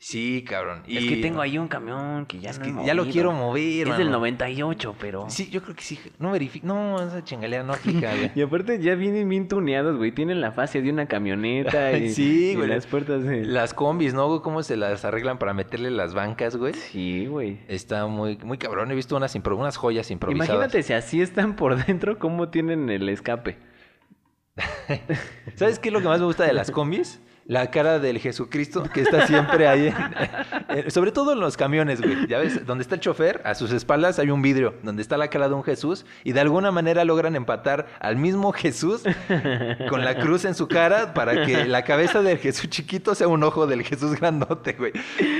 Sí, 0.00 0.44
cabrón. 0.46 0.84
Es 0.86 1.02
Y- 1.02 1.08
que 1.08 1.16
tengo 1.16 1.40
ahí 1.40 1.58
un 1.58 1.66
camión 1.66 2.24
que 2.26 2.38
ya 2.38 2.50
Es 2.50 2.60
no 2.60 2.64
que 2.64 2.82
he 2.82 2.86
ya 2.86 2.94
lo 2.94 3.04
quiero 3.06 3.32
mover, 3.32 3.88
Es 3.88 3.96
del 3.98 4.06
mano. 4.06 4.18
98, 4.18 4.94
pero... 5.00 5.28
Sí, 5.28 5.50
yo 5.50 5.60
creo 5.60 5.74
que 5.74 5.82
sí. 5.82 5.98
No 6.20 6.30
verifica. 6.30 6.64
No, 6.64 7.02
esa 7.02 7.24
chingalera 7.24 7.64
no 7.64 7.72
aplica, 7.72 8.12
güey. 8.16 8.30
Y 8.36 8.42
aparte 8.42 8.78
ya 8.80 8.94
vienen 8.94 9.28
bien 9.28 9.48
tuneados, 9.48 9.96
güey. 9.96 10.12
Tienen 10.12 10.40
la 10.40 10.52
fascia 10.52 10.80
de 10.80 10.90
una 10.90 11.06
camioneta 11.06 11.90
y, 11.98 12.10
Sí, 12.10 12.50
y 12.52 12.54
güey. 12.54 12.68
las 12.68 12.86
puertas 12.86 13.24
de... 13.24 13.44
Las 13.44 13.74
combis, 13.74 14.14
¿no? 14.14 14.40
¿Cómo 14.40 14.62
se 14.62 14.76
las 14.76 15.04
arreglan 15.04 15.38
para 15.40 15.52
meterle 15.52 15.90
las 15.90 16.14
bancas, 16.14 16.54
güey? 16.56 16.74
Sí, 16.74 17.26
güey. 17.26 17.58
Está 17.66 18.06
muy, 18.06 18.36
muy 18.44 18.56
cabrón. 18.56 18.92
He 18.92 18.94
visto 18.94 19.16
unas, 19.16 19.34
impro- 19.34 19.56
unas 19.56 19.76
joyas 19.76 20.12
improvisadas. 20.12 20.48
Imagínate 20.48 20.82
si 20.84 20.92
así 20.92 21.20
están 21.20 21.56
por 21.56 21.84
dentro, 21.86 22.20
¿cómo 22.20 22.50
tienen 22.50 22.88
el 22.88 23.08
escape? 23.08 23.58
¿Sabes 25.56 25.78
qué 25.78 25.88
es 25.88 25.92
lo 25.92 26.00
que 26.00 26.06
más 26.08 26.20
me 26.20 26.26
gusta 26.26 26.44
de 26.44 26.52
las 26.52 26.70
combis? 26.70 27.20
La 27.48 27.70
cara 27.70 27.98
del 27.98 28.18
Jesucristo 28.18 28.82
que 28.92 29.00
está 29.00 29.26
siempre 29.26 29.66
ahí. 29.66 29.86
en- 30.68 30.78
en- 30.84 30.90
sobre 30.90 31.12
todo 31.12 31.32
en 31.32 31.40
los 31.40 31.56
camiones, 31.56 32.00
güey. 32.02 32.26
Ya 32.28 32.38
ves, 32.38 32.66
donde 32.66 32.82
está 32.82 32.94
el 32.96 33.00
chofer, 33.00 33.40
a 33.44 33.54
sus 33.54 33.72
espaldas 33.72 34.18
hay 34.18 34.30
un 34.30 34.42
vidrio 34.42 34.74
donde 34.82 35.00
está 35.00 35.16
la 35.16 35.28
cara 35.28 35.48
de 35.48 35.54
un 35.54 35.64
Jesús 35.64 36.04
y 36.24 36.32
de 36.32 36.40
alguna 36.40 36.70
manera 36.72 37.06
logran 37.06 37.36
empatar 37.36 37.86
al 38.00 38.16
mismo 38.16 38.52
Jesús 38.52 39.02
con 39.88 40.04
la 40.04 40.18
cruz 40.18 40.44
en 40.44 40.54
su 40.54 40.68
cara 40.68 41.14
para 41.14 41.46
que 41.46 41.64
la 41.64 41.84
cabeza 41.84 42.20
del 42.20 42.36
Jesús 42.36 42.68
chiquito 42.68 43.14
sea 43.14 43.28
un 43.28 43.42
ojo 43.42 43.66
del 43.66 43.82
Jesús 43.82 44.14
grandote, 44.20 44.74
güey. 44.74 44.92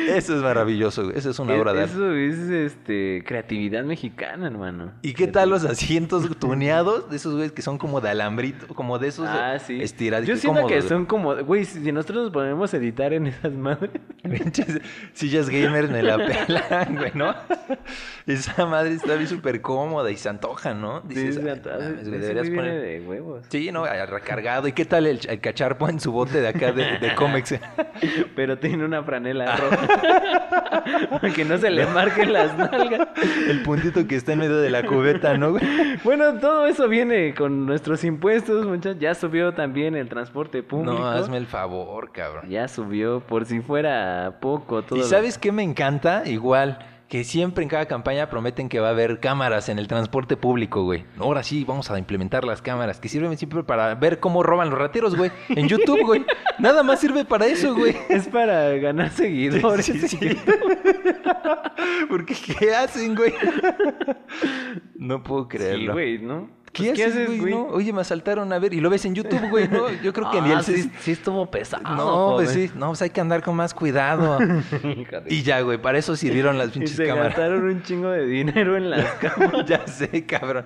Eso 0.08 0.34
es 0.34 0.42
maravilloso, 0.42 1.04
güey. 1.04 1.18
Eso 1.18 1.28
es 1.28 1.38
una 1.38 1.54
obra 1.56 1.74
de 1.74 1.82
arte. 1.82 1.92
Eso 1.92 2.14
es 2.14 2.38
este 2.72 3.22
creatividad 3.26 3.84
mexicana, 3.84 4.46
hermano. 4.46 4.92
¿Y 5.02 5.12
qué 5.12 5.26
tal 5.26 5.50
los 5.50 5.64
asientos 5.64 6.26
tuneados 6.38 7.10
de 7.10 7.16
esos 7.16 7.34
güeyes 7.34 7.52
que 7.52 7.60
son 7.60 7.76
como 7.76 8.00
de 8.00 8.08
alambrito, 8.08 8.66
como 8.74 8.98
de 8.98 9.08
esos 9.08 9.28
Ah, 9.28 9.58
sí. 9.58 9.82
estirados? 9.82 10.26
Yo 10.26 10.36
siento 10.38 10.66
que 10.66 10.80
son 10.80 11.04
como, 11.04 11.36
güey, 11.44 11.66
si 11.66 11.80
nosotros 11.98 12.24
nos 12.24 12.32
ponemos 12.32 12.72
a 12.72 12.76
editar 12.76 13.12
en 13.12 13.26
esas 13.26 13.52
madres. 13.52 13.90
Pinches 14.22 14.80
sillas 15.12 15.48
gamers 15.48 15.90
me 15.90 16.02
la 16.02 16.16
pelan, 16.16 16.96
güey, 16.96 17.12
¿no? 17.14 17.34
Esa 18.26 18.66
madre 18.66 18.92
está 18.94 19.14
bien 19.14 19.26
súper 19.26 19.60
cómoda 19.62 20.10
y 20.10 20.16
se 20.16 20.28
antoja, 20.28 20.74
¿no? 20.74 21.00
Dices, 21.00 21.36
Sí, 21.36 21.40
"Ay, 21.48 21.56
sí, 21.56 21.70
güey, 21.70 22.00
ese 22.00 22.10
deberías 22.10 22.50
poner... 22.50 22.80
de 22.82 23.00
huevos. 23.06 23.44
Sí, 23.48 23.72
¿no? 23.72 23.84
Ah, 23.84 24.04
Recargado. 24.06 24.68
¿Y 24.68 24.72
qué 24.72 24.84
tal 24.84 25.06
el, 25.06 25.20
el 25.28 25.40
cacharpo 25.40 25.88
en 25.88 25.98
su 26.00 26.12
bote 26.12 26.40
de 26.40 26.48
acá 26.48 26.72
de, 26.72 26.98
de 26.98 27.14
Comex? 27.14 27.54
Pero 28.36 28.58
tiene 28.58 28.84
una 28.84 29.02
franela 29.02 29.56
roja. 29.56 29.88
Para 31.10 31.32
que 31.32 31.44
no 31.44 31.56
se 31.58 31.70
le 31.70 31.86
marquen 31.86 32.32
las 32.32 32.56
nalgas. 32.56 33.08
El 33.48 33.62
puntito 33.62 34.06
que 34.06 34.16
está 34.16 34.32
en 34.34 34.40
medio 34.40 34.58
de 34.58 34.70
la 34.70 34.84
cubeta, 34.84 35.36
¿no, 35.38 35.52
güey? 35.52 35.62
Bueno, 36.04 36.34
todo 36.38 36.66
eso 36.66 36.88
viene 36.88 37.34
con 37.34 37.66
nuestros 37.66 38.04
impuestos, 38.04 38.66
muchachos. 38.66 38.98
Ya 39.00 39.14
subió 39.14 39.52
también 39.54 39.96
el 39.96 40.08
transporte 40.08 40.62
público. 40.62 40.92
No, 40.98 41.06
hazme 41.08 41.36
el 41.38 41.46
favor, 41.46 41.87
cabrón. 42.12 42.48
Ya 42.50 42.68
subió, 42.68 43.20
por 43.20 43.44
si 43.46 43.60
fuera 43.60 44.38
poco. 44.40 44.82
Todo 44.82 44.96
¿Y 44.98 45.02
lo- 45.02 45.08
sabes 45.08 45.38
qué 45.38 45.52
me 45.52 45.62
encanta? 45.62 46.22
Igual, 46.26 46.78
que 47.08 47.24
siempre 47.24 47.62
en 47.62 47.70
cada 47.70 47.86
campaña 47.86 48.28
prometen 48.28 48.68
que 48.68 48.80
va 48.80 48.88
a 48.88 48.90
haber 48.90 49.18
cámaras 49.20 49.70
en 49.70 49.78
el 49.78 49.88
transporte 49.88 50.36
público, 50.36 50.84
güey. 50.84 51.06
Ahora 51.18 51.42
sí, 51.42 51.64
vamos 51.64 51.90
a 51.90 51.98
implementar 51.98 52.44
las 52.44 52.60
cámaras, 52.60 53.00
que 53.00 53.08
sirven 53.08 53.36
siempre 53.38 53.62
para 53.62 53.94
ver 53.94 54.20
cómo 54.20 54.42
roban 54.42 54.68
los 54.68 54.78
rateros, 54.78 55.16
güey. 55.16 55.30
En 55.48 55.66
YouTube, 55.68 56.02
güey. 56.04 56.26
Nada 56.58 56.82
más 56.82 57.00
sirve 57.00 57.24
para 57.24 57.46
eso, 57.46 57.74
güey. 57.74 57.96
Es 58.10 58.28
para 58.28 58.70
ganar 58.76 59.10
seguidores. 59.10 59.86
Sí, 59.86 59.98
sí. 60.08 60.18
Porque, 62.10 62.34
¿qué 62.58 62.74
hacen, 62.74 63.14
güey? 63.14 63.32
No 64.96 65.22
puedo 65.22 65.42
Sí, 65.44 65.48
creerlo. 65.56 65.92
güey, 65.94 66.18
¿no? 66.18 66.50
¿Qué, 66.72 66.92
Pues, 66.94 67.00
haces, 67.06 67.40
güey? 67.40 67.52
no? 67.54 67.66
Oye, 67.66 67.92
me 67.92 68.00
asaltaron 68.02 68.52
a 68.52 68.58
ver. 68.58 68.72
Y 68.74 68.80
lo 68.80 68.90
ves 68.90 69.04
en 69.04 69.14
YouTube, 69.14 69.48
güey, 69.50 69.68
¿no? 69.68 69.90
Yo 70.02 70.12
creo 70.12 70.30
que 70.30 70.40
ni 70.40 70.50
Ah, 70.52 70.58
el... 70.58 70.64
sí, 70.64 70.90
sí 71.00 71.12
estuvo 71.12 71.46
pesado. 71.46 71.82
No, 71.82 72.32
pues 72.36 72.50
sí. 72.50 72.70
No, 72.74 72.88
pues 72.88 73.02
hay 73.02 73.10
que 73.10 73.20
andar 73.20 73.42
con 73.42 73.56
más 73.56 73.74
cuidado. 73.74 74.38
Y 75.28 75.42
ya, 75.42 75.60
güey, 75.60 75.78
para 75.78 75.98
eso 75.98 76.16
sirvieron 76.16 76.58
las 76.58 76.68
Y 76.68 76.70
pinches 76.80 76.96
se 76.96 77.06
cámaras. 77.06 77.28
gastaron 77.36 77.64
un 77.64 77.82
chingo 77.82 78.10
de 78.10 78.26
dinero 78.26 78.76
en 78.76 78.90
las 78.90 79.04
cámaras. 79.20 79.66
ya 79.66 79.86
sé, 79.86 80.24
cabrón. 80.26 80.64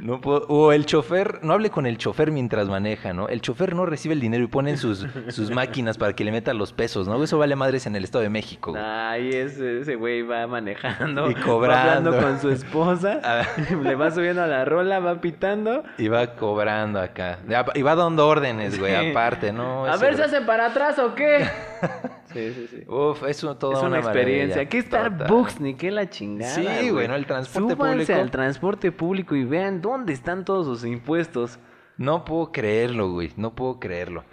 No 0.00 0.20
puedo. 0.20 0.46
O 0.48 0.72
el 0.72 0.86
chofer, 0.86 1.40
no 1.42 1.52
hable 1.54 1.70
con 1.70 1.86
el 1.86 1.98
chofer 1.98 2.30
mientras 2.30 2.68
maneja, 2.68 3.12
¿no? 3.12 3.28
El 3.28 3.40
chofer 3.40 3.74
no 3.74 3.86
recibe 3.86 4.14
el 4.14 4.20
dinero 4.20 4.44
y 4.44 4.46
ponen 4.48 4.76
sus, 4.78 5.06
sus 5.28 5.50
máquinas 5.50 5.96
para 5.98 6.12
que 6.14 6.24
le 6.24 6.32
metan 6.32 6.58
los 6.58 6.72
pesos, 6.72 7.08
¿no? 7.08 7.22
Eso 7.22 7.38
vale 7.38 7.56
madres 7.56 7.86
en 7.86 7.96
el 7.96 8.04
Estado 8.04 8.22
de 8.22 8.30
México. 8.30 8.72
güey. 8.72 8.82
Ay, 8.84 9.30
ese, 9.30 9.80
ese 9.80 9.94
güey 9.96 10.22
va 10.22 10.46
manejando. 10.46 11.30
Y 11.30 11.34
va 11.34 11.40
cobrando. 11.42 12.10
hablando 12.10 12.20
con 12.20 12.40
su 12.40 12.50
esposa. 12.50 13.20
Le 13.82 13.94
va 13.94 14.10
subiendo 14.10 14.42
a 14.42 14.46
la 14.46 14.64
rola, 14.64 14.98
va 15.00 15.20
pitando. 15.30 15.82
Y 15.98 16.08
va 16.08 16.36
cobrando 16.36 17.00
acá. 17.00 17.38
Y 17.74 17.82
va 17.82 17.94
dando 17.94 18.26
órdenes, 18.28 18.78
güey, 18.78 18.94
Sí. 18.96 19.10
aparte, 19.10 19.52
¿no? 19.52 19.84
a 19.86 19.96
ver, 19.96 20.16
¿se 20.16 20.24
hacen 20.24 20.46
para 20.46 20.66
atrás 20.66 20.98
o 20.98 21.14
qué? 21.14 21.44
sí, 22.32 22.52
sí, 22.52 22.66
sí. 22.68 22.84
Uf, 22.88 23.22
eso 23.24 23.56
todo 23.56 23.72
es 23.72 23.82
una, 23.82 23.98
experiencia. 23.98 24.68
¿Qué 24.68 24.82
Starbucks? 24.82 25.60
Ni 25.60 25.74
qué 25.74 25.90
la 25.90 26.08
chingada. 26.08 26.54
Sí, 26.54 26.90
güey, 26.90 27.08
¿no? 27.08 27.14
El 27.16 27.26
transporte 27.26 27.74
Súbanse 27.74 28.04
público. 28.06 28.20
al 28.20 28.30
transporte 28.30 28.92
público 28.92 29.34
y 29.34 29.44
vean 29.44 29.80
dónde 29.80 30.12
están 30.12 30.44
todos 30.44 30.66
sus 30.66 30.84
impuestos. 30.84 31.58
No 31.98 32.24
puedo 32.24 32.52
creerlo, 32.52 33.10
güey. 33.10 33.32
No 33.36 33.54
puedo 33.54 33.80
creerlo. 33.80 34.24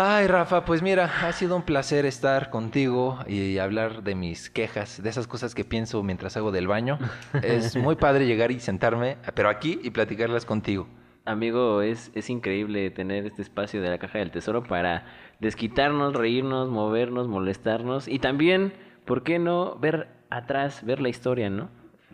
Ay, 0.00 0.28
Rafa, 0.28 0.64
pues 0.64 0.80
mira, 0.80 1.10
ha 1.26 1.32
sido 1.32 1.56
un 1.56 1.62
placer 1.62 2.06
estar 2.06 2.50
contigo 2.50 3.18
y 3.26 3.58
hablar 3.58 4.04
de 4.04 4.14
mis 4.14 4.48
quejas, 4.48 5.02
de 5.02 5.08
esas 5.08 5.26
cosas 5.26 5.56
que 5.56 5.64
pienso 5.64 6.04
mientras 6.04 6.36
hago 6.36 6.52
del 6.52 6.68
baño. 6.68 7.00
Es 7.42 7.74
muy 7.76 7.96
padre 7.96 8.24
llegar 8.24 8.52
y 8.52 8.60
sentarme, 8.60 9.18
pero 9.34 9.48
aquí 9.48 9.80
y 9.82 9.90
platicarlas 9.90 10.44
contigo. 10.44 10.86
Amigo, 11.24 11.82
es, 11.82 12.12
es 12.14 12.30
increíble 12.30 12.92
tener 12.92 13.26
este 13.26 13.42
espacio 13.42 13.82
de 13.82 13.90
la 13.90 13.98
caja 13.98 14.20
del 14.20 14.30
tesoro 14.30 14.62
para 14.62 15.04
desquitarnos, 15.40 16.14
reírnos, 16.14 16.68
movernos, 16.68 17.26
molestarnos 17.26 18.06
y 18.06 18.20
también, 18.20 18.74
¿por 19.04 19.24
qué 19.24 19.40
no 19.40 19.74
ver 19.80 20.06
atrás, 20.30 20.84
ver 20.84 21.00
la 21.00 21.08
historia, 21.08 21.50
¿no? 21.50 21.70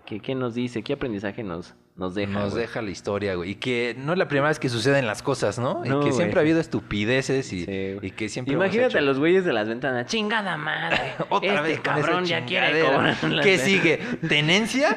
¿Qué, 0.07 0.21
qué 0.21 0.35
nos 0.35 0.55
dice? 0.55 0.83
¿Qué 0.83 0.95
aprendizaje 0.95 1.43
nos, 1.43 1.75
nos 1.97 2.15
deja? 2.15 2.33
Nos 2.33 2.51
güey? 2.53 2.63
deja 2.63 2.83
la 2.83 2.91
historia, 2.91 3.35
güey. 3.37 3.51
Y 3.51 3.55
que 3.57 3.95
no 3.99 4.13
es 4.13 4.19
la 4.19 4.27
primera 4.27 4.49
vez 4.49 4.59
que 4.59 4.69
suceden 4.69 5.07
las 5.07 5.23
cosas, 5.23 5.59
¿no? 5.61 5.75
No, 5.75 5.85
y 5.85 5.89
que 5.89 5.95
güey. 5.97 6.13
siempre 6.13 6.41
ha 6.41 6.43
habido 6.43 6.59
estupideces 6.61 7.53
y, 7.53 7.65
Sí, 7.65 7.97
y 8.03 8.11
que 8.11 8.29
siempre 8.29 8.55
Imagínate 8.55 8.89
hecho- 8.89 8.99
a 8.99 9.03
los 9.03 9.19
güeyes 9.19 9.45
de 9.45 9.53
las 9.53 9.69
ventanas. 9.69 10.07
¡Chingada 10.07 10.57
madre! 10.57 11.15
Otra 11.29 11.55
este 11.55 11.63
vez 11.63 11.81
cabrón 11.81 12.25
ya 12.25 12.45
quiere 12.45 12.81
cobrar. 12.83 13.17
¿Qué 13.43 13.59
sigue? 13.59 13.99
¿Tenencia? 14.29 14.97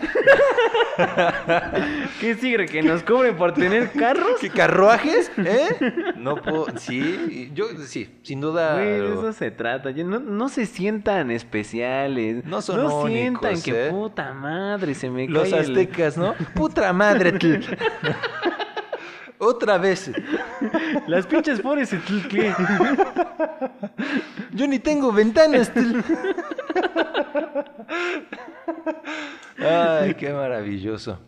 ¿Qué 2.19 2.35
sigue? 2.35 2.65
¿Que 2.65 2.81
nos 2.81 3.03
cobren 3.03 3.35
por 3.35 3.53
tener 3.53 3.91
carros? 3.91 4.31
¿Qué 4.41 4.49
carruajes? 4.49 5.31
¿Eh? 5.37 6.13
No 6.17 6.41
puedo. 6.41 6.67
Sí, 6.77 7.51
yo 7.53 7.67
sí, 7.85 8.09
sin 8.23 8.41
duda. 8.41 8.73
Güey, 8.75 8.87
de 9.01 9.13
eso 9.13 9.33
se 9.33 9.51
trata. 9.51 9.91
No, 9.91 10.19
no 10.19 10.49
se 10.49 10.65
sientan 10.65 11.29
especiales. 11.31 12.43
No 12.45 12.61
son 12.61 12.77
No 12.83 13.05
sientan 13.07 13.51
únicos, 13.51 13.63
que 13.63 13.87
¿eh? 13.87 13.89
puta 13.91 14.33
madre 14.33 14.93
se 14.95 15.09
me 15.09 15.27
Los 15.27 15.49
cae 15.49 15.59
el- 15.59 15.65
aztecas, 15.65 16.17
¿no? 16.17 16.33
Madre. 16.93 17.31
tl. 17.33 17.59
Otra 19.39 19.77
vez. 19.77 20.11
Las 21.07 21.27
pinches 21.27 21.61
pobres. 21.61 21.91
Yo 24.51 24.67
ni 24.67 24.79
tengo 24.79 25.11
ventanas. 25.11 25.71
tl. 25.73 26.03
Ay, 29.59 30.13
qué 30.15 30.31
maravilloso. 30.33 31.19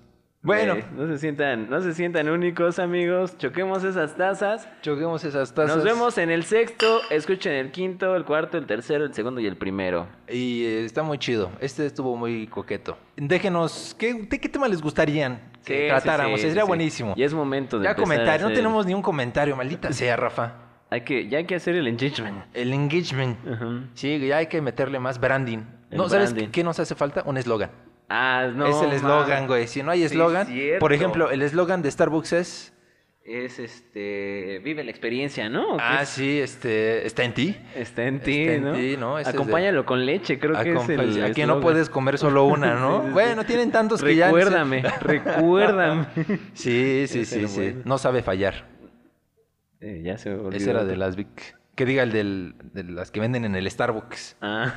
Bueno, 0.41 0.75
Eh, 0.75 0.85
no 0.95 1.05
se 1.07 1.17
sientan, 1.17 1.69
no 1.69 1.81
se 1.81 1.93
sientan 1.93 2.29
únicos, 2.29 2.79
amigos. 2.79 3.37
Choquemos 3.37 3.83
esas 3.83 4.15
tazas. 4.15 4.69
choquemos 4.81 5.23
esas 5.25 5.53
tazas. 5.53 5.75
Nos 5.75 5.83
vemos 5.85 6.17
en 6.17 6.29
el 6.29 6.43
sexto. 6.45 7.01
Escuchen 7.09 7.51
el 7.53 7.71
quinto, 7.71 8.15
el 8.15 8.23
cuarto, 8.23 8.57
el 8.57 8.65
tercero, 8.65 9.03
el 9.03 9.13
segundo 9.13 9.41
y 9.41 9.47
el 9.47 9.57
primero. 9.57 10.07
Y 10.29 10.63
eh, 10.63 10.85
está 10.85 11.03
muy 11.03 11.17
chido. 11.17 11.51
Este 11.59 11.85
estuvo 11.85 12.15
muy 12.15 12.47
coqueto. 12.47 12.97
Déjenos, 13.17 13.95
¿qué, 13.99 14.13
de 14.13 14.39
qué 14.39 14.47
tema 14.47 14.69
les 14.69 14.81
gustarían 14.81 15.41
que 15.65 15.81
Sí, 15.83 15.87
tratáramos? 15.89 16.39
sí, 16.39 16.47
Sería 16.47 16.63
sí. 16.63 16.67
buenísimo. 16.69 17.13
Y 17.17 17.23
es 17.23 17.33
momento 17.33 17.77
de 17.77 17.83
Ya 17.83 17.95
comentario, 17.95 18.47
no 18.47 18.53
tenemos 18.55 18.85
ni 18.85 18.93
un 18.93 19.01
comentario, 19.01 19.57
maldita 19.57 19.91
sea, 19.93 20.15
Rafa. 20.15 20.53
Hay 20.89 21.01
que, 21.01 21.27
ya 21.27 21.39
hay 21.39 21.45
que 21.45 21.55
hacer 21.55 21.75
el 21.75 21.85
engagement. 21.87 22.45
El 22.53 22.71
engagement. 22.71 23.37
Sí, 23.93 24.17
ya 24.25 24.37
hay 24.37 24.47
que 24.47 24.61
meterle 24.61 24.99
más 24.99 25.19
branding. 25.19 25.59
El 25.91 25.97
no, 25.97 26.07
¿sabes 26.07 26.31
branding. 26.33 26.49
qué 26.51 26.63
nos 26.63 26.79
hace 26.79 26.95
falta? 26.95 27.23
Un 27.25 27.37
eslogan. 27.37 27.69
Ah, 28.10 28.49
no. 28.53 28.66
es 28.68 28.82
el 28.82 28.91
eslogan, 28.93 29.45
güey. 29.47 29.68
Si 29.68 29.84
no 29.84 29.91
hay 29.91 30.03
eslogan, 30.03 30.47
por 30.80 30.93
ejemplo, 30.93 31.30
el 31.32 31.41
eslogan 31.41 31.82
de 31.82 31.91
Starbucks 31.91 32.34
es 32.34 32.74
Es 33.24 33.60
este. 33.60 34.60
Vive 34.64 34.84
la 34.84 34.89
experiencia, 34.89 35.47
¿no? 35.49 35.74
¿O 35.76 35.78
qué 35.78 35.84
Ah, 35.86 36.01
es? 36.01 36.10
sí, 36.10 36.39
este, 36.39 37.05
está 37.05 37.24
en 37.24 37.34
ti. 37.36 37.55
Está 37.76 38.05
en 38.05 38.20
ti, 38.22 38.41
Está 38.47 38.53
en 38.55 38.99
¿no? 38.99 39.10
¿no? 39.12 39.18
De- 39.18 39.30
Acompáñalo 39.30 39.86
con 39.86 40.03
leche, 40.03 40.39
creo 40.39 40.60
que 40.64 40.74
es 40.74 40.89
el. 40.89 41.24
Aquí 41.24 41.45
no 41.45 41.60
puedes 41.60 41.89
comer 41.91 42.18
solo 42.18 42.45
una, 42.45 42.74
¿no? 42.80 43.03
Sí. 43.03 43.10
Bueno, 43.12 43.45
tienen 43.45 43.70
tantos 43.72 44.01
que 44.01 44.16
ya 44.16 44.26
Recuérdame, 44.28 44.82
recuérdame. 45.01 46.07
Sí, 46.53 47.05
sí, 47.07 47.26
sí, 47.26 47.47
sí. 47.47 47.55
bueno. 47.60 47.82
No 47.86 47.97
sabe 47.99 48.24
fallar. 48.24 48.66
Eh, 49.82 50.01
ya 50.03 50.18
se 50.18 50.32
olvidó. 50.34 50.49
Ese 50.57 50.72
era 50.72 50.84
de 50.84 50.97
las 50.97 51.16
Vic. 51.16 51.55
Que 51.80 51.86
diga 51.86 52.03
el 52.03 52.11
del, 52.11 52.55
de 52.73 52.84
las 52.84 53.09
que 53.09 53.21
venden 53.21 53.45
en 53.45 53.55
el 53.55 53.71
Starbucks. 53.71 54.36
Ah. 54.41 54.73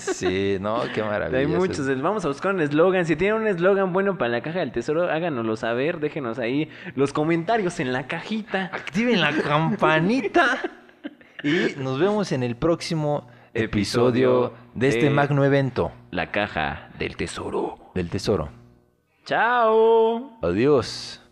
Sí, 0.00 0.56
no, 0.60 0.80
qué 0.92 1.00
maravilla. 1.04 1.38
Hay 1.38 1.46
muchos. 1.46 1.86
Vamos 2.02 2.24
a 2.24 2.28
buscar 2.28 2.52
un 2.56 2.60
eslogan. 2.60 3.06
Si 3.06 3.14
tienen 3.14 3.42
un 3.42 3.46
eslogan 3.46 3.92
bueno 3.92 4.18
para 4.18 4.30
la 4.32 4.42
caja 4.42 4.58
del 4.58 4.72
tesoro, 4.72 5.08
háganoslo 5.08 5.54
saber. 5.54 6.00
Déjenos 6.00 6.40
ahí 6.40 6.68
los 6.96 7.12
comentarios 7.12 7.78
en 7.78 7.92
la 7.92 8.08
cajita. 8.08 8.64
Activen 8.72 9.20
la 9.20 9.30
campanita. 9.30 10.58
Y 11.44 11.80
nos 11.80 12.00
vemos 12.00 12.32
en 12.32 12.42
el 12.42 12.56
próximo 12.56 13.28
episodio 13.52 14.54
de 14.74 14.88
este 14.88 15.10
magno 15.10 15.44
evento 15.44 15.92
La 16.10 16.32
caja 16.32 16.88
del 16.98 17.16
tesoro. 17.16 17.92
del 17.94 18.10
tesoro. 18.10 18.48
¡Chao! 19.24 20.36
Adiós. 20.42 21.22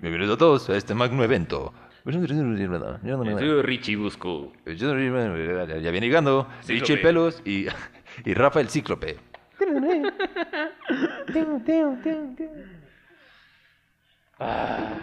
Bienvenidos 0.00 0.36
a 0.36 0.38
todos 0.38 0.70
a 0.70 0.76
este 0.76 0.94
magno 0.94 1.24
evento. 1.24 1.74
Soy 2.04 3.62
Richie 3.62 3.96
Busco. 3.96 4.52
Ya 4.64 4.92
viene 5.90 6.06
llegando 6.06 6.46
Richie 6.68 6.94
el 6.94 7.00
Pelos 7.00 7.42
y, 7.44 7.66
y 8.24 8.34
Rafa 8.34 8.60
el 8.60 8.68
Cíclope. 8.68 9.16
Ah. 14.38 14.98